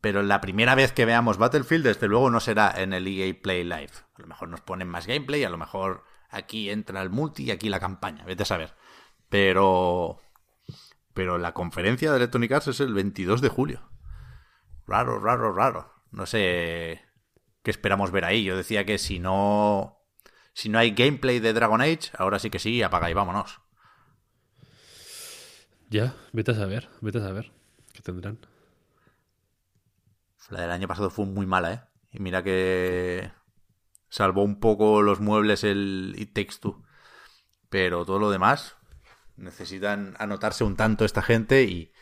[0.00, 3.64] pero la primera vez que veamos Battlefield, desde luego, no será en el EA Play
[3.64, 3.90] Live.
[4.16, 7.50] A lo mejor nos ponen más gameplay, a lo mejor aquí entra el multi y
[7.50, 8.24] aquí la campaña.
[8.24, 8.74] Vete a saber.
[9.28, 10.20] Pero.
[11.12, 13.80] Pero la conferencia de Electronic Arts es el 22 de julio.
[14.86, 15.92] Raro, raro, raro.
[16.10, 17.02] No sé
[17.62, 18.44] qué esperamos ver ahí.
[18.44, 19.98] Yo decía que si no.
[20.52, 23.60] Si no hay gameplay de Dragon Age, ahora sí que sí, apaga y vámonos.
[25.90, 27.52] Ya, vete a saber, vete a saber.
[27.92, 28.38] ¿Qué tendrán?
[30.50, 31.80] La del año pasado fue muy mala, ¿eh?
[32.12, 33.32] Y mira que
[34.08, 36.84] salvó un poco los muebles el It Takes Two.
[37.68, 38.76] Pero todo lo demás
[39.36, 41.92] necesitan anotarse un tanto esta gente y,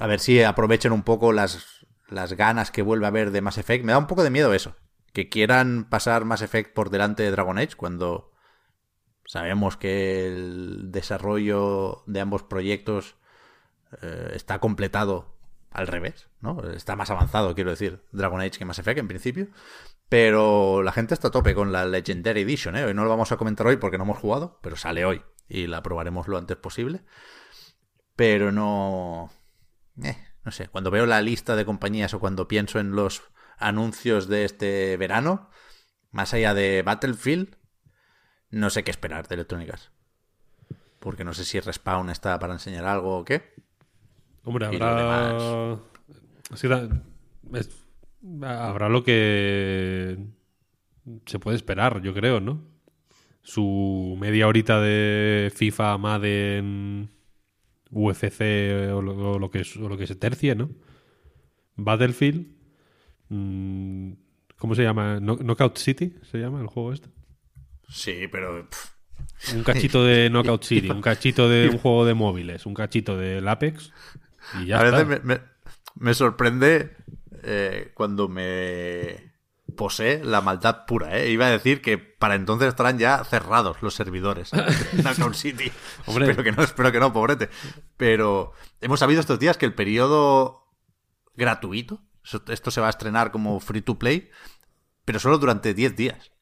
[0.00, 1.75] A ver si aprovechen un poco las,
[2.08, 3.84] las ganas que vuelve a haber de Mass Effect.
[3.84, 4.76] Me da un poco de miedo eso.
[5.12, 8.32] Que quieran pasar Mass Effect por delante de Dragon Age cuando
[9.24, 13.16] sabemos que el desarrollo de ambos proyectos
[14.02, 15.36] eh, está completado
[15.70, 16.62] al revés, ¿no?
[16.70, 19.48] Está más avanzado, quiero decir, Dragon Age que Mass Effect en principio.
[20.08, 22.84] Pero la gente está a tope con la Legendary Edition, ¿eh?
[22.84, 25.66] Hoy no lo vamos a comentar hoy porque no hemos jugado, pero sale hoy y
[25.66, 27.02] la probaremos lo antes posible.
[28.14, 29.30] Pero no...
[30.02, 30.16] Eh,
[30.46, 33.24] no sé, cuando veo la lista de compañías o cuando pienso en los
[33.58, 35.50] anuncios de este verano,
[36.12, 37.56] más allá de Battlefield,
[38.50, 39.90] no sé qué esperar de electrónicas.
[41.00, 43.54] Porque no sé si Respawn está para enseñar algo o qué.
[44.44, 45.78] Hombre, habrá.
[48.68, 50.28] Habrá lo que
[51.26, 52.62] se puede esperar, yo creo, ¿no?
[53.42, 57.10] Su media horita de FIFA, Madden,
[57.96, 60.70] UFC o lo, que, lo que se tercie, ¿no?
[61.76, 62.46] Battlefield.
[63.28, 64.12] Mm,
[64.58, 65.18] ¿Cómo se llama?
[65.20, 67.08] ¿Knockout City se llama el juego este?
[67.88, 68.68] Sí, pero.
[69.54, 73.46] Un cachito de Knockout City, un cachito de un juego de móviles, un cachito del
[73.48, 73.92] Apex
[74.60, 75.04] y ya A está.
[75.04, 75.40] veces
[75.94, 76.96] me, sorprende
[77.42, 79.35] eh, cuando me
[79.76, 81.30] posee la maldad pura, ¿eh?
[81.30, 85.70] Iba a decir que para entonces estarán ya cerrados los servidores de Knockout City.
[86.06, 86.30] Hombre.
[86.30, 87.50] Espero que no, espero que no, pobrete.
[87.96, 90.66] Pero hemos sabido estos días que el periodo
[91.34, 92.02] gratuito,
[92.48, 94.30] esto se va a estrenar como free to play,
[95.04, 96.32] pero solo durante 10 días.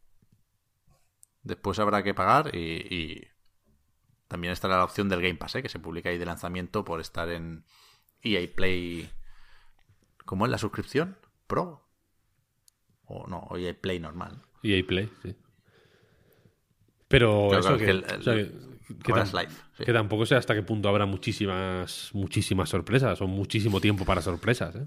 [1.42, 3.28] Después habrá que pagar y,
[4.28, 5.62] también estará la opción del Game Pass, ¿eh?
[5.62, 7.66] que se publica ahí de lanzamiento por estar en
[8.22, 9.10] EA Play.
[10.24, 11.18] ¿Cómo es la suscripción?
[11.46, 11.83] ¿Pro?
[13.06, 14.42] O no, o EA Play normal.
[14.62, 15.34] EA Play, sí.
[17.08, 18.02] Pero eso que,
[19.84, 24.74] que, tampoco sé hasta qué punto habrá muchísimas, muchísimas sorpresas o muchísimo tiempo para sorpresas,
[24.76, 24.86] ¿eh?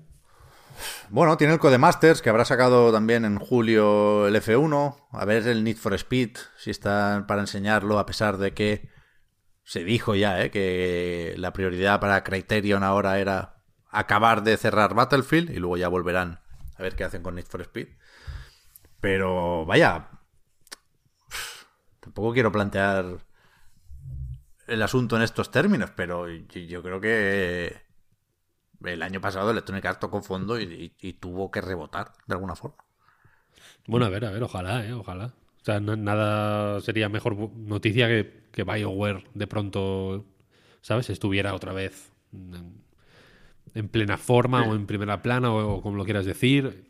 [1.09, 4.95] Bueno, tiene el Codemasters, que habrá sacado también en julio el F1.
[5.11, 8.89] A ver el Need for Speed, si está para enseñarlo, a pesar de que
[9.63, 10.51] se dijo ya ¿eh?
[10.51, 16.39] que la prioridad para Criterion ahora era acabar de cerrar Battlefield y luego ya volverán
[16.77, 17.87] a ver qué hacen con Need for Speed.
[18.99, 20.09] Pero vaya,
[21.99, 23.19] tampoco quiero plantear
[24.67, 27.87] el asunto en estos términos, pero yo creo que
[28.83, 32.77] el año pasado Electronic Arts tocó fondo y, tuvo que rebotar de alguna forma.
[33.87, 34.93] Bueno, a ver, a ver, ojalá, ¿eh?
[34.93, 35.33] Ojalá.
[35.61, 40.25] O sea, nada sería mejor noticia que, que BioWare de pronto,
[40.81, 41.09] ¿sabes?
[41.09, 42.11] Estuviera otra vez
[43.73, 46.87] en, plena forma o en primera plana o, como lo quieras decir.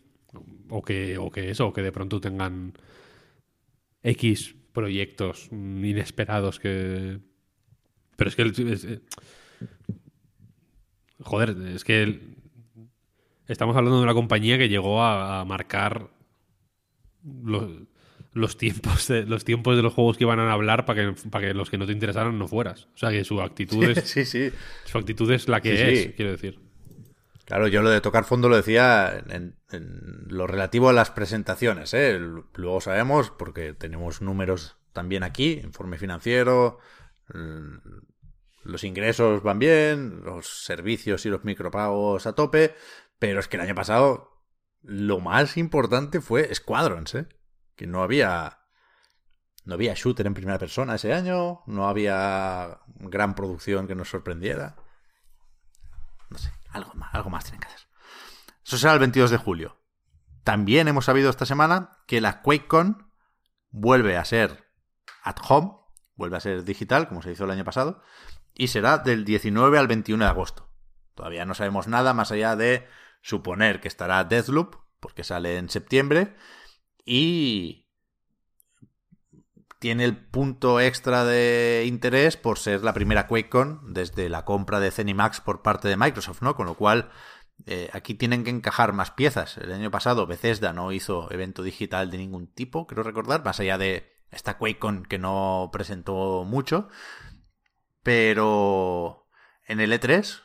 [0.70, 2.74] O que, o que eso, o que de pronto tengan
[4.04, 7.20] X proyectos inesperados que...
[8.16, 9.02] Pero es que
[11.20, 12.20] Joder, es que
[13.48, 16.10] estamos hablando de una compañía que llegó a, marcar
[18.34, 21.48] los, tiempos de, los tiempos de los juegos que iban a hablar para que, para
[21.48, 22.88] que los que no te interesaran no fueras.
[22.94, 24.52] O sea, que su actitud es, sí, sí.
[24.86, 26.67] Su actitud es la que es, quiero decir.
[27.48, 29.58] Claro, yo lo de tocar fondo lo decía en,
[30.28, 31.94] lo relativo a las presentaciones.
[31.94, 32.20] ¿eh?
[32.56, 36.80] Luego sabemos, porque tenemos números también aquí, informe financiero,
[38.64, 42.76] los ingresos van bien, los servicios y los micropagos a tope,
[43.18, 44.44] pero es que el año pasado
[44.82, 47.28] lo más importante fue Squadrons, ¿eh?
[47.78, 48.60] Que no había
[49.64, 54.76] no había shooter en primera persona ese año, no había gran producción que nos sorprendiera.
[56.30, 57.88] No sé, algo más, algo más tienen que hacer.
[58.66, 59.82] Eso será el 22 de julio.
[60.44, 63.12] También hemos sabido esta semana que la QuakeCon
[63.70, 64.66] vuelve a ser
[65.24, 65.74] at home,
[66.16, 68.02] vuelve a ser digital, como se hizo el año pasado,
[68.54, 70.72] y será del 19 al 21 de agosto.
[71.16, 72.88] Todavía no sabemos nada más allá de
[73.22, 76.36] suponer que estará Deathloop, porque sale en septiembre,
[77.06, 77.87] y
[79.80, 84.92] tiene el punto extra de interés por ser la primera QuakeCon desde la compra de
[84.92, 86.56] Zenimax por parte de Microsoft, ¿no?
[86.56, 87.12] Con lo cual,
[87.66, 89.58] eh, aquí tienen que encajar más piezas.
[89.58, 93.78] El año pasado Bethesda no hizo evento digital de ningún tipo, creo recordar, más allá
[93.78, 96.90] de esta QuakeCon que no presentó mucho.
[98.04, 99.28] Pero
[99.68, 100.42] en el E3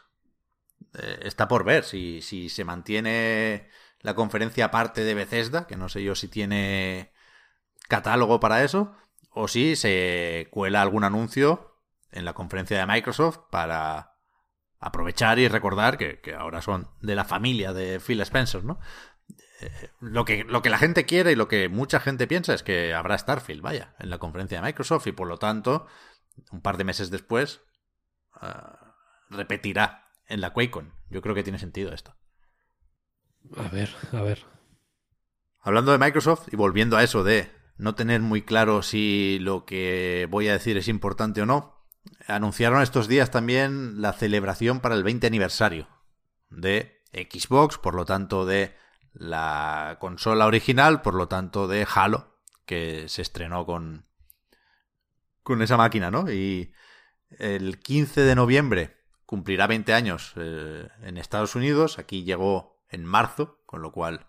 [0.95, 3.69] eh, está por ver si, si se mantiene
[4.01, 7.13] la conferencia aparte de Bethesda, que no sé yo si tiene
[7.89, 8.97] catálogo para eso,
[9.35, 11.79] o si se cuela algún anuncio
[12.11, 14.13] en la conferencia de Microsoft para
[14.79, 18.81] aprovechar y recordar que, ahora son de la familia de Phil Spencer, ¿no?
[19.61, 22.63] Eh, lo, que, lo que la gente quiere y lo que mucha gente piensa es
[22.63, 25.87] que habrá Starfield, vaya, en la conferencia de Microsoft y por lo tanto
[26.51, 27.63] un par de meses después,
[28.35, 28.97] ah,
[29.31, 30.93] repetirá en la QuakeCon.
[31.11, 32.17] Yo creo que tiene sentido esto.
[33.57, 34.45] A ver, a ver.
[35.61, 37.51] Hablando de Microsoft y volviendo a eso de
[37.83, 41.85] no tener muy claro si lo que voy a decir es importante o no,
[42.29, 45.89] anunciaron estos días también la celebración para el 20 aniversario
[46.49, 48.77] de Xbox, por lo tanto de
[49.15, 54.07] la consola original, por lo tanto de Halo, que se estrenó con,
[55.43, 56.31] con esa máquina, ¿no?
[56.31, 56.73] Y
[57.39, 58.97] el 15 de noviembre
[59.27, 64.29] cumplirá 20 años eh, en Estados Unidos, aquí llegó en marzo, con lo cual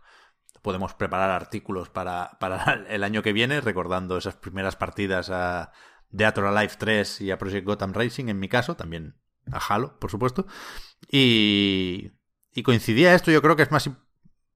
[0.64, 5.72] podemos preparar artículos para, para el año que viene, recordando esas primeras partidas a
[6.10, 9.16] Death Alive 3 y a Project Gotham Racing, en mi caso, también
[9.52, 10.48] a Halo, por supuesto.
[11.12, 12.14] Y,
[12.54, 13.90] y coincidía esto, yo creo que es más,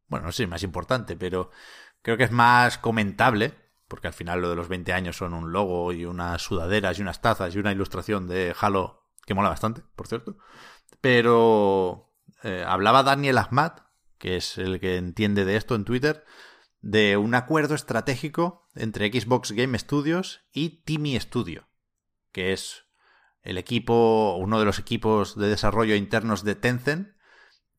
[0.07, 1.51] bueno, no sé, más importante, pero
[2.01, 3.53] creo que es más comentable,
[3.87, 7.01] porque al final lo de los 20 años son un logo y unas sudaderas y
[7.01, 10.37] unas tazas y una ilustración de Halo que mola bastante, por cierto.
[11.01, 12.13] Pero
[12.43, 13.73] eh, hablaba Daniel Ahmad,
[14.17, 16.25] que es el que entiende de esto en Twitter,
[16.81, 21.67] de un acuerdo estratégico entre Xbox Game Studios y Timmy Studio,
[22.31, 22.85] que es
[23.41, 27.17] el equipo, uno de los equipos de desarrollo internos de Tencent,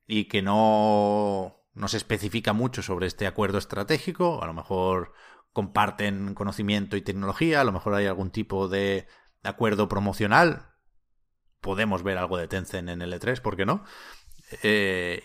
[0.07, 4.43] y que no, no se especifica mucho sobre este acuerdo estratégico.
[4.43, 5.13] A lo mejor
[5.53, 9.07] comparten conocimiento y tecnología, a lo mejor hay algún tipo de
[9.43, 10.75] acuerdo promocional.
[11.61, 13.85] Podemos ver algo de Tencent en el E3, ¿por qué no?
[14.63, 15.23] Eh,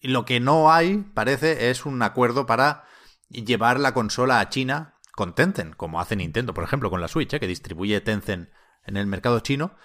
[0.00, 2.84] lo que no hay, parece, es un acuerdo para
[3.28, 7.32] llevar la consola a China con Tencent, como hace Nintendo, por ejemplo, con la Switch,
[7.34, 7.40] ¿eh?
[7.40, 8.50] que distribuye Tencent
[8.84, 9.76] en el mercado chino.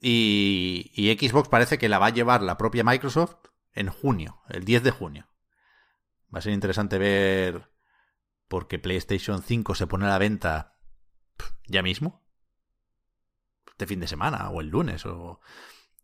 [0.00, 3.36] Y, Xbox parece que la va a llevar la propia Microsoft
[3.72, 5.28] en junio, el 10 de junio.
[6.34, 7.70] Va a ser interesante ver
[8.48, 10.78] porque PlayStation 5 se pone a la venta
[11.66, 12.24] ya mismo.
[13.70, 15.40] Este fin de semana o el lunes o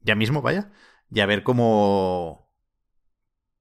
[0.01, 0.73] ya mismo, vaya.
[1.11, 2.44] Y a ver cómo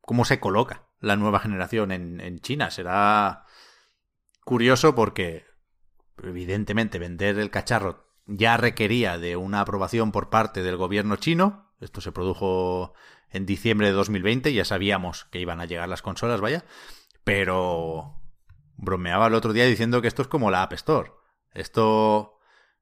[0.06, 2.72] cómo se coloca la nueva generación en, en China.
[2.72, 3.46] Será
[4.44, 5.46] curioso porque
[6.22, 11.74] evidentemente vender el cacharro ya requería de una aprobación por parte del gobierno chino.
[11.80, 12.94] Esto se produjo
[13.30, 16.66] en diciembre de 2020, ya sabíamos que iban a llegar las consolas, vaya.
[17.24, 18.22] Pero
[18.76, 21.12] bromeaba el otro día diciendo que esto es como la App Store.
[21.52, 22.40] Esto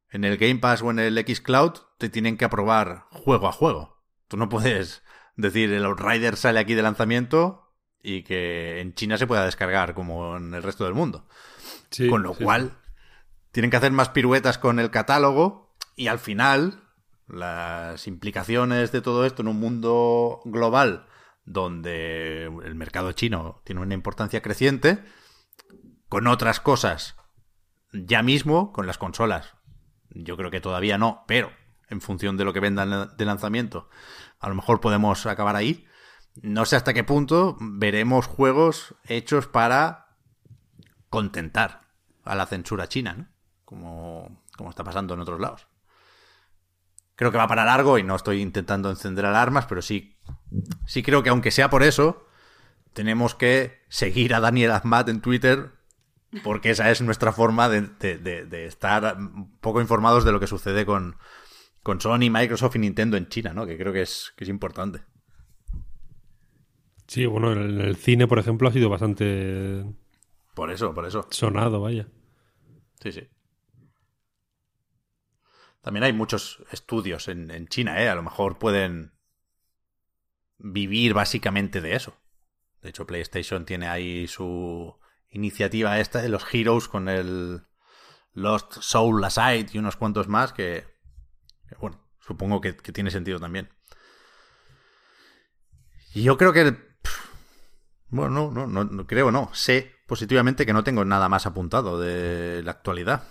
[0.09, 3.51] en el Game Pass o en el X Cloud te tienen que aprobar juego a
[3.51, 4.03] juego.
[4.27, 5.03] Tú no puedes
[5.35, 10.37] decir el Outrider sale aquí de lanzamiento y que en China se pueda descargar como
[10.37, 11.27] en el resto del mundo.
[11.89, 12.43] Sí, con lo sí.
[12.43, 12.77] cual
[13.51, 16.83] tienen que hacer más piruetas con el catálogo y al final
[17.27, 21.07] las implicaciones de todo esto en un mundo global
[21.45, 25.03] donde el mercado chino tiene una importancia creciente,
[26.07, 27.15] con otras cosas
[27.93, 29.55] ya mismo, con las consolas.
[30.09, 31.51] Yo creo que todavía no, pero
[31.91, 33.89] en función de lo que vendan de lanzamiento,
[34.39, 35.85] a lo mejor podemos acabar ahí.
[36.41, 40.15] No sé hasta qué punto veremos juegos hechos para
[41.09, 41.81] contentar
[42.23, 43.27] a la censura china, ¿no?
[43.65, 45.67] Como, como está pasando en otros lados.
[47.15, 50.17] Creo que va para largo y no estoy intentando encender alarmas, pero sí,
[50.87, 52.25] sí creo que aunque sea por eso,
[52.93, 55.73] tenemos que seguir a Daniel Ahmad en Twitter
[56.43, 59.17] porque esa es nuestra forma de, de, estar
[59.59, 61.17] poco informados de lo que sucede con,
[61.83, 63.65] con Sony, Microsoft y Nintendo en China, ¿no?
[63.65, 65.01] Que creo que es, que es importante.
[67.07, 69.83] Sí, bueno, en el cine, por ejemplo, ha sido bastante
[70.53, 71.27] Por eso, por eso.
[71.31, 72.07] sonado, vaya.
[73.01, 73.27] Sí, sí.
[75.81, 78.07] También hay muchos estudios en, en China, ¿eh?
[78.07, 79.13] A lo mejor pueden
[80.59, 82.15] vivir básicamente de eso.
[82.81, 84.95] De hecho, PlayStation tiene ahí su
[85.29, 87.63] iniciativa esta de los Heroes con el
[88.33, 90.85] Lost Soul Aside y unos cuantos más que,
[92.25, 93.69] supongo que, que, tiene sentido también.
[96.13, 96.75] Y yo creo que...
[98.09, 99.49] Bueno, no, no, no, creo no.
[99.53, 103.23] Sé positivamente que no tengo nada más apuntado de la actualidad.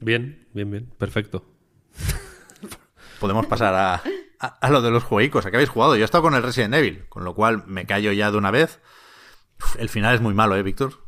[0.00, 0.86] Bien, bien, bien.
[0.98, 1.44] Perfecto.
[3.20, 4.02] Podemos pasar a,
[4.40, 5.44] a, a, lo de los jueguicos.
[5.44, 5.96] ¿A qué habéis jugado?
[5.96, 8.50] Yo he estado con el Resident Evil, con lo cual me callo ya de una
[8.50, 8.80] vez.
[9.60, 11.04] Uf, el final es muy malo, ¿eh, Víctor?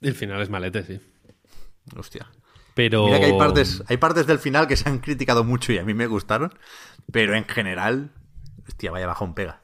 [0.00, 1.00] El final es malete, sí.
[1.96, 2.30] Hostia.
[2.74, 3.06] Pero...
[3.06, 5.84] Mira que hay partes, hay partes del final que se han criticado mucho y a
[5.84, 6.52] mí me gustaron,
[7.10, 8.12] pero en general,
[8.66, 9.62] hostia, vaya bajón pega.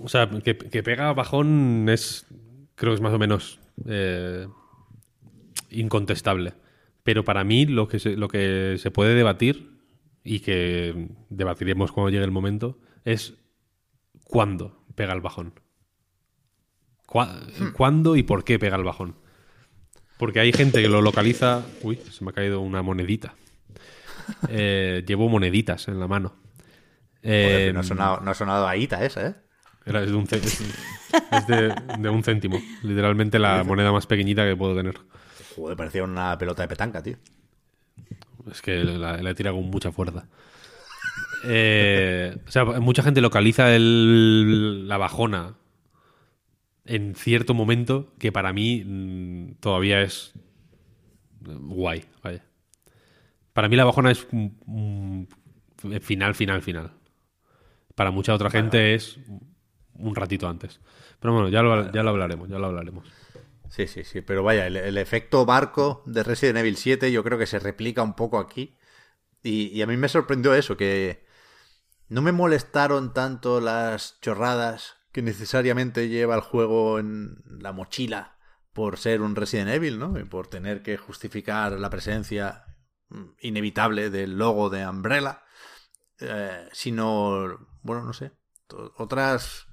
[0.00, 2.26] O sea, que, que pega bajón es,
[2.74, 4.48] creo que es más o menos eh,
[5.70, 6.54] incontestable.
[7.02, 9.78] Pero para mí lo que, se, lo que se puede debatir
[10.24, 13.34] y que debatiremos cuando llegue el momento es
[14.24, 15.60] cuándo pega el bajón.
[17.06, 19.16] ¿Cuándo y por qué pega el bajón?
[20.18, 21.62] Porque hay gente que lo localiza.
[21.82, 23.34] Uy, se me ha caído una monedita.
[24.48, 26.34] Eh, llevo moneditas en la mano.
[27.22, 29.34] Eh, no, ha sonado, no ha sonado a Ita esa, ¿eh?
[29.86, 30.60] era- es de un, es-
[31.32, 32.60] es de- de un céntimo.
[32.82, 34.94] Literalmente la moneda más pequeñita que puedo tener.
[35.56, 37.16] Joder, parecía una pelota de petanca, tío.
[38.50, 40.26] Es que la, la he tirado con mucha fuerza.
[41.46, 45.54] Eh, o sea, mucha gente localiza el- la bajona
[46.84, 50.32] en cierto momento que para mí mm, todavía es
[51.40, 52.04] guay.
[52.22, 52.44] Vaya.
[53.52, 55.28] Para mí la bajona es un- un
[56.00, 56.92] final, final, final.
[57.94, 59.18] Para mucha otra gente es
[59.94, 60.80] un ratito antes.
[61.20, 63.06] Pero bueno, ya lo, ya lo hablaremos, ya lo hablaremos.
[63.70, 67.38] Sí, sí, sí, pero vaya, el, el efecto barco de Resident Evil 7 yo creo
[67.38, 68.76] que se replica un poco aquí.
[69.42, 71.24] Y, y a mí me sorprendió eso, que
[72.08, 78.36] no me molestaron tanto las chorradas que necesariamente lleva el juego en la mochila
[78.72, 80.18] por ser un Resident Evil, ¿no?
[80.18, 82.64] Y por tener que justificar la presencia
[83.10, 85.44] mm, inevitable del logo de Umbrella,
[86.18, 88.32] eh, sino, bueno, no sé,
[88.96, 89.68] otras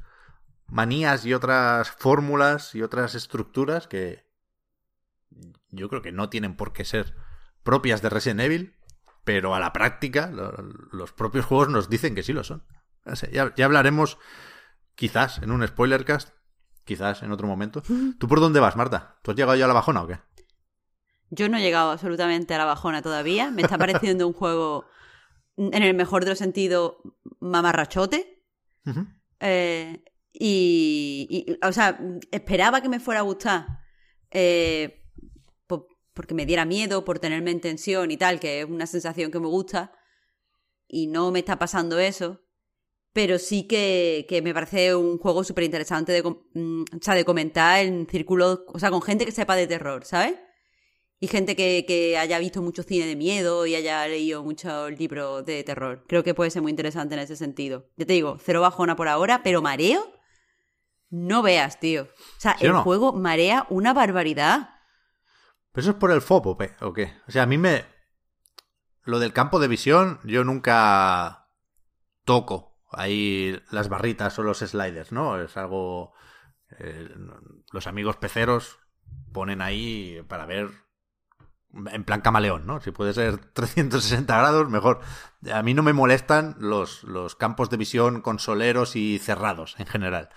[0.67, 4.29] manías y otras fórmulas y otras estructuras que
[5.69, 7.15] yo creo que no tienen por qué ser
[7.63, 8.75] propias de Resident Evil,
[9.23, 10.51] pero a la práctica lo-
[10.91, 12.63] los propios juegos nos dicen que sí lo son.
[13.31, 14.19] Ya, ya hablaremos
[15.01, 16.29] quizás en un spoilercast,
[16.85, 17.81] quizás en otro momento.
[18.19, 19.17] ¿Tú por dónde vas, Marta?
[19.23, 20.19] ¿Tú has llegado ya a la bajona o qué?
[21.31, 23.49] Yo no he llegado absolutamente a la bajona todavía.
[23.49, 24.85] Me está pareciendo un juego,
[25.57, 26.97] en el mejor de los sentidos,
[27.39, 28.43] mamarrachote.
[29.39, 30.03] Eh,
[30.33, 31.99] y, y, o sea,
[32.31, 33.65] esperaba que me fuera a gustar.
[34.29, 35.03] eh,
[35.65, 39.31] po- porque me diera miedo, por tenerme en tensión y tal, que es una sensación
[39.31, 39.93] que me gusta.
[40.87, 42.39] Y no me está pasando eso.
[43.13, 47.25] Pero sí que, que me parece un juego súper interesante de, mm, o sea, de
[47.25, 50.35] comentar en círculos, o sea, con gente que sepa de terror, ¿sabes?
[51.19, 55.45] Y gente que, que haya visto mucho cine de miedo y haya leído muchos libros
[55.45, 56.03] de terror.
[56.07, 57.89] Creo que puede ser muy interesante en ese sentido.
[57.97, 60.11] Ya te digo, cero bajona por ahora, pero mareo,
[61.09, 62.03] no veas, tío.
[62.03, 62.83] O sea, ¿Sí o el no?
[62.83, 64.69] juego marea una barbaridad.
[65.73, 67.13] ¿Pero eso es por el FOPO o qué?
[67.27, 67.85] O sea, a mí me...
[69.03, 71.49] Lo del campo de visión, yo nunca
[72.23, 75.39] toco ahí las barritas o los sliders, ¿no?
[75.41, 76.13] Es algo...
[76.79, 77.09] eh,
[77.71, 78.79] los amigos peceros
[79.33, 80.69] ponen ahí para ver
[81.91, 82.81] en plan camaleón, ¿no?
[82.81, 84.99] Si puede ser 360 grados, mejor.
[85.53, 90.29] A mí no me molestan los, los campos de visión consoleros y cerrados en general.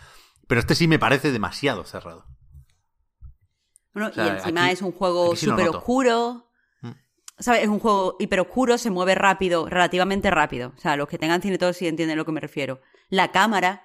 [0.47, 2.27] Pero este sí me parece demasiado cerrado.
[3.93, 6.51] Bueno, O sea, y encima aquí- es un juego sí súper oscuro.
[7.39, 7.63] ¿Sabes?
[7.63, 10.73] Es un juego hiper oscuro, se mueve rápido, relativamente rápido.
[10.77, 12.81] O sea, los que tengan cine todos sí entienden a lo que me refiero.
[13.09, 13.83] La cámara.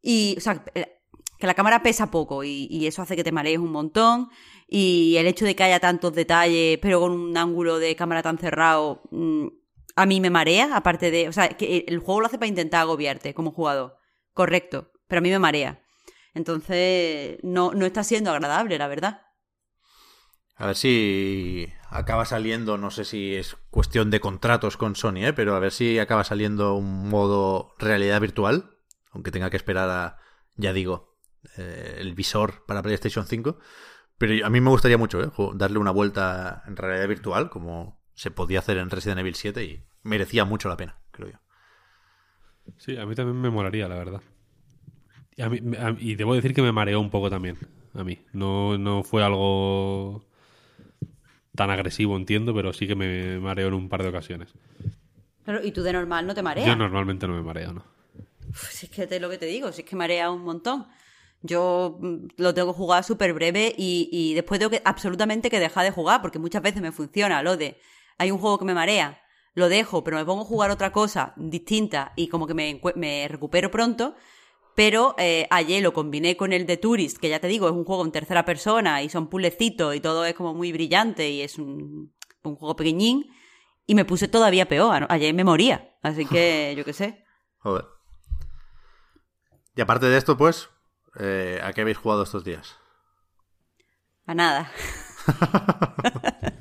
[0.00, 1.02] Y, o sea, eh,
[1.38, 4.30] que la cámara pesa poco y, y eso hace que te marees un montón.
[4.66, 8.38] Y el hecho de que haya tantos detalles, pero con un ángulo de cámara tan
[8.38, 9.48] cerrado, mm,
[9.96, 10.74] a mí me marea.
[10.74, 11.28] Aparte de.
[11.28, 13.98] O sea, que el juego lo hace para intentar agobiarte como jugador.
[14.32, 14.90] Correcto.
[15.06, 15.82] Pero a mí me marea.
[16.34, 19.22] Entonces, no, no está siendo agradable, la verdad.
[20.56, 25.32] A ver si acaba saliendo, no sé si es cuestión de contratos con Sony, ¿eh?
[25.32, 28.76] pero a ver si acaba saliendo un modo realidad virtual,
[29.10, 30.18] aunque tenga que esperar a,
[30.56, 31.16] ya digo,
[31.56, 33.58] eh, el visor para PlayStation 5.
[34.18, 35.30] Pero a mí me gustaría mucho ¿eh?
[35.54, 39.84] Darle una vuelta en realidad virtual, como se podía hacer en Resident Evil 7 y
[40.02, 41.38] merecía mucho la pena, creo yo.
[42.78, 44.22] Sí, a mí también me molaría, la verdad.
[45.36, 47.58] Y, a mí- a- y debo decir que me mareó un poco también,
[47.94, 48.18] a mí.
[48.32, 50.24] No, no fue algo
[51.56, 54.50] tan agresivo, entiendo, pero sí que me mareó en un par de ocasiones.
[55.44, 56.68] Claro, y tú de normal no te mareas.
[56.68, 57.84] Yo normalmente no me mareo, ¿no?
[58.50, 60.86] Uf, Si es que te lo que te digo, si es que marea un montón.
[61.42, 65.84] Yo mm, lo tengo jugar súper breve y, y después tengo que absolutamente que dejar
[65.84, 67.78] de jugar, porque muchas veces me funciona lo de
[68.18, 69.20] hay un juego que me marea,
[69.54, 73.28] lo dejo, pero me pongo a jugar otra cosa distinta y como que me, me
[73.28, 74.14] recupero pronto.
[74.76, 77.84] Pero eh, ayer lo combiné con el de Tourist, que ya te digo, es un
[77.84, 81.58] juego en tercera persona y son pulecitos y todo es como muy brillante y es
[81.58, 83.26] un, un juego pequeñín.
[83.86, 85.00] Y me puse todavía peor.
[85.00, 85.06] ¿no?
[85.08, 85.96] Ayer me moría.
[86.02, 87.24] Así que yo qué sé.
[87.58, 87.86] Joder.
[89.74, 90.68] Y aparte de esto, pues,
[91.18, 92.76] eh, ¿a qué habéis jugado estos días?
[94.26, 94.70] A nada.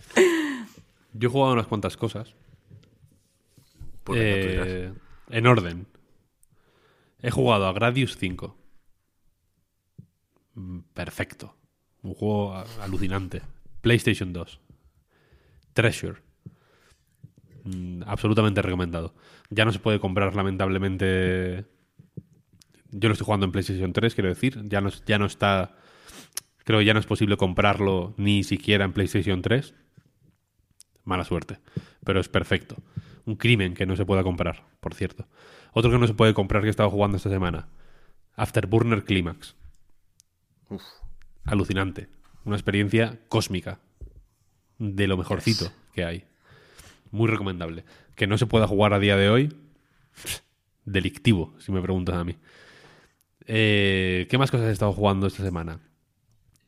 [1.14, 2.34] Yo he jugado unas cuantas cosas.
[4.04, 4.20] Pues.
[4.22, 4.94] Eh,
[5.30, 5.88] en orden.
[7.26, 8.56] He jugado a Gradius 5.
[10.54, 11.56] Mm, Perfecto.
[12.04, 13.42] Un juego alucinante.
[13.82, 14.60] PlayStation 2.
[15.74, 16.22] Treasure.
[17.64, 19.16] Mm, Absolutamente recomendado.
[19.50, 21.66] Ya no se puede comprar, lamentablemente.
[22.92, 24.62] Yo lo estoy jugando en PlayStation 3, quiero decir.
[24.70, 25.76] Ya no, ya no está.
[26.64, 29.74] Creo que ya no es posible comprarlo ni siquiera en PlayStation 3.
[31.06, 31.58] Mala suerte.
[32.04, 32.76] Pero es perfecto.
[33.26, 35.28] Un crimen que no se pueda comprar, por cierto.
[35.74, 37.68] Otro que no se puede comprar que he estado jugando esta semana.
[38.36, 39.56] Afterburner Climax.
[41.44, 42.08] Alucinante.
[42.44, 43.80] Una experiencia cósmica.
[44.78, 46.26] De lo mejorcito que hay.
[47.12, 47.84] Muy recomendable.
[48.16, 49.56] Que no se pueda jugar a día de hoy.
[50.86, 52.36] Delictivo, si me preguntas a mí.
[53.48, 55.80] Eh, ¿Qué más cosas he estado jugando esta semana?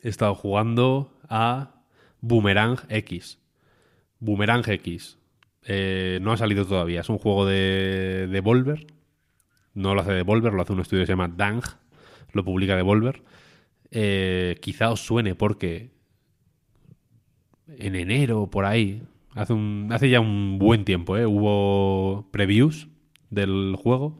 [0.01, 1.83] He estado jugando a
[2.21, 3.39] Boomerang X.
[4.19, 5.17] Boomerang X.
[5.69, 7.01] Eh, no ha salido todavía.
[7.01, 8.87] Es un juego de Devolver.
[9.73, 11.61] No lo hace Devolver, lo hace un estudio que se llama Dang.
[12.31, 13.21] Lo publica Devolver.
[13.91, 15.91] Eh, quizá os suene porque
[17.67, 19.03] en enero, por ahí,
[19.35, 21.25] hace, ya un buen tiempo, ¿eh?
[21.25, 22.87] hubo previews
[23.29, 24.17] del juego.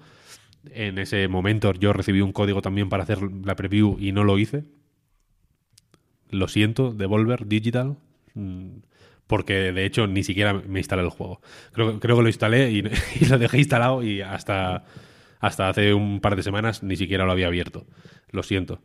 [0.72, 4.38] En ese momento yo recibí un código también para hacer la preview y no lo
[4.38, 4.65] hice.
[6.30, 7.98] Lo siento, Devolver Digital.
[8.34, 8.80] Mm,
[9.28, 11.41] porque de hecho ni siquiera me instalé el juego.
[11.74, 14.86] Creo, creo que lo instalé y, lo dejé instalado y hasta,
[15.40, 17.86] hasta hace un par de semanas ni siquiera lo había abierto.
[18.32, 18.82] Lo siento.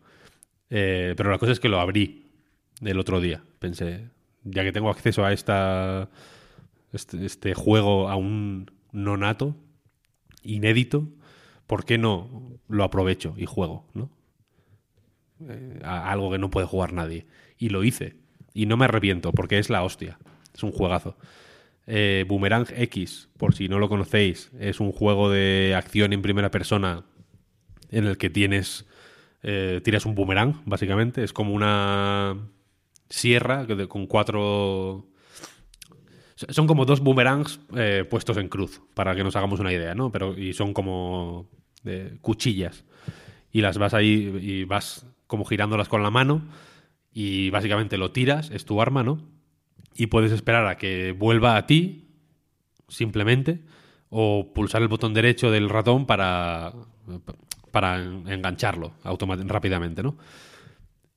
[0.71, 2.27] Eh, pero la cosa es que lo abrí
[2.81, 3.43] el otro día.
[3.59, 4.09] Pensé,
[4.45, 6.09] ya que tengo acceso a esta
[6.93, 9.57] este, este juego aún no nato,
[10.43, 11.09] inédito,
[11.67, 13.87] ¿por qué no lo aprovecho y juego?
[13.95, 14.11] ¿no?
[15.49, 17.27] Eh, algo que no puede jugar nadie.
[17.59, 18.17] Y lo hice.
[18.55, 20.19] Y no me arrepiento, porque es la hostia.
[20.55, 21.17] Es un juegazo.
[21.87, 26.51] Eh, Boomerang X, por si no lo conocéis, es un juego de acción en primera
[26.51, 27.05] persona
[27.91, 28.87] en el que tienes.
[29.43, 31.25] Eh, tiras un boomerang, básicamente.
[31.25, 32.37] Es como una
[33.09, 35.07] sierra con cuatro.
[36.35, 40.11] Son como dos boomerangs eh, puestos en cruz, para que nos hagamos una idea, ¿no?
[40.11, 41.49] Pero, y son como
[42.21, 42.85] cuchillas.
[43.51, 46.43] Y las vas ahí y vas como girándolas con la mano.
[47.13, 49.21] Y básicamente lo tiras, es tu arma, ¿no?
[49.95, 52.09] Y puedes esperar a que vuelva a ti,
[52.89, 53.61] simplemente,
[54.11, 56.73] o pulsar el botón derecho del ratón para,
[57.71, 58.95] para engancharlo
[59.47, 60.17] rápidamente, ¿no?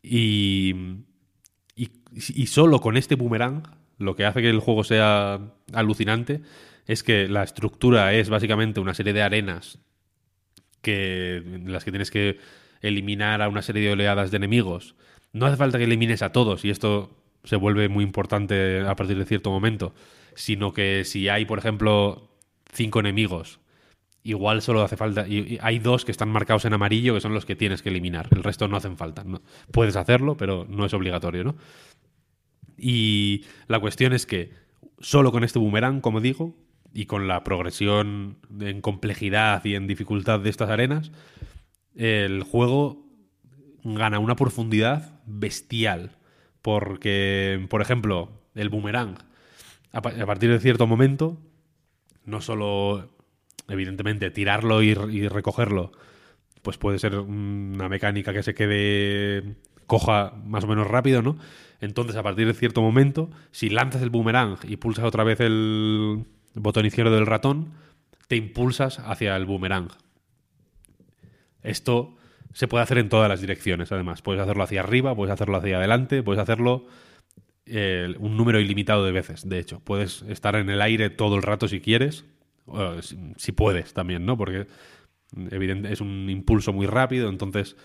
[0.01, 0.73] Y,
[1.75, 3.63] y, y, solo con este boomerang,
[3.97, 5.39] lo que hace que el juego sea
[5.73, 6.41] alucinante
[6.85, 9.79] es que la estructura es básicamente una serie de arenas
[10.81, 12.37] que, en las que tienes que
[12.81, 14.95] eliminar a una serie de oleadas de enemigos.
[15.33, 19.17] No hace falta que elimines a todos, y esto se vuelve muy importante a partir
[19.17, 19.93] de cierto momento,
[20.35, 22.29] sino que si hay, por ejemplo,
[22.73, 23.59] cinco enemigos,
[24.23, 25.27] igual solo hace falta.
[25.27, 28.27] Y, hay dos que están marcados en amarillo que son los que tienes que eliminar.
[28.31, 29.23] El resto no hacen falta.
[29.71, 31.55] puedes hacerlo, pero no es obligatorio, ¿no?
[32.77, 34.51] Y la cuestión es que
[34.99, 36.57] solo con este boomerang, como digo,
[36.93, 41.11] y con la progresión en complejidad y en dificultad de estas arenas,
[41.95, 43.05] el juego
[43.83, 46.17] gana una profundidad bestial.
[46.65, 49.19] Porque, por ejemplo, el boomerang,
[49.91, 51.37] a partir de cierto momento,
[52.25, 53.11] no solo,
[53.67, 55.91] evidentemente, tirarlo y, recogerlo,
[56.63, 61.37] pues puede ser una mecánica que se quede coja más o menos rápido, ¿no?
[61.81, 66.25] Entonces, a partir de cierto momento, si lanzas el boomerang y pulsas otra vez el
[66.55, 67.73] botón izquierdo del ratón,
[68.27, 69.89] te impulsas hacia el boomerang.
[71.61, 72.17] Esto
[72.55, 74.21] se puede hacer en todas las direcciones, además.
[74.21, 76.85] Puedes hacerlo hacia arriba, puedes hacerlo hacia adelante, puedes hacerlo
[77.65, 79.81] eh, un número ilimitado de veces, de hecho.
[79.81, 82.23] Puedes estar en el aire todo el rato si quieres,
[83.35, 84.37] si, puedes también, ¿no?
[84.37, 84.67] Porque
[85.91, 87.75] es un impulso muy rápido, entonces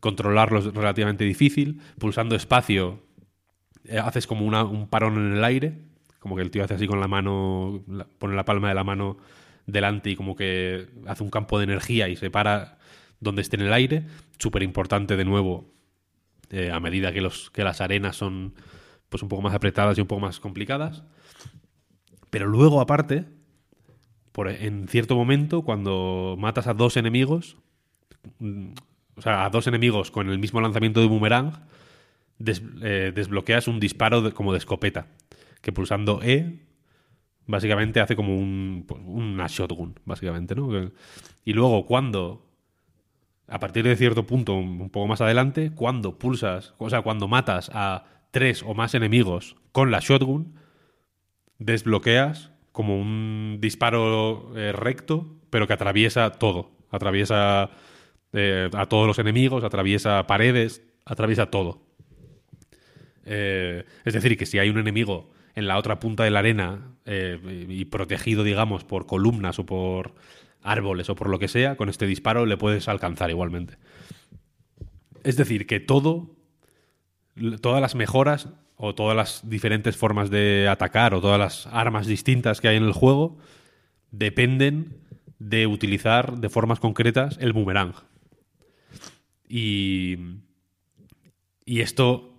[0.00, 1.80] controlarlo es relativamente difícil.
[2.00, 3.00] Pulsando espacio,
[3.84, 5.78] eh, haces como un parón en el aire,
[6.18, 7.84] como que el tío hace así con la mano,
[8.18, 9.16] pone la palma de la mano
[9.66, 12.77] delante y como que hace un campo de energía y se para
[13.20, 14.06] donde esté en el aire.
[14.38, 15.72] Súper importante de nuevo,
[16.50, 18.54] eh, a medida que, los, que las arenas son
[19.08, 21.02] pues un poco más apretadas y un poco más complicadas.
[22.30, 23.24] Pero luego, aparte,
[24.32, 27.56] por, en cierto momento, cuando matas a dos enemigos,
[28.38, 28.72] mm,
[29.16, 31.52] o sea, a dos enemigos con el mismo lanzamiento de boomerang,
[32.40, 35.08] eh, desbloqueas un disparo como de escopeta,
[35.60, 36.60] que pulsando E
[37.46, 40.92] básicamente hace como un, pues, una shotgun, básicamente, ¿no?
[41.44, 42.47] Y luego cuando
[43.48, 47.70] a partir de cierto punto, un poco más adelante, cuando pulsas, o sea, cuando matas
[47.72, 50.54] a tres o más enemigos con la shotgun,
[51.58, 56.70] desbloqueas como un disparo eh, recto, pero que atraviesa todo.
[56.90, 57.70] Atraviesa
[58.32, 61.82] eh, a todos los enemigos, atraviesa paredes, atraviesa todo.
[63.24, 66.92] Eh, es decir, que si hay un enemigo en la otra punta de la arena
[67.04, 70.14] y protegido, digamos, por columnas o por
[70.62, 73.76] árboles o por lo que sea, con este disparo le puedes alcanzar igualmente.
[75.24, 76.36] Es decir, que todo,
[77.60, 82.60] todas las mejoras o todas las diferentes formas de atacar o todas las armas distintas
[82.60, 83.38] que hay en el juego
[84.10, 84.98] dependen
[85.38, 87.94] de utilizar de formas concretas el boomerang.
[89.48, 90.16] Y,
[91.64, 92.34] y esto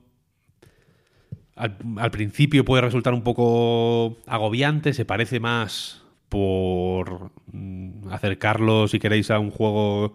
[1.55, 5.98] al, al principio puede resultar un poco agobiante, se parece más
[6.29, 10.13] por mm, acercarlo, si queréis, a un juego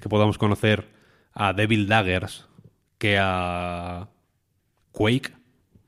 [0.00, 0.88] que podamos conocer
[1.32, 2.48] a Devil Daggers
[2.98, 4.08] que a
[4.92, 5.32] Quake,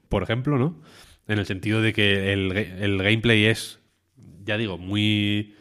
[0.08, 0.80] por ejemplo, ¿no?
[1.28, 3.80] En el sentido de que el, el gameplay es,
[4.44, 5.54] ya digo, muy,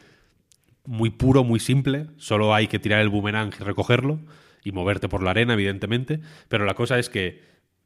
[0.86, 2.08] muy puro, muy simple.
[2.18, 4.20] Solo hay que tirar el boomerang y recogerlo
[4.64, 6.22] y moverte por la arena, evidentemente.
[6.48, 7.42] Pero la cosa es que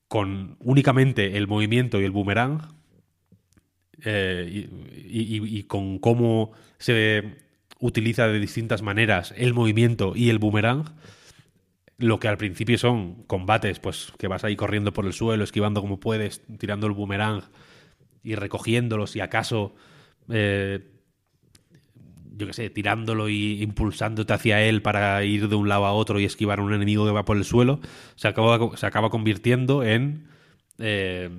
[0.07, 2.61] con únicamente el movimiento y el boomerang
[4.03, 4.69] eh,
[5.07, 7.35] y, con cómo se
[7.80, 10.85] utiliza de distintas maneras el movimiento y el boomerang,
[11.97, 15.81] lo que al principio son combates, pues que vas ahí corriendo por el suelo, esquivando
[15.81, 17.43] como puedes, tirando el boomerang
[18.23, 19.76] y recogiéndolo si acaso,
[20.30, 20.91] eh,
[22.38, 26.19] yo qué sé, tirándolo y impulsándote hacia él para ir de un lado a otro
[26.19, 27.80] y esquivar a un enemigo que va por el suelo,
[28.15, 30.27] se acaba, se acaba convirtiendo en
[30.80, 31.30] eh,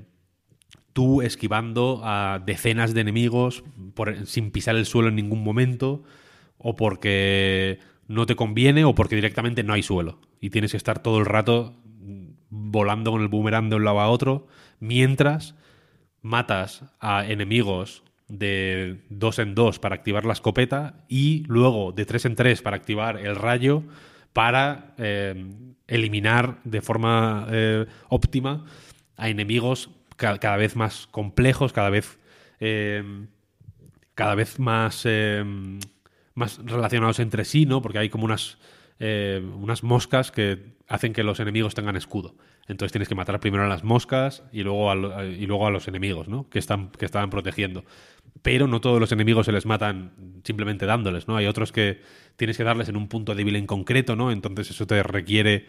[0.96, 3.62] tú esquivando a decenas de enemigos
[4.24, 6.04] sin pisar el suelo en ningún momento
[6.56, 11.02] o porque no te conviene o porque directamente no hay suelo y tienes que estar
[11.02, 11.74] todo el rato
[12.48, 14.46] volando con el boomerang de un lado a otro
[14.80, 15.54] mientras
[16.22, 22.24] matas a enemigos de dos en dos para activar la escopeta y luego de tres
[22.24, 23.82] en tres para activar el rayo
[24.32, 25.44] para eh,
[25.88, 28.64] eliminar de forma eh, óptima
[29.18, 32.18] a enemigos ca- cada vez más complejos, cada vez
[32.60, 33.02] eh,
[34.14, 35.44] cada vez más eh,
[36.34, 37.82] más relacionados entre sí, ¿no?
[37.82, 38.58] Porque hay como unas
[38.98, 42.34] eh, unas moscas que hacen que los enemigos tengan escudo.
[42.68, 45.86] Entonces tienes que matar primero a las moscas y luego a, y luego a los
[45.88, 46.48] enemigos, ¿no?
[46.48, 47.84] Que están que estaban protegiendo.
[48.42, 50.12] Pero no todos los enemigos se les matan
[50.44, 51.36] simplemente dándoles, ¿no?
[51.36, 52.00] Hay otros que
[52.36, 54.30] tienes que darles en un punto débil en concreto, ¿no?
[54.30, 55.66] Entonces eso te requiere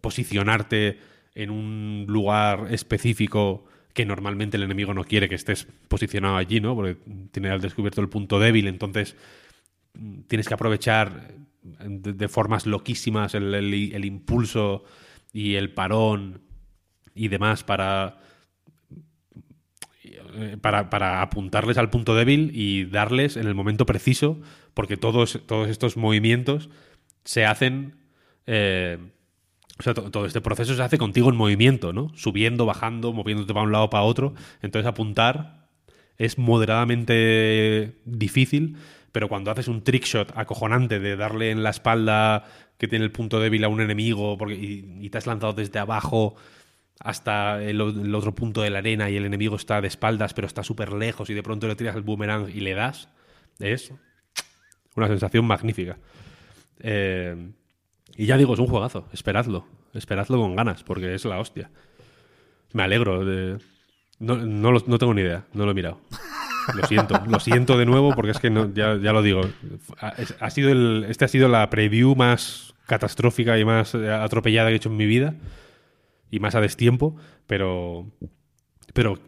[0.00, 0.98] posicionarte
[1.34, 3.64] en un lugar específico
[3.94, 6.74] que normalmente el enemigo no quiere que estés posicionado allí, ¿no?
[6.74, 6.96] Porque
[7.30, 9.16] tiene al descubierto el punto débil, entonces
[9.94, 14.84] mm, tienes que aprovechar de, de formas loquísimas el, el- el impulso
[15.32, 16.40] y el parón
[17.14, 18.18] y demás para,
[20.34, 24.40] eh, para, para apuntarles al punto débil y darles en el momento preciso,
[24.74, 26.70] porque todos, todos estos movimientos
[27.24, 27.96] se hacen...
[28.46, 28.98] eh,
[29.82, 32.12] o sea, to- todo este proceso se hace contigo en movimiento, ¿no?
[32.14, 34.32] Subiendo, bajando, moviéndote para un lado para otro.
[34.62, 35.66] Entonces apuntar
[36.18, 38.76] es moderadamente difícil,
[39.10, 42.44] pero cuando haces un trickshot acojonante de darle en la espalda
[42.78, 46.36] que tiene el punto débil a un enemigo porque, y, te has lanzado desde abajo
[47.00, 50.62] hasta el otro punto de la arena y el enemigo está de espaldas pero está
[50.62, 53.08] súper lejos y de pronto le tiras el boomerang y le das,
[53.58, 53.92] es
[54.94, 55.98] una sensación magnífica.
[56.78, 57.50] Eh,
[58.16, 59.08] y ya digo, es un juegazo.
[59.12, 59.66] Esperadlo.
[59.94, 61.70] Esperadlo con ganas, porque es la hostia.
[62.72, 63.22] Me alegro.
[64.18, 65.44] No, no, no tengo ni idea.
[65.52, 66.00] No lo he mirado.
[66.74, 67.20] Lo siento.
[67.26, 69.42] Lo siento de nuevo, porque es que no, ya, ya lo digo.
[69.98, 74.74] Ha, ha sido este ha sido la preview más catastrófica y más eh, atropellada que
[74.74, 75.34] he hecho en mi vida.
[76.30, 77.16] Y más a destiempo.
[77.46, 78.10] Pero.
[78.94, 79.18] Pero,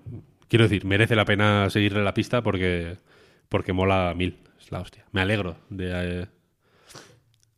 [0.48, 2.98] quiero decir, merece la pena seguirle la pista porque.
[3.48, 4.38] Porque mola mil.
[4.60, 5.04] Es la hostia.
[5.12, 5.90] Me alegro de.
[5.92, 6.26] eh,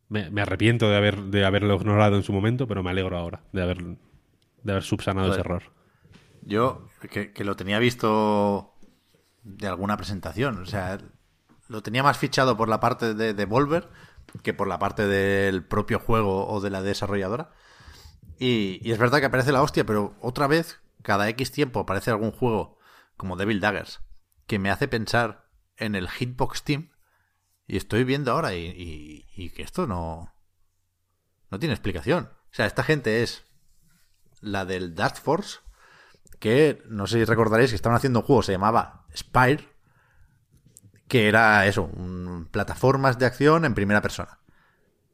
[0.09, 3.43] me, me arrepiento de, haber, de haberlo ignorado en su momento, pero me alegro ahora
[3.53, 5.63] de haber, de haber subsanado ese error.
[6.43, 8.75] Yo, que, que lo tenía visto
[9.43, 10.99] de alguna presentación, o sea,
[11.69, 13.89] lo tenía más fichado por la parte de Devolver
[14.43, 17.53] que por la parte del propio juego o de la desarrolladora.
[18.39, 22.11] Y, y es verdad que aparece la hostia, pero otra vez, cada X tiempo aparece
[22.11, 22.79] algún juego
[23.17, 24.01] como Devil Daggers
[24.47, 26.91] que me hace pensar en el Hitbox Team.
[27.67, 30.33] Y estoy viendo ahora y, y- y que esto no,
[31.51, 32.25] no tiene explicación.
[32.51, 33.45] O sea, esta gente es
[34.41, 35.59] la del Dark Force,
[36.39, 39.69] que no sé si recordaréis que estaban haciendo un juego, se llamaba Spire,
[41.09, 44.39] que era eso, un- plataformas de acción en primera persona.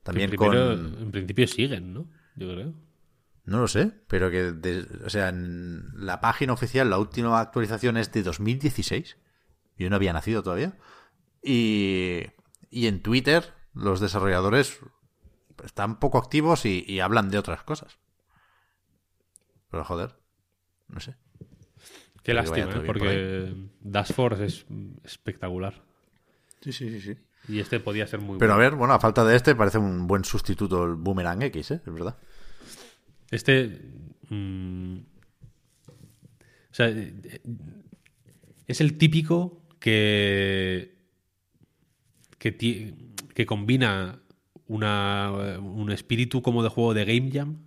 [0.03, 1.03] También primero- con...
[1.03, 2.07] en principio siguen, ¿no?
[2.37, 2.75] Yo creo.
[3.45, 7.97] No lo sé, pero que, de- o sea, en la página oficial, la última actualización
[7.97, 9.17] es de 2016.
[9.79, 10.77] Yo no había nacido todavía.
[11.43, 12.23] Y,
[12.73, 14.81] y en Twitter, los desarrolladores
[15.63, 17.99] están poco activos y, y hablan de otras cosas.
[19.71, 20.17] Pero joder,
[20.89, 21.15] no sé.
[22.23, 22.83] Qué lástima, ¿eh?
[22.87, 24.67] porque Dash Force es
[25.05, 25.83] espectacular.
[26.61, 27.19] Sí, sí, sí, sí.
[27.49, 30.07] Y este podía ser muy Pero a ver, bueno, a falta de este, parece un
[30.07, 31.81] buen sustituto el Boomerang X, ¿eh?
[31.85, 32.17] Es verdad.
[33.31, 33.81] Este.
[34.29, 34.99] mm,
[36.71, 37.41] o sea, eh,
[38.67, 41.02] es el típico que
[42.51, 44.21] que, combina
[44.67, 47.59] una, un espíritu como de juego de Game Jam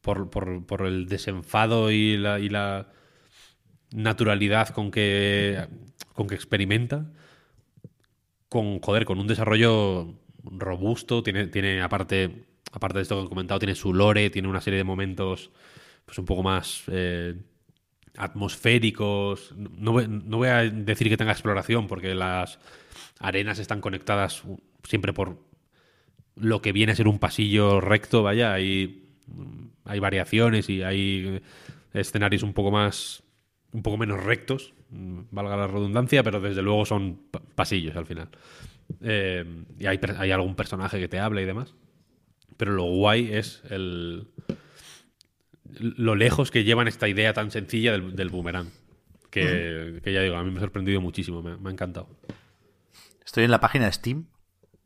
[0.00, 2.88] por, el desenfado y la, y la
[3.92, 5.66] naturalidad con que,
[6.12, 7.10] con que experimenta.
[8.48, 13.60] Con, joder, con un desarrollo robusto, tiene, tiene aparte, aparte de esto que he comentado,
[13.60, 15.50] tiene su lore, tiene una serie de momentos
[16.04, 17.36] pues un poco más eh,
[18.16, 19.54] atmosféricos.
[19.56, 22.58] No, voy a decir que tenga exploración, porque las
[23.20, 24.42] arenas están conectadas
[24.82, 25.38] siempre por
[26.34, 29.04] lo que viene a ser un pasillo recto, vaya, hay,
[29.84, 31.40] hay variaciones y hay
[31.92, 33.22] escenarios un poco más
[33.72, 37.20] un poco menos rectos, valga la redundancia, pero desde luego son
[37.54, 38.28] pasillos al final.
[39.00, 39.44] Eh,
[39.78, 41.76] y hay, hay, algún personaje que te habla y demás.
[42.56, 44.26] Pero lo guay es el
[45.78, 48.68] lo lejos que llevan esta idea tan sencilla del, boomerang.
[49.30, 52.08] Que, ya digo, a mí me ha sorprendido muchísimo, me, ha encantado.
[53.30, 54.26] Estoy en la página de Steam.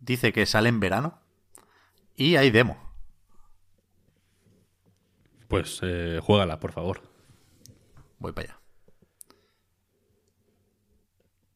[0.00, 1.18] Dice que sale en verano.
[2.14, 2.76] Y hay demo.
[5.48, 7.00] Pues eh, juégala, por favor.
[8.18, 8.60] Voy para allá.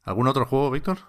[0.03, 1.01] ¿Algún otro juego, Víctor?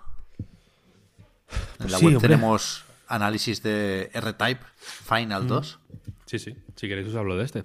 [1.80, 5.80] En la web tenemos análisis de R-Type Final 2.
[6.26, 6.58] Sí, sí.
[6.76, 7.64] Si queréis os hablo de este.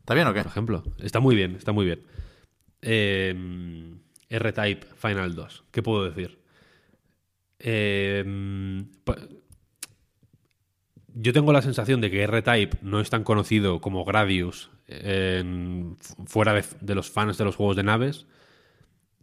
[0.00, 0.42] ¿Está bien o qué?
[0.42, 0.82] Por ejemplo.
[0.98, 2.04] Está muy bien, está muy bien.
[2.82, 5.64] Em, R-Type Final 2.
[5.70, 6.47] ¿Qué puedo decir?
[7.58, 8.86] Em,
[11.14, 14.70] yo tengo la sensación de que R-Type no es tan conocido como Gradius
[16.26, 18.26] fuera de, los fans de los juegos de naves,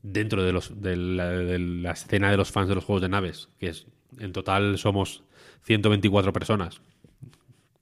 [0.04, 3.70] dentro de, los, de la, escena de los fans de los juegos de naves, que
[3.70, 3.88] es
[4.20, 5.24] en total somos
[5.64, 6.82] 124 personas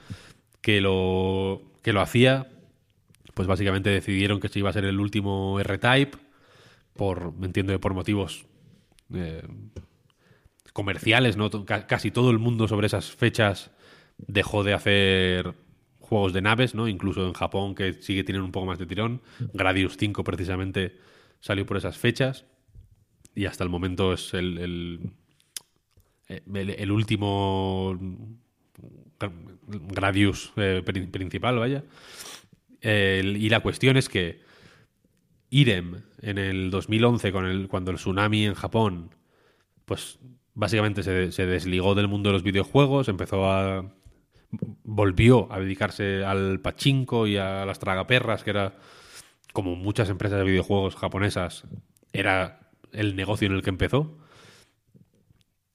[0.61, 2.49] que lo, que lo hacía,
[3.33, 6.17] pues básicamente decidieron que se iba a ser el último R-Type,
[6.95, 8.45] por, entiendo por motivos
[9.13, 9.43] eh,
[10.79, 11.49] comerciales, ¿no?
[11.65, 13.69] casi todo el mundo sobre esas fechas
[14.17, 15.53] dejó de hacer
[15.99, 16.87] juegos de naves, ¿no?
[16.87, 19.21] Incluso en Japón, que sigue tienen un poco más de tirón.
[19.53, 20.97] Gradius 5 precisamente
[21.41, 22.45] salió por esas fechas.
[23.35, 25.11] Y hasta el momento es el,
[26.29, 27.99] el, el, último
[29.67, 30.81] Gradius eh,
[31.11, 31.83] principal, vaya.
[32.81, 34.39] y la cuestión es que
[35.49, 39.13] Irem en el 2011, con el, cuando el tsunami en Japón,
[39.83, 40.19] pues
[40.53, 43.93] básicamente se, desligó del mundo de los videojuegos, empezó a
[44.83, 48.77] volvió a dedicarse al pachinko y a las tragaperras, que era,
[49.53, 51.65] como muchas empresas de videojuegos japonesas,
[52.13, 54.17] era el negocio en el que empezó.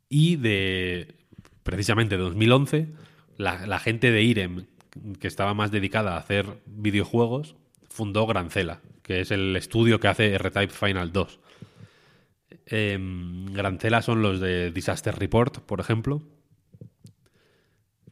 [0.08, 1.14] Y de,
[1.62, 2.92] precisamente, 2011,
[3.36, 4.66] la, la gente de Irem,
[5.20, 7.56] que estaba más dedicada a hacer videojuegos,
[7.88, 11.40] fundó Grancela, que es el estudio que hace R-Type Final 2.
[12.66, 12.98] Eh,
[13.50, 16.22] Grancela son los de Disaster Report, por ejemplo,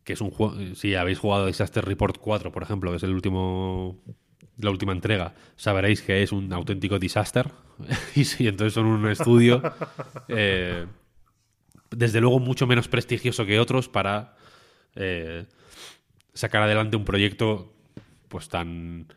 [0.05, 0.57] que es un juego.
[0.75, 4.01] Si habéis jugado Disaster Report 4, por ejemplo, que es el último.
[4.59, 7.51] La última entrega, sabréis que es un auténtico disaster.
[8.15, 9.63] y sí, entonces son un estudio.
[10.29, 10.87] Eh,
[11.91, 14.37] desde luego, mucho menos prestigioso que otros para
[14.95, 15.45] eh,
[16.33, 17.75] sacar adelante un proyecto
[18.29, 19.09] pues tan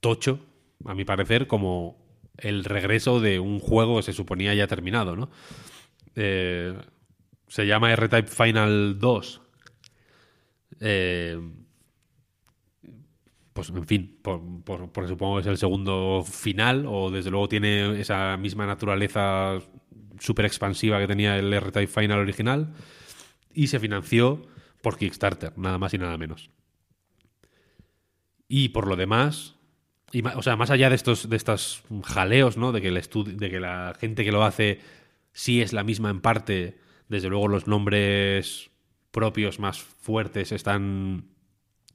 [0.00, 0.38] tocho,
[0.84, 2.03] a mi parecer, como
[2.38, 5.30] el regreso de un juego que se suponía ya terminado, ¿no?
[6.16, 6.76] Eh,
[7.48, 9.40] se llama R-Type Final 2
[10.80, 11.38] eh,
[13.54, 14.40] pues en fin, por,
[15.06, 19.60] supongo que es el segundo final, o desde luego tiene esa misma naturaleza
[20.18, 22.74] súper expansiva que tenía el R-Type Final original,
[23.54, 24.42] y se financió
[24.82, 26.50] por Kickstarter, nada más y nada menos.
[28.48, 29.54] Y por lo demás,
[30.14, 32.70] y, o sea, más allá de estos, de estos jaleos, ¿no?
[32.70, 33.00] De que, el
[33.36, 34.78] de que la gente que lo hace
[35.32, 36.78] sí es la misma en parte,
[37.08, 38.70] desde luego los nombres
[39.10, 41.24] propios más fuertes están,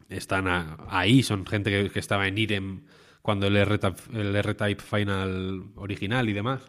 [0.10, 0.48] están
[0.90, 2.82] ahí, son gente que, estaba en IREM
[3.22, 6.62] cuando el R-Type Final original y demás.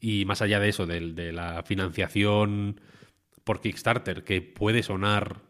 [0.00, 2.80] Y más allá de eso, de, la financiación
[3.44, 5.42] por Kickstarter, que puede sonar...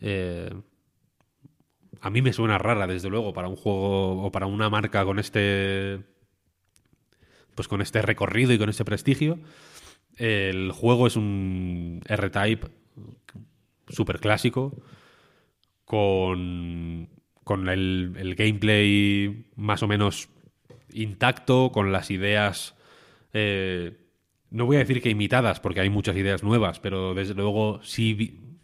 [0.00, 0.50] Eh,
[2.04, 5.18] a mí me suena rara, desde luego, para un juego o para una marca con
[5.18, 6.00] este...
[7.54, 9.38] Pues con este recorrido y con este prestigio.
[10.18, 12.68] El juego es un R-Type
[13.88, 14.82] súper clásico,
[15.86, 17.08] con,
[17.42, 20.28] con el, el gameplay más o menos
[20.92, 22.74] intacto, con las ideas...
[23.32, 23.96] eh,
[24.50, 28.58] no voy a decir que imitadas, porque hay muchas ideas nuevas, pero desde luego sí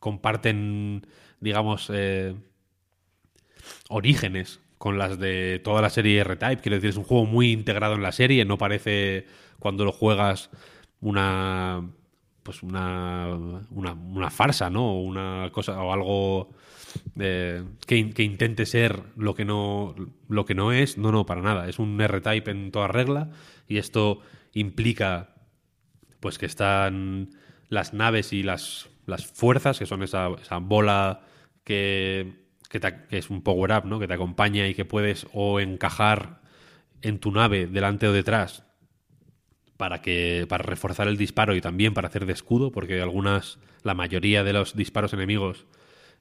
[0.00, 1.06] comparten,
[1.38, 2.34] digamos, eh,
[3.88, 6.62] orígenes con las de toda la serie R-Type.
[6.62, 9.26] Quiero decir, es un juego muy integrado en la serie, no parece
[9.58, 10.50] cuando lo juegas
[11.00, 11.82] una
[12.42, 13.28] pues una,
[13.70, 14.98] una, farsa, ¿no?
[14.98, 16.48] Una cosa o algo
[17.18, 19.94] eh, que, que intente ser lo que no
[20.28, 20.96] lo que no es.
[20.96, 21.68] No, no, para nada.
[21.68, 23.30] Es un R-Type en toda regla
[23.68, 24.20] y esto
[24.54, 25.34] implica
[26.20, 27.30] pues que están
[27.68, 31.20] las naves y las, las fuerzas, que son esa, esa bola
[31.64, 32.80] que, que,
[33.10, 33.98] es un power-up, ¿no?
[33.98, 36.40] Que te acompaña y que puedes o encajar
[37.02, 38.64] en tu nave delante o detrás
[39.76, 43.94] para que para reforzar el disparo y también para hacer de escudo, porque algunas, la
[43.94, 45.66] mayoría de los disparos enemigos,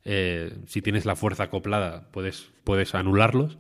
[0.06, 3.58] eh, si tienes la fuerza acoplada, puedes, puedes anularlos,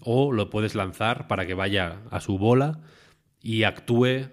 [0.00, 2.80] o lo puedes lanzar para que vaya a su bola
[3.42, 4.30] y actúe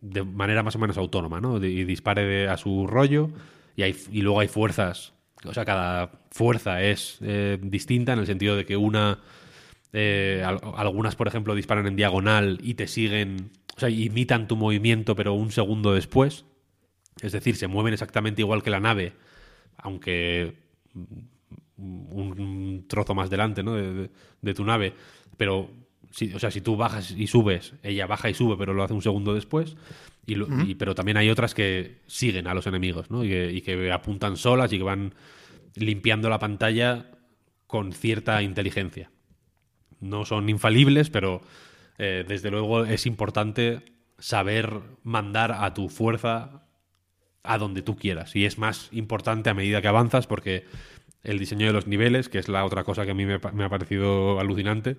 [0.00, 1.62] de manera más o menos autónoma, ¿no?
[1.64, 3.30] Y dispare de- a su rollo
[3.76, 5.14] y, hay, y luego hay fuerzas,
[5.44, 9.18] o sea, cada fuerza es eh, distinta en el sentido de que una,
[9.92, 14.56] eh, al- algunas, por ejemplo, disparan en diagonal y te siguen, o sea, imitan tu
[14.56, 16.44] movimiento pero un segundo después,
[17.20, 19.12] es decir, se mueven exactamente igual que la nave,
[19.76, 20.54] aunque
[21.76, 23.74] un, trozo más delante ¿no?
[23.74, 24.10] de-
[24.40, 24.92] de tu nave,
[25.36, 25.70] pero
[26.12, 28.94] si, o sea, si tú bajas y subes, ella baja y sube, pero lo hace
[28.94, 29.76] un segundo después.
[30.26, 33.24] Y lo- y- pero también hay otras que siguen a los enemigos, ¿no?
[33.24, 35.14] Y que, y que apuntan solas y que van
[35.74, 37.10] limpiando la pantalla
[37.66, 39.10] con cierta inteligencia.
[40.00, 41.40] No son infalibles, pero
[41.98, 43.80] eh, desde luego es importante
[44.18, 46.66] saber mandar a tu fuerza
[47.42, 48.36] a donde tú quieras.
[48.36, 50.66] Y es más importante a medida que avanzas porque
[51.24, 53.34] el diseño de los niveles, que es la otra cosa que a mí me
[53.64, 54.96] ha parecido alucinante,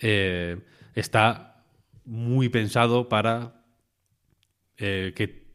[0.00, 0.58] eh,
[0.94, 1.64] está
[2.04, 3.64] muy pensado para
[4.76, 5.48] eh, que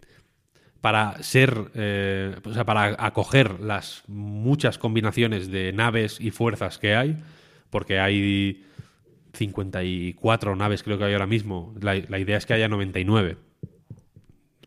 [0.81, 6.95] para ser eh, o sea para acoger las muchas combinaciones de naves y fuerzas que
[6.95, 7.17] hay
[7.69, 8.65] porque hay
[9.33, 13.37] 54 naves creo que hay ahora mismo la, la idea es que haya 99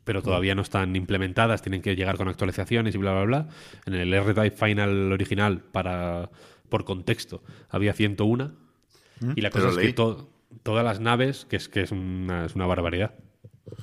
[0.06, 3.48] pero todavía no están implementadas, tienen que llegar con actualizaciones y bla, bla, bla.
[3.86, 6.30] En el R-Type Final original, para
[6.68, 8.52] por contexto, había 101.
[9.34, 10.28] Y la cosa es que to-
[10.62, 13.14] todas las naves, que es que es una, es una barbaridad.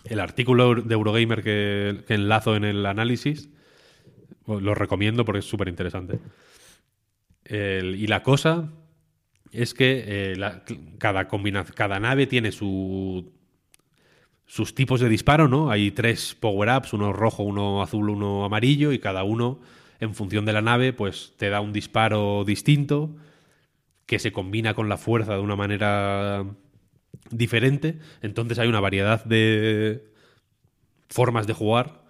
[0.06, 3.50] El artículo de Eurogamer que, que enlazo en el análisis,
[4.48, 6.20] lo recomiendo porque es súper interesante.
[7.50, 8.70] Y la cosa
[9.52, 10.64] es que eh, la-
[10.98, 13.32] cada, combina- cada nave tiene su,
[14.46, 15.70] sus tipos de disparo, ¿no?
[15.70, 19.60] Hay tres power-ups, uno rojo, uno azul, uno amarillo, y cada uno,
[20.00, 23.16] en función de la nave, pues te da un disparo distinto
[24.06, 26.46] que se combina con la fuerza de una manera
[27.32, 28.00] diferente.
[28.22, 30.06] Entonces hay una variedad de
[31.10, 32.04] formas de jugar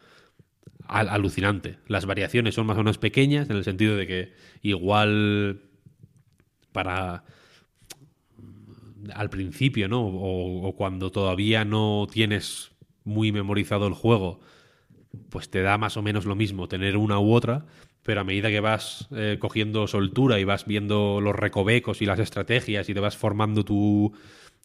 [0.87, 1.77] al- alucinante.
[1.87, 5.61] Las variaciones son más o menos pequeñas en el sentido de que igual
[6.71, 7.23] para
[9.13, 10.01] al principio, ¿no?
[10.05, 12.71] O, o cuando todavía no tienes
[13.03, 14.39] muy memorizado el juego,
[15.29, 17.65] pues te da más o menos lo mismo tener una u otra,
[18.03, 22.19] pero a medida que vas eh, cogiendo soltura y vas viendo los recovecos y las
[22.19, 24.13] estrategias y te vas formando tu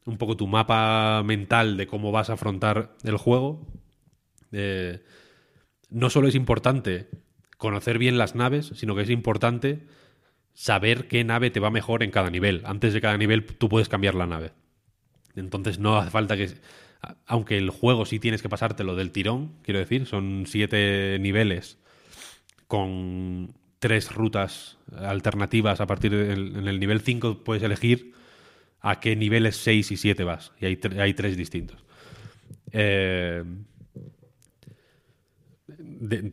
[0.05, 3.67] un poco tu mapa mental de cómo vas a afrontar el juego,
[4.53, 5.03] eh,
[5.91, 7.09] no solo es importante
[7.59, 9.87] conocer bien las naves, sino que es importante
[10.55, 12.63] saber qué nave te va mejor en cada nivel.
[12.65, 14.53] Antes de cada nivel tú puedes cambiar la nave.
[15.37, 16.49] Entonces no hace falta que...
[17.27, 21.79] Aunque el juego sí tienes que pasártelo del tirón, quiero decir, son siete niveles
[22.69, 28.13] con tres rutas alternativas a partir del en el nivel 5 puedes elegir
[28.81, 30.53] a qué niveles 6 y 7 vas.
[30.61, 31.85] Y hay, hay tres distintos.
[32.73, 33.43] Eh,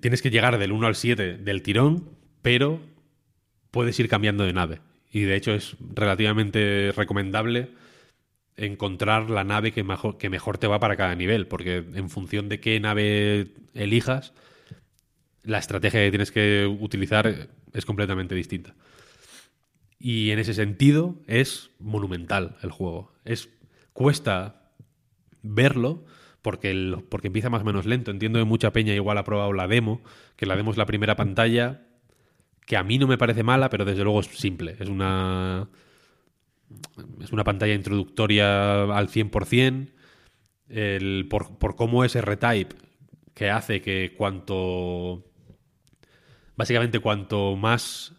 [0.01, 2.09] tienes que llegar del 1 al 7 del tirón,
[2.41, 2.79] pero
[3.71, 4.81] puedes ir cambiando de nave.
[5.11, 7.69] Y de hecho es relativamente recomendable
[8.57, 12.79] encontrar la nave que mejor te va para cada nivel, porque en función de qué
[12.79, 14.33] nave elijas,
[15.45, 18.75] la estrategia que tienes que utilizar es completamente distinta.
[19.99, 23.13] Y en ese sentido es monumental el juego.
[23.23, 23.49] Es
[23.93, 24.71] cuesta
[25.41, 26.05] verlo
[26.41, 28.11] porque, el- porque empieza más o menos lento.
[28.11, 30.01] Entiendo que mucha peña igual ha probado la demo,
[30.35, 31.87] que la demo es la primera pantalla,
[32.65, 34.75] que a mí no me parece mala, pero desde luego es simple.
[34.79, 35.69] Es una,
[37.21, 39.91] es una pantalla introductoria al 100%.
[40.67, 42.75] El, por, por cómo es R-Type,
[43.35, 45.23] que hace que cuanto
[46.55, 48.13] básicamente cuanto más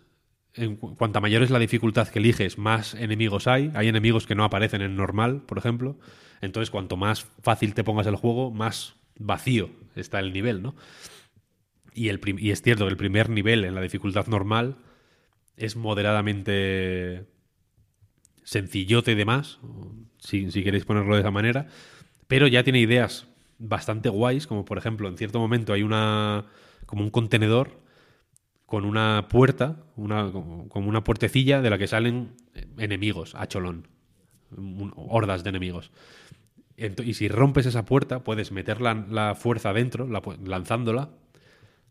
[0.96, 3.70] cuanta mayor es la dificultad que eliges, más enemigos hay.
[3.74, 5.98] Hay enemigos que no aparecen en normal, por ejemplo.
[6.40, 10.74] Entonces, cuanto más fácil te pongas el juego, más vacío está el nivel, ¿no?
[11.94, 14.76] Y, el y es cierto que el primer nivel en la dificultad normal
[15.56, 17.24] es moderadamente
[18.44, 19.58] sencillote y demás,
[20.18, 21.68] si, si queréis ponerlo de esa manera,
[22.28, 23.26] pero ya tiene ideas
[23.58, 26.46] bastante guays, como por ejemplo, en cierto momento hay una
[26.84, 27.80] como un contenedor
[28.66, 32.32] con una puerta, una, como una puertecilla de la que salen
[32.78, 33.88] enemigos a cholón,
[34.96, 35.92] hordas de enemigos.
[36.76, 40.06] Y si rompes esa puerta, puedes meter la, fuerza dentro,
[40.44, 41.10] lanzándola,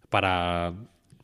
[0.10, 0.74] para,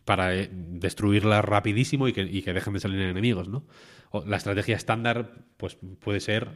[0.06, 3.64] para eh, destruirla rapidísimo y que, y que dejen de salir enemigos, ¿no?
[4.10, 6.50] O la estrategia estándar, pues puede ser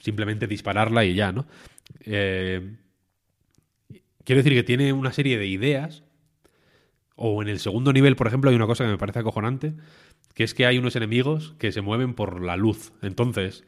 [0.00, 1.46] simplemente dispararla y ya, ¿no?
[2.00, 2.76] Eh,
[4.24, 6.04] quiero decir que tiene una serie de ideas.
[7.20, 9.74] O en el segundo nivel, por ejemplo, hay una cosa que me parece acojonante,
[10.34, 12.92] que es que hay unos enemigos que se mueven por la luz.
[13.02, 13.64] Entonces,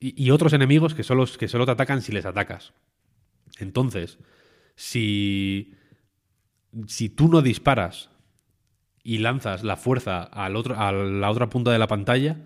[0.00, 2.72] y, otros enemigos que solo, que solo te atacan si les atacas.
[3.58, 4.18] Entonces,
[4.76, 5.74] si,
[6.86, 8.08] si tú no disparas
[9.04, 12.38] y lanzas la fuerza al otro, a la otra punta de la pantalla,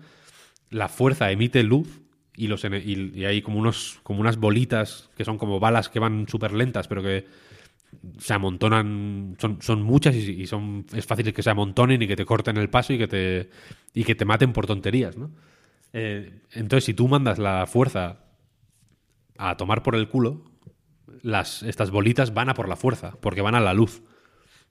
[0.69, 2.01] la fuerza emite luz
[2.35, 5.99] y, los y, y hay como, unos, como unas bolitas que son como balas que
[5.99, 7.25] van súper lentas, pero que
[8.17, 12.25] se amontonan, son, son muchas y, son, es fácil que se amontonen y que te
[12.25, 13.49] corten el paso y que te,
[13.93, 15.31] y que te maten por tonterías, ¿no?
[15.93, 18.25] Eh, entonces, si tú mandas la fuerza
[19.37, 20.43] a tomar por el culo,
[21.21, 24.01] las, estas bolitas van a por la fuerza, porque van a la luz.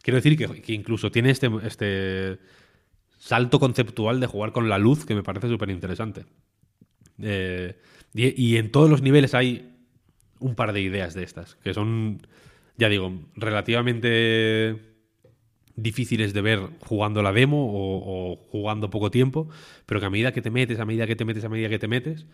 [0.02, 2.38] Quiero decir que, incluso tiene este, este
[3.18, 6.24] salto conceptual de jugar con la luz que me parece súper interesante.
[7.20, 7.78] Eh,
[8.14, 9.72] y en todos los niveles hay
[10.42, 12.26] un par de ideas de estas, que son,
[12.82, 14.76] ya digo, relativamente
[15.76, 19.48] difíciles de ver jugando la demo o, jugando poco tiempo,
[19.86, 21.78] pero que a medida que te metes, a medida que te metes, a medida que
[21.78, 22.26] te metes,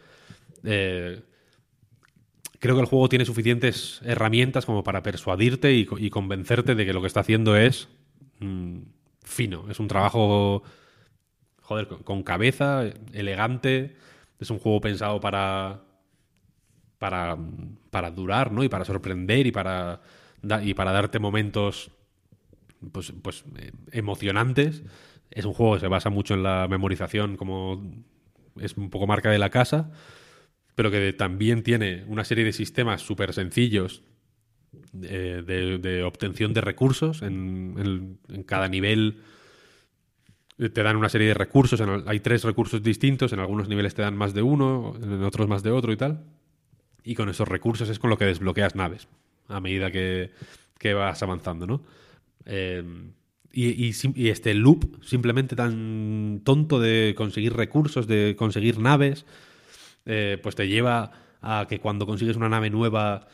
[0.65, 1.21] eh,
[2.61, 7.03] creo que el juego tiene suficientes herramientas como para persuadirte y convencerte de que lo
[7.03, 7.89] que está haciendo es
[8.41, 8.79] mm,
[9.23, 9.71] fino.
[9.71, 10.63] Es un trabajo,
[11.61, 13.97] joder, con, con cabeza, elegante.
[14.41, 15.83] Es un juego pensado para,
[16.99, 17.37] para,
[17.91, 18.65] para durar, ¿no?
[18.65, 20.01] Y para sorprender y para,
[20.63, 21.91] y para darte momentos
[22.93, 24.83] pues, pues eh, emocionantes.
[25.31, 27.83] Es un juego que se basa mucho en la memorización, como
[28.61, 29.91] es un poco marca de la casa,
[30.75, 34.03] pero que también tiene una serie de sistemas súper sencillos
[35.03, 37.23] eh, de, obtención de recursos.
[37.23, 39.23] En, cada nivel
[40.57, 41.81] te dan una serie de recursos.
[42.07, 43.33] hay tres recursos distintos.
[43.33, 46.25] En algunos niveles te dan más de uno, en otros más de otro y tal.
[47.05, 49.09] Y con esos recursos es con lo que desbloqueas naves
[49.49, 50.31] a medida que,
[50.79, 51.83] que vas avanzando, ¿no?
[52.47, 52.85] Eh,
[53.53, 59.27] y, y este loop simplemente tan tonto de conseguir recursos, de conseguir naves,
[60.07, 63.29] eh, pues te lleva a que cuando consigues una nave nueva,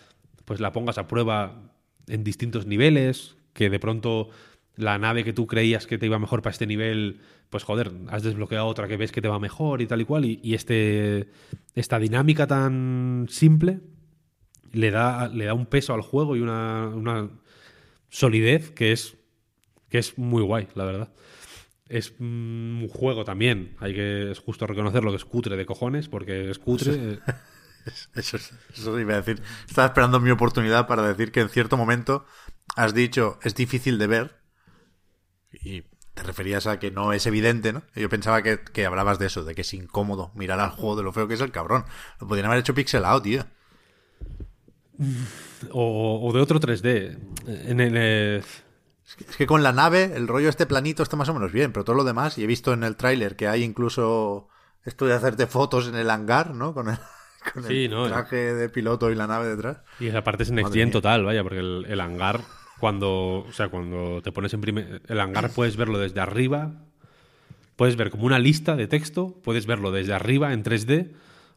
[0.45, 1.73] pues la pongas a prueba
[2.07, 4.31] en distintos niveles, que de pronto
[4.77, 7.21] la nave que tú creías que te iba mejor para este nivel,
[7.51, 10.25] pues joder, has desbloqueado otra que ves que te va mejor y tal y cual,
[10.25, 11.29] y, y este,
[11.75, 13.81] esta dinámica tan simple
[14.75, 17.31] le da, le da un peso al juego y una, una
[18.11, 19.17] solidez que es,
[19.91, 21.13] que es muy guay, la verdad.
[21.89, 26.51] Es un juego también, hay que, es justo reconocerlo que es cutre de cojones, porque
[26.51, 26.93] es cutre.
[27.15, 27.19] eh,
[28.15, 29.43] Eso, es- eso iba a decir.
[29.69, 32.25] Estaba esperando mi oportunidad para decir que en cierto momento
[32.77, 34.37] has dicho es difícil de ver
[35.53, 35.83] y
[36.15, 37.83] te referías a que no es evidente, ¿no?
[37.95, 41.03] Yo pensaba que, que hablabas de eso, de que es incómodo mirar al juego de
[41.03, 41.85] lo feo que es el cabrón.
[42.21, 43.45] Lo podrían haber hecho pixelado, tío.
[45.73, 47.19] O, o de otro 3D.
[47.47, 48.43] En el, eh,
[49.29, 51.85] Es que con la nave, el rollo este planito está más o menos bien, pero
[51.85, 54.49] todo lo demás, y he visto en el tráiler que hay incluso
[54.85, 56.75] esto de hacerte fotos en el hangar, ¿no?
[56.75, 56.97] Con el,
[57.55, 58.07] con Sí, el ¿no?
[58.09, 59.79] traje de piloto y la nave detrás.
[60.01, 62.41] y esa parte es Next Gen total, vaya, porque el, el hangar,
[62.81, 65.03] cuando, o sea, cuando te pones en primer...
[65.09, 66.73] El hangar puedes verlo desde arriba,
[67.77, 71.13] puedes ver como una lista de texto, puedes verlo desde arriba en 3D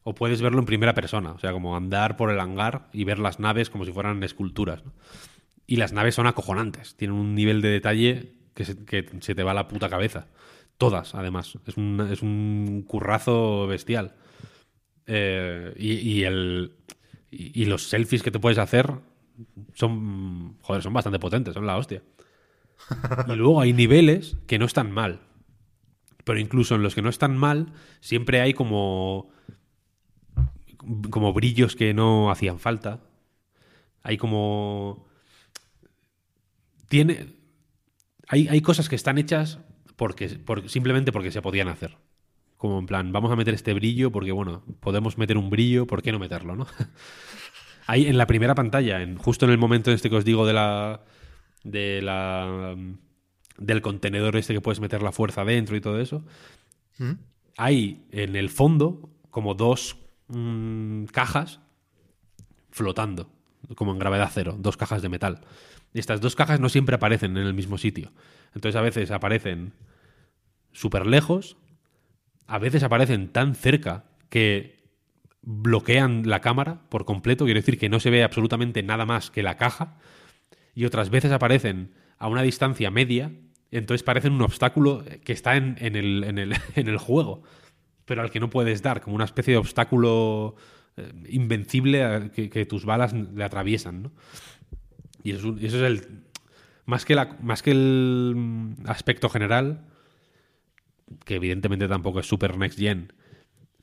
[0.08, 3.20] o puedes verlo en primera persona, o sea, como andar por el hangar y ver
[3.20, 4.86] las naves como si fueran esculturas.
[4.86, 4.94] ¿no?
[5.66, 9.44] Y las naves son acojonantes, tienen un nivel de detalle que se, que se te
[9.44, 10.28] va a la puta cabeza.
[10.78, 11.58] Todas, además.
[11.66, 14.16] Es un, es un currazo bestial.
[15.08, 16.78] Eh, y, y el,
[17.30, 18.94] y, y los selfies que te puedes hacer
[19.74, 22.02] son, joder, son bastante potentes, son la hostia.
[23.28, 25.20] Y luego hay niveles que no están mal.
[26.24, 29.36] Pero incluso en los que no están mal, siempre hay como
[31.10, 33.02] como brillos que no hacían falta.
[34.04, 35.08] Hay como
[36.88, 37.36] tiene
[38.30, 39.60] hay, hay cosas que están hechas
[39.96, 41.98] porque, por- simplemente porque se podían hacer.
[42.58, 46.02] Como en plan, vamos a meter este brillo porque, bueno, podemos meter un brillo, ¿por
[46.02, 46.68] qué no meterlo, no?
[47.88, 50.54] Ahí en la primera pantalla, en, justo en el momento este que os digo de
[50.54, 51.02] la.
[51.64, 52.76] de la.
[53.58, 56.26] del contenedor este que puedes meter la fuerza dentro y todo eso,
[57.56, 59.98] hay en el fondo como dos
[60.30, 61.60] mm, cajas
[62.72, 63.30] flotando,
[63.76, 65.42] como en gravedad cero, dos cajas de metal.
[65.94, 68.12] Y estas dos cajas no siempre aparecen en el mismo sitio.
[68.54, 69.74] Entonces a veces aparecen
[70.72, 71.58] súper lejos,
[72.46, 74.78] a veces aparecen tan cerca que
[75.42, 79.44] bloquean la cámara por completo, quiere decir que no se ve absolutamente nada más que
[79.44, 79.98] la caja,
[80.76, 83.32] y otras veces aparecen a una distancia media,
[83.72, 87.44] entonces parecen un obstáculo que está en el, en el- en el juego,
[88.08, 90.56] pero al que no puedes dar, como una especie de obstáculo
[90.96, 94.12] eh, invencible a- que, tus balas le atraviesan, ¿no?
[95.24, 96.24] Y eso, eso es el.
[96.86, 97.14] Más que,
[97.72, 99.86] el mm, aspecto general,
[101.26, 103.12] que evidentemente tampoco es super next gen,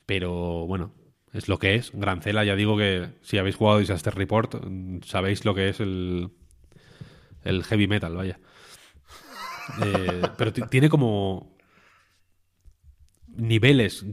[0.07, 0.91] pero bueno,
[1.31, 1.91] es lo que es.
[1.93, 6.31] Grancela, ya digo que si habéis jugado Disaster Report, mm, sabéis lo que es el,
[7.43, 8.39] el heavy metal, vaya.
[9.77, 11.54] Eh, pero ti- tiene como
[13.37, 14.05] niveles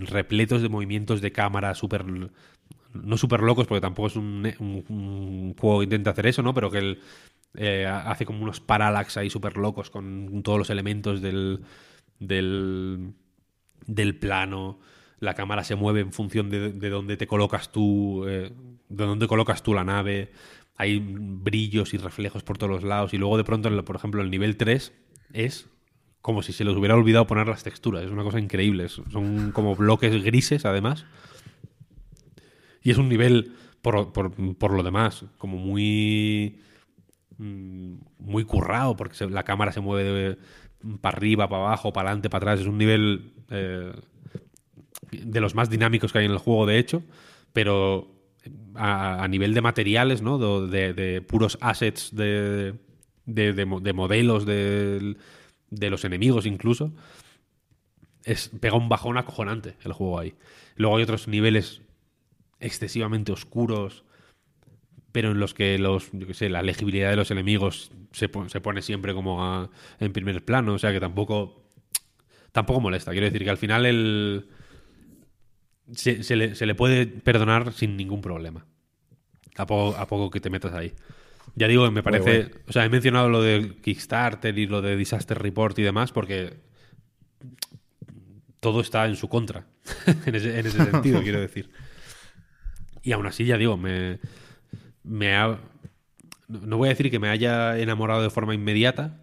[0.00, 5.84] repletos de movimientos de cámara súper no súper locos porque tampoco es un, juego que
[5.84, 7.00] intenta hacer eso no pero que él
[7.54, 11.64] eh, hace como unos parallax ahí súper locos con todos los elementos del
[12.18, 13.14] del
[13.86, 14.78] del plano.
[15.20, 18.52] La cámara se mueve en función de, de dónde te colocas tú eh,
[18.88, 20.32] de dónde colocas tú la nave.
[20.76, 23.12] Hay brillos y reflejos por todos los lados.
[23.14, 24.92] Y luego de pronto por ejemplo el nivel 3
[25.32, 25.68] es
[26.22, 28.04] como si se les hubiera olvidado poner las texturas.
[28.04, 28.88] Es una cosa increíble.
[28.88, 31.06] Son como bloques grises, además.
[32.82, 36.60] Y es un nivel, por, por- lo demás, como muy.
[37.38, 40.36] mm, Muy currado, porque la cámara se mueve
[41.00, 42.60] para arriba, para abajo, para adelante, para atrás.
[42.60, 43.92] Es un nivel eh,
[45.10, 47.02] de los más dinámicos que hay en el juego, de hecho.
[47.52, 48.12] Pero
[48.74, 50.38] a, nivel de materiales, ¿no?
[50.66, 52.74] De, de- puros assets de,
[53.26, 55.16] de modelos de,
[55.70, 56.92] de los enemigos incluso,
[58.24, 60.34] es, pega un bajón acojonante el juego ahí.
[60.76, 61.82] Luego hay otros niveles
[62.60, 64.04] excesivamente oscuros,
[65.12, 68.82] pero en los que los, yo qué sé, la legibilidad de los enemigos se pone
[68.82, 69.70] siempre como a-
[70.00, 71.62] en primer plano, o sea que tampoco
[72.52, 73.12] tampoco molesta.
[73.12, 74.48] Quiero decir que al final el
[75.94, 78.66] se, se le, se le puede perdonar sin ningún problema.
[79.56, 80.94] A poco, a poco que te metas ahí.
[81.54, 82.42] Ya digo que me parece.
[82.44, 82.60] bueno.
[82.68, 86.54] O sea, he mencionado lo del Kickstarter y lo de Disaster Report y demás porque
[88.60, 89.66] todo está en su contra.
[90.26, 91.70] en, ese, en ese sentido, quiero decir.
[93.02, 94.18] Y aún así, ya digo, me.
[95.02, 95.58] me ha-
[96.48, 99.22] no no voy a decir que me haya enamorado de forma inmediata,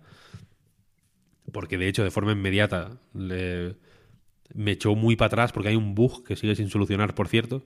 [1.51, 3.75] porque de hecho, de forma inmediata le-
[4.53, 7.65] me echó muy para atrás porque hay un bug que sigue sin solucionar, por cierto,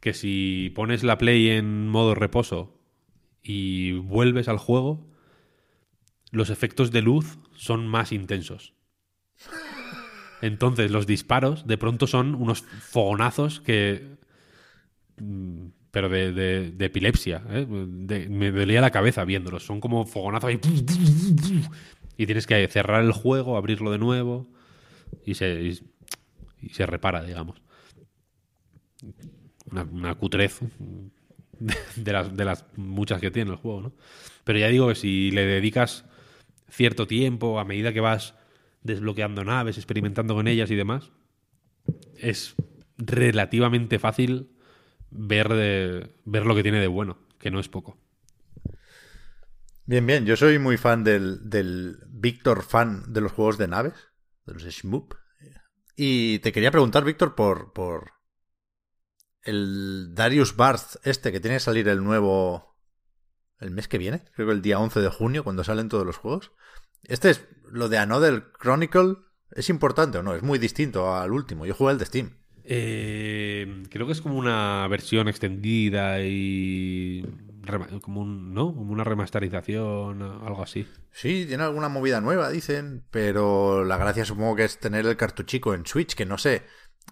[0.00, 2.78] que si pones la play en modo reposo
[3.42, 5.06] y vuelves al juego,
[6.30, 8.74] los efectos de luz son más intensos.
[10.42, 14.16] Entonces los disparos de pronto son unos fogonazos que...
[15.18, 17.42] mm, Pero de, de- epilepsia.
[17.50, 17.66] ¿eh?
[17.66, 19.64] Me dolía la cabeza viéndolos.
[19.66, 20.60] Son como fogonazos ahí.
[22.16, 24.46] Y tienes que cerrar el juego, abrirlo de nuevo
[25.26, 25.80] y se, y,
[26.62, 27.60] y se repara, digamos.
[29.70, 30.60] Una, una cutrez
[31.96, 33.92] de, las, de las muchas que tiene el juego, ¿no?
[34.44, 36.04] Pero ya digo que si le dedicas
[36.68, 38.34] cierto tiempo, a medida que vas
[38.82, 41.12] desbloqueando naves, experimentando con ellas y demás,
[42.16, 42.54] es
[42.96, 44.50] relativamente fácil
[45.10, 47.98] ver, de, ver lo que tiene de bueno, que no es poco.
[49.84, 50.24] Bien, bien.
[50.24, 53.94] Yo soy muy fan del, del Víctor fan de los juegos de naves,
[54.46, 55.14] de los Shmoop.
[55.96, 58.12] Y te quería preguntar, Víctor, por, por
[59.42, 62.70] el Darius Barth este que tiene que salir el nuevo
[63.58, 66.16] el mes que viene, creo que el día 11 de junio, cuando salen todos los
[66.16, 66.52] juegos.
[67.04, 69.16] Este es lo de Another Chronicle.
[69.50, 70.34] ¿Es importante o no?
[70.34, 71.66] Es muy distinto al último.
[71.66, 72.30] Yo jugué el de Steam.
[72.64, 77.24] Eh, creo que es como una versión extendida y
[78.02, 78.74] como un, ¿no?
[78.74, 80.86] Como una remasterización, algo así.
[81.10, 85.74] Sí, tiene alguna movida nueva, dicen, pero la gracia supongo que es tener el cartuchico
[85.74, 86.62] en Switch, que no sé.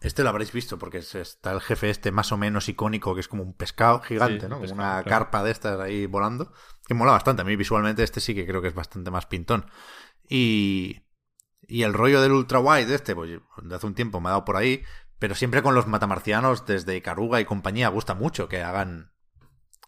[0.00, 3.20] Este lo habréis visto porque es- está el jefe este más o menos icónico, que
[3.20, 4.56] es como un pescado gigante, Sí, ¿no?
[4.56, 5.08] Como pescado, una claro.
[5.08, 6.52] carpa de estas ahí volando,
[6.86, 7.42] que mola bastante.
[7.42, 9.66] A mí visualmente este sí que creo que es bastante más pintón.
[10.28, 11.02] Y,
[11.66, 13.30] y el rollo del ultra wide este, pues
[13.62, 14.84] de hace un tiempo me ha dado por ahí,
[15.18, 19.12] pero siempre con los matamarcianos desde Icaruga y compañía gusta mucho que hagan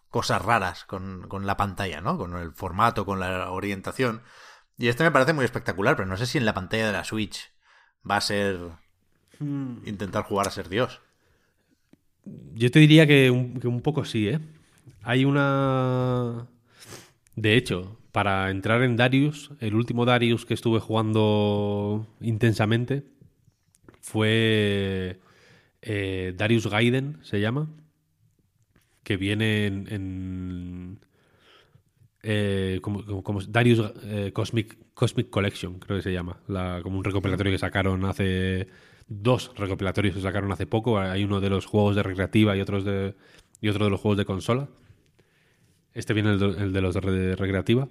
[0.09, 2.17] cosas raras con, con la pantalla, ¿no?
[2.17, 4.23] Con el formato, con la orientación.
[4.77, 7.03] Y este me parece muy espectacular, pero no sé si en la pantalla de la
[7.05, 7.53] Switch
[8.09, 8.59] va a ser
[9.41, 10.99] intentar jugar a ser Dios.
[12.53, 14.39] Yo te diría que un, que un poco sí, ¿eh?
[15.03, 16.47] Hay una...
[17.35, 23.03] De hecho, para entrar en Darius, el último Darius que estuve jugando intensamente
[24.01, 25.19] fue
[25.81, 27.69] eh, Darius Gaiden, se llama,
[29.03, 29.87] que viene en...
[29.89, 30.99] en,
[32.23, 36.97] eh, como, como- como Darius eh, Cosmic, Cosmic Collection, creo que se llama, la- como
[36.99, 38.67] un recopilatorio que sacaron hace...
[39.13, 40.97] Dos recopilatorios que sacaron hace poco.
[40.97, 43.13] Hay uno de los juegos de recreativa y, otros de,
[43.59, 44.69] y otro de los juegos de consola.
[45.93, 47.89] Este viene el de, los de re- recreativa.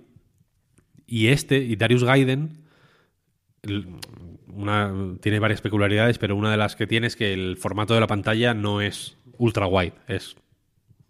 [1.07, 2.65] Y este, y Darius Gaiden,
[4.47, 8.01] una, tiene varias peculiaridades, pero una de las que tiene es que el formato de
[8.01, 10.37] la pantalla no es ultra wide, es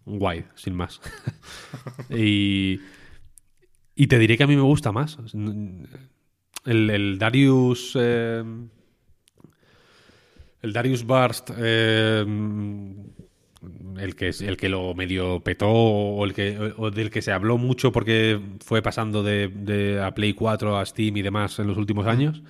[0.07, 1.01] wide, sin más.
[2.11, 2.81] y,
[3.95, 5.19] y te diré que a mí me gusta más.
[6.65, 7.93] El, el Darius.
[7.95, 8.43] eh,
[10.62, 11.51] el Darius Burst.
[11.57, 12.24] eh,
[13.99, 17.59] el que, el que lo medio petó o, el que, o del que se habló
[17.59, 21.77] mucho porque fue pasando de, de a Play 4 a Steam y demás en los
[21.77, 22.43] últimos años.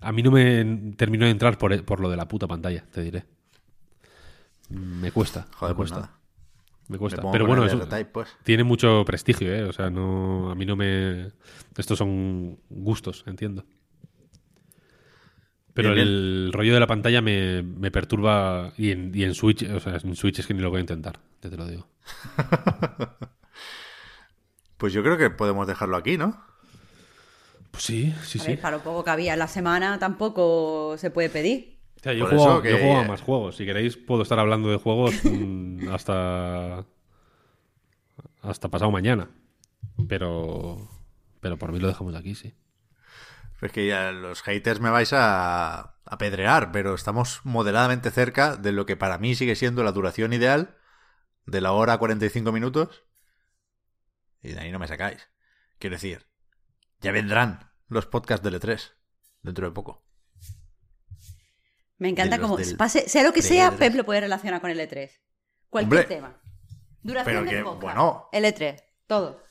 [0.00, 3.02] A mí no me terminó de entrar por, por lo de la puta pantalla, te
[3.02, 3.24] diré.
[4.68, 5.48] Me cuesta.
[5.56, 6.06] Joder, me pues cuesta.
[6.06, 6.18] nada.
[6.88, 7.22] Me Me cuesta.
[7.32, 8.28] Pero bueno, eso pues.
[8.44, 9.64] tiene mucho prestigio, ¿eh?
[9.64, 11.28] O sea, no, a mí no me...
[11.76, 13.64] Estos son gustos, entiendo.
[15.78, 19.62] Pero Bien, el rollo de la pantalla me, me perturba y en, y en Switch,
[19.62, 21.86] o sea, en Switch es que ni lo voy a intentar, ya te lo digo.
[24.76, 26.40] Pues yo creo que podemos dejarlo aquí, ¿no?
[27.72, 28.48] Pues sí, sí, A sí.
[28.52, 31.78] ver, para lo poco que había en la semana tampoco se puede pedir.
[31.96, 33.56] O sea, yo, Por juego, eso que- yo juego a más juegos.
[33.56, 36.84] Si queréis, puedo estar hablando de juegos mm, hasta.
[38.42, 39.28] hasta pasado mañana.
[40.08, 40.88] Pero.
[41.40, 42.52] Pero por mí lo dejamos aquí, sí.
[43.60, 48.86] Es que ya los haters me vais a apedrear, pero estamos moderadamente cerca de lo
[48.86, 50.76] que para mí sigue siendo la duración ideal
[51.46, 53.04] de la hora 45 minutos.
[54.42, 55.28] Y de ahí no me sacáis.
[55.78, 56.26] Quiero decir,
[57.00, 58.92] ya vendrán los podcasts del E3
[59.42, 60.04] dentro de poco.
[61.98, 63.76] Me encanta De como, del- pase, sea lo que sea, E3.
[63.78, 65.10] Pep lo puede relacionar con el E3.
[65.68, 66.40] Cualquier Hombre, tema.
[67.02, 68.28] Duración del que, podcast, bueno.
[68.32, 69.42] El E3, todo.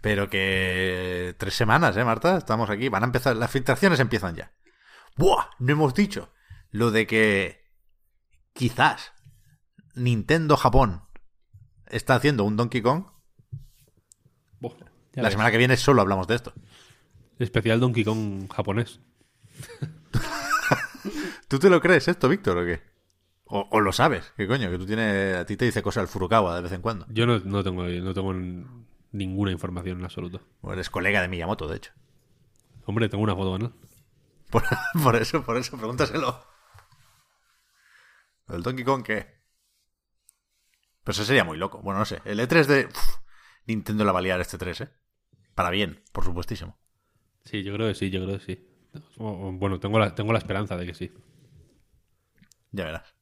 [0.00, 2.38] Pero que tres semanas, ¿eh, Marta?
[2.38, 2.88] Estamos aquí.
[2.88, 4.52] Van a empezar, las filtraciones empiezan ya.
[5.16, 5.46] ¡Buah!
[5.58, 6.32] No hemos dicho
[6.70, 7.60] lo de que
[8.54, 9.12] quizás
[9.94, 11.02] Nintendo Japón
[11.88, 13.04] está haciendo un Donkey Kong.
[14.60, 14.74] Buah,
[15.14, 15.32] La ves.
[15.32, 16.52] semana que viene solo hablamos de esto.
[17.38, 19.00] Especial Donkey Kong japonés.
[21.48, 22.82] ¿Tú te lo crees esto, Víctor, o qué?
[23.44, 24.70] O, o lo sabes, ¿qué coño?
[24.70, 27.06] Que tú tienes, a ti te dice cosas el Furukawa de vez en cuando.
[27.08, 28.32] Yo no, no tengo, no tengo
[29.12, 30.42] ninguna información en absoluto.
[30.60, 31.92] O eres colega de Miyamoto, de hecho.
[32.84, 33.72] Hombre, tengo una foto con él.
[34.50, 34.64] Por,
[35.02, 36.44] por eso, por eso, pregúntaselo.
[38.48, 39.40] ¿El Donkey Kong qué?
[41.04, 41.80] Pero eso sería muy loco.
[41.82, 42.20] Bueno, no sé.
[42.24, 42.86] El E3 de...
[42.86, 43.16] Uf,
[43.66, 44.88] Nintendo la va a liar este 3, ¿eh?
[45.54, 46.78] Para bien, por supuestísimo.
[47.44, 48.66] Sí, yo creo que sí, yo creo que sí.
[49.16, 51.12] Bueno, tengo la, tengo la esperanza de que sí.
[52.72, 53.14] Ya verás.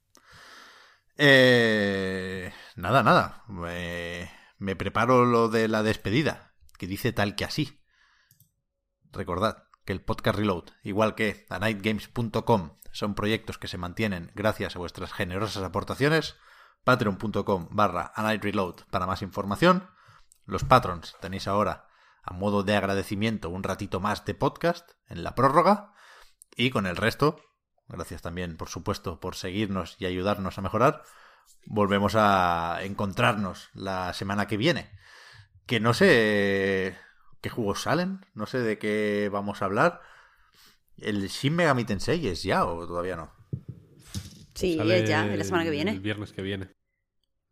[1.16, 3.44] Eh, nada, nada.
[3.48, 7.80] Me, me preparo lo de la despedida, que dice tal que así.
[9.12, 14.78] Recordad que el podcast Reload, igual que anightgames.com, son proyectos que se mantienen gracias a
[14.78, 16.36] vuestras generosas aportaciones.
[16.84, 19.88] Patreon.com barra anightreload para más información.
[20.44, 21.88] Los patrons tenéis ahora,
[22.22, 25.92] a modo de agradecimiento, un ratito más de podcast en la prórroga.
[26.56, 27.40] Y con el resto,
[27.88, 31.02] gracias también, por supuesto, por seguirnos y ayudarnos a mejorar,
[31.66, 34.90] volvemos a encontrarnos la semana que viene.
[35.66, 36.96] Que no sé
[37.40, 40.00] qué juegos salen, no sé de qué vamos a hablar.
[40.96, 43.32] ¿El Shin Megami Tensei es ya o todavía no?
[44.54, 45.98] Sí, Sale es ya, es la semana que El viene.
[46.00, 46.72] viernes que viene.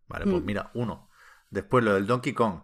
[0.09, 0.47] Vale, pues Mm.
[0.47, 1.09] mira, uno.
[1.51, 2.63] Después lo del Donkey Kong.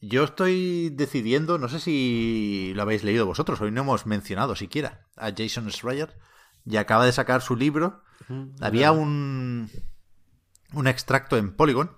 [0.00, 5.06] Yo estoy decidiendo, no sé si lo habéis leído vosotros, hoy no hemos mencionado siquiera
[5.16, 6.18] a Jason Schreier,
[6.66, 8.02] y acaba de sacar su libro.
[8.60, 9.70] Había un,
[10.74, 11.96] un extracto en Polygon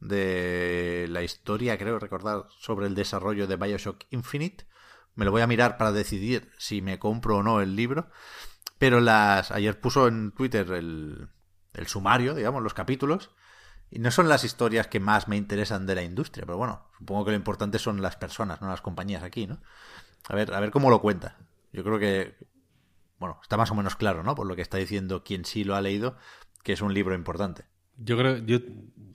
[0.00, 4.66] de la historia, creo recordar, sobre el desarrollo de Bioshock Infinite.
[5.14, 8.10] Me lo voy a mirar para decidir si me compro o no el libro.
[8.78, 11.28] Pero las ayer puso en Twitter el,
[11.74, 13.30] el sumario, digamos, los capítulos.
[13.90, 17.24] Y no son las historias que más me interesan de la industria, pero bueno, supongo
[17.24, 19.62] que lo importante son las personas, no las compañías aquí, ¿no?
[20.28, 21.38] A ver, a ver cómo lo cuenta.
[21.72, 22.36] Yo creo que,
[23.18, 24.34] bueno, está más o menos claro, ¿no?
[24.34, 26.18] Por lo que está diciendo quien sí lo ha leído,
[26.62, 27.64] que es un libro importante.
[27.98, 28.60] Yo creo, yo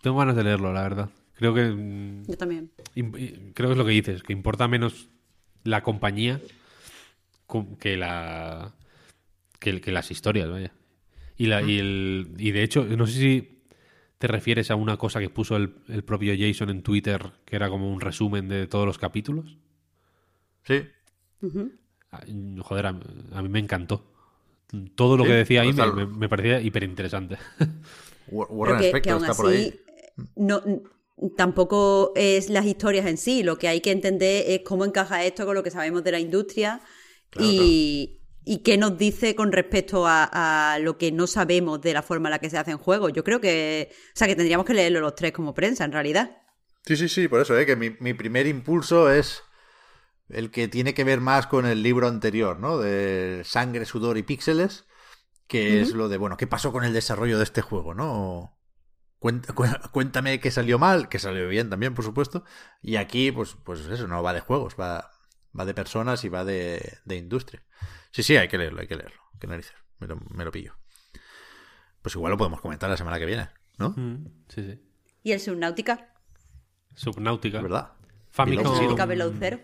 [0.02, 1.10] tengo ganas de leerlo, la verdad.
[1.36, 2.72] Creo que mm, Yo también.
[2.94, 5.10] creo que es lo que dices, que importa menos
[5.64, 6.40] la compañía
[7.80, 8.74] que la
[9.60, 10.72] que, que las historias, vaya.
[11.38, 13.64] Y, la, y, el, y de hecho, no sé si
[14.18, 17.70] te refieres a una cosa que puso el, el propio Jason en Twitter, que era
[17.70, 19.58] como un resumen de todos los capítulos.
[20.64, 20.84] Sí.
[22.12, 22.22] Ah,
[22.62, 24.06] Joder, a, a mí me encantó.
[24.96, 27.38] Todo lo Sí, que decía ahí me, tal- me- me parecía hiper interesante.
[28.28, 29.68] Warren que, que Spector aún está por ahí.
[29.68, 29.80] así
[30.36, 30.62] no,
[31.38, 33.44] tampoco es las historias en sí.
[33.44, 36.20] Lo que hay que entender es cómo encaja esto con lo que sabemos de la
[36.20, 36.82] industria
[37.40, 42.02] y, y qué nos dice con respecto a, a lo que no sabemos de la
[42.02, 43.14] forma en la que se hacen juegos.
[43.14, 46.38] Yo creo que, o sea, que tendríamos que leerlo los tres como prensa, en realidad.
[46.86, 47.66] Sí, sí, sí, por eso, ¿eh?
[47.66, 49.42] que mi, mi primer impulso es
[50.30, 52.78] el que tiene que ver más con el libro anterior, ¿no?
[52.78, 54.86] De Sangre, Sudor y Píxeles,
[55.60, 58.58] que es lo de, bueno, ¿qué pasó con el desarrollo de este juego, no?
[59.20, 62.44] Cuént- cu- Cuéntame que salió mal, que salió bien también, por supuesto.
[62.82, 65.12] Y aquí, pues, pues eso, no va de juegos, va,
[65.58, 67.64] va de personas y va de, de industria.
[68.12, 69.22] Sí, sí, hay que leerlo, hay que leerlo.
[69.40, 70.76] Qué narices, me lo, me lo pillo.
[72.02, 73.92] Pues igual lo podemos comentar la semana que viene, ¿no?
[73.92, 74.82] Mm, sí, sí.
[75.24, 76.14] Y el Subnautica,
[76.96, 77.62] Subnautica.
[77.62, 77.94] Verdad.
[78.30, 79.60] Famicom, Subnautica Below Zero.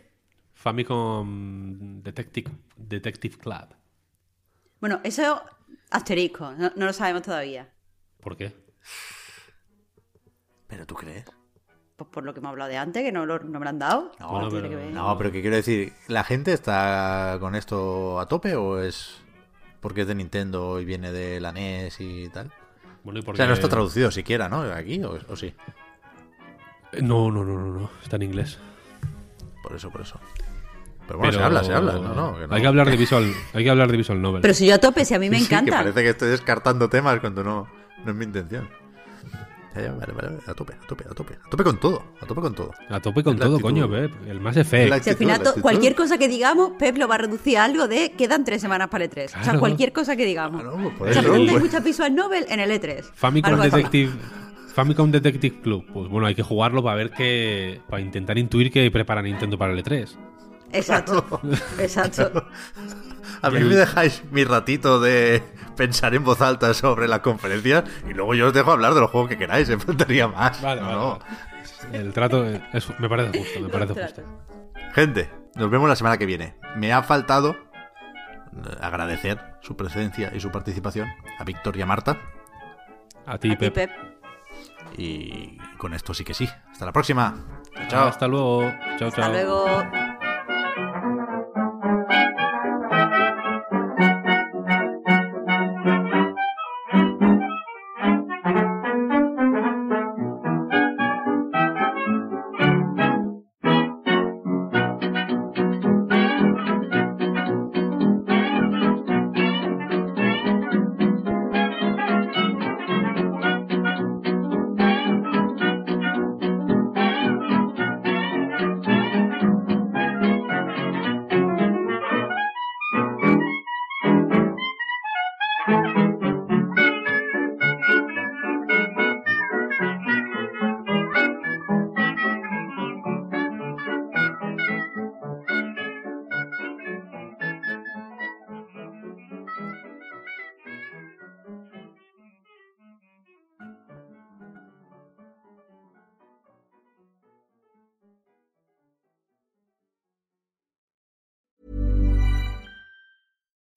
[0.54, 3.76] Famicom Detective, Detective Club.
[4.80, 5.42] Bueno, eso
[5.90, 7.70] asterisco, no, no lo sabemos todavía.
[8.22, 8.54] ¿Por qué?
[10.68, 11.26] ¿Pero tú crees?
[11.96, 13.80] Pues por lo que hemos hablado de antes, que no, lo- no me lo han
[13.80, 14.12] dado.
[14.20, 14.92] No, Bueno, pero- que ver.
[14.92, 15.94] No, pero ¿qué quiero decir?
[16.08, 19.18] ¿La gente está con esto a tope o es
[19.82, 22.52] porque es de Nintendo y viene de la NES y tal?
[23.04, 24.62] Bueno, ¿y por O sea, no está traducido siquiera, ¿no?
[24.62, 25.54] Aquí o, o sí.
[26.92, 27.90] Eh, No, no, no, no, no.
[28.04, 28.60] Está en inglés.
[29.64, 30.20] Por eso, por eso.
[31.10, 31.94] Pero bueno, Pero se habla, se habla.
[31.94, 32.54] No, no, que no.
[32.54, 34.42] Hay que hablar de visual, hay que hablar de visual novel.
[34.44, 35.72] Pero si yo a tope, si a mí me Sí, sí, encanta.
[35.72, 37.68] que parece que estoy descartando temas cuando no,
[38.06, 38.70] no es mi intención.
[39.76, 41.34] Ya, ya, vale, vale, vale, a tope, a tope, a tope.
[41.46, 42.72] A tope con todo, a tope con todo.
[42.90, 43.62] A tope con todo, actitud.
[43.62, 44.12] coño, Pep.
[44.28, 44.90] El más Effect.
[44.90, 47.88] La Si al final cualquier cosa que digamos, Pep lo va a reducir a algo
[47.88, 49.40] de quedan tres semanas para el E3.
[49.40, 50.62] O sea, cualquier cosa que digamos.
[50.62, 51.64] Claro, pues o sea, hay pues.
[51.64, 53.04] muchas visual novel en el E3.
[53.14, 53.60] Famicom.
[53.62, 54.12] Detective.
[54.74, 55.86] Famicom Detective Club.
[55.94, 57.82] Pues bueno, hay que jugarlo para ver qué.
[57.90, 60.10] para intentar intuir qué prepara Nintendo para el E E3.
[60.72, 61.42] Exacto.
[61.80, 62.46] Exacto.
[63.42, 65.42] A mí me dejáis mi ratito de
[65.78, 69.10] pensar en voz alta sobre la conferencia y luego yo os dejo hablar de los
[69.12, 70.62] juegos que queráis, me faltaría más.
[70.62, 71.20] Vale, No, vale, no.
[71.20, 71.98] vale.
[71.98, 72.62] El trato es-
[73.00, 74.22] me parece justo, me parece justo.
[74.94, 76.56] Gente, nos vemos la semana que viene.
[76.76, 81.08] Me ha faltado eh, agradecer su presencia y su participación
[81.40, 82.18] a Víctor y a Marta.
[83.26, 83.58] A ti, A.
[83.58, 83.90] Pep.
[84.98, 86.50] Y con esto sí que sí.
[86.72, 87.36] Hasta la próxima.
[87.88, 88.08] Chao.
[88.10, 88.64] Hasta luego.
[88.98, 89.24] Chao, chao.
[89.24, 89.66] Hasta luego.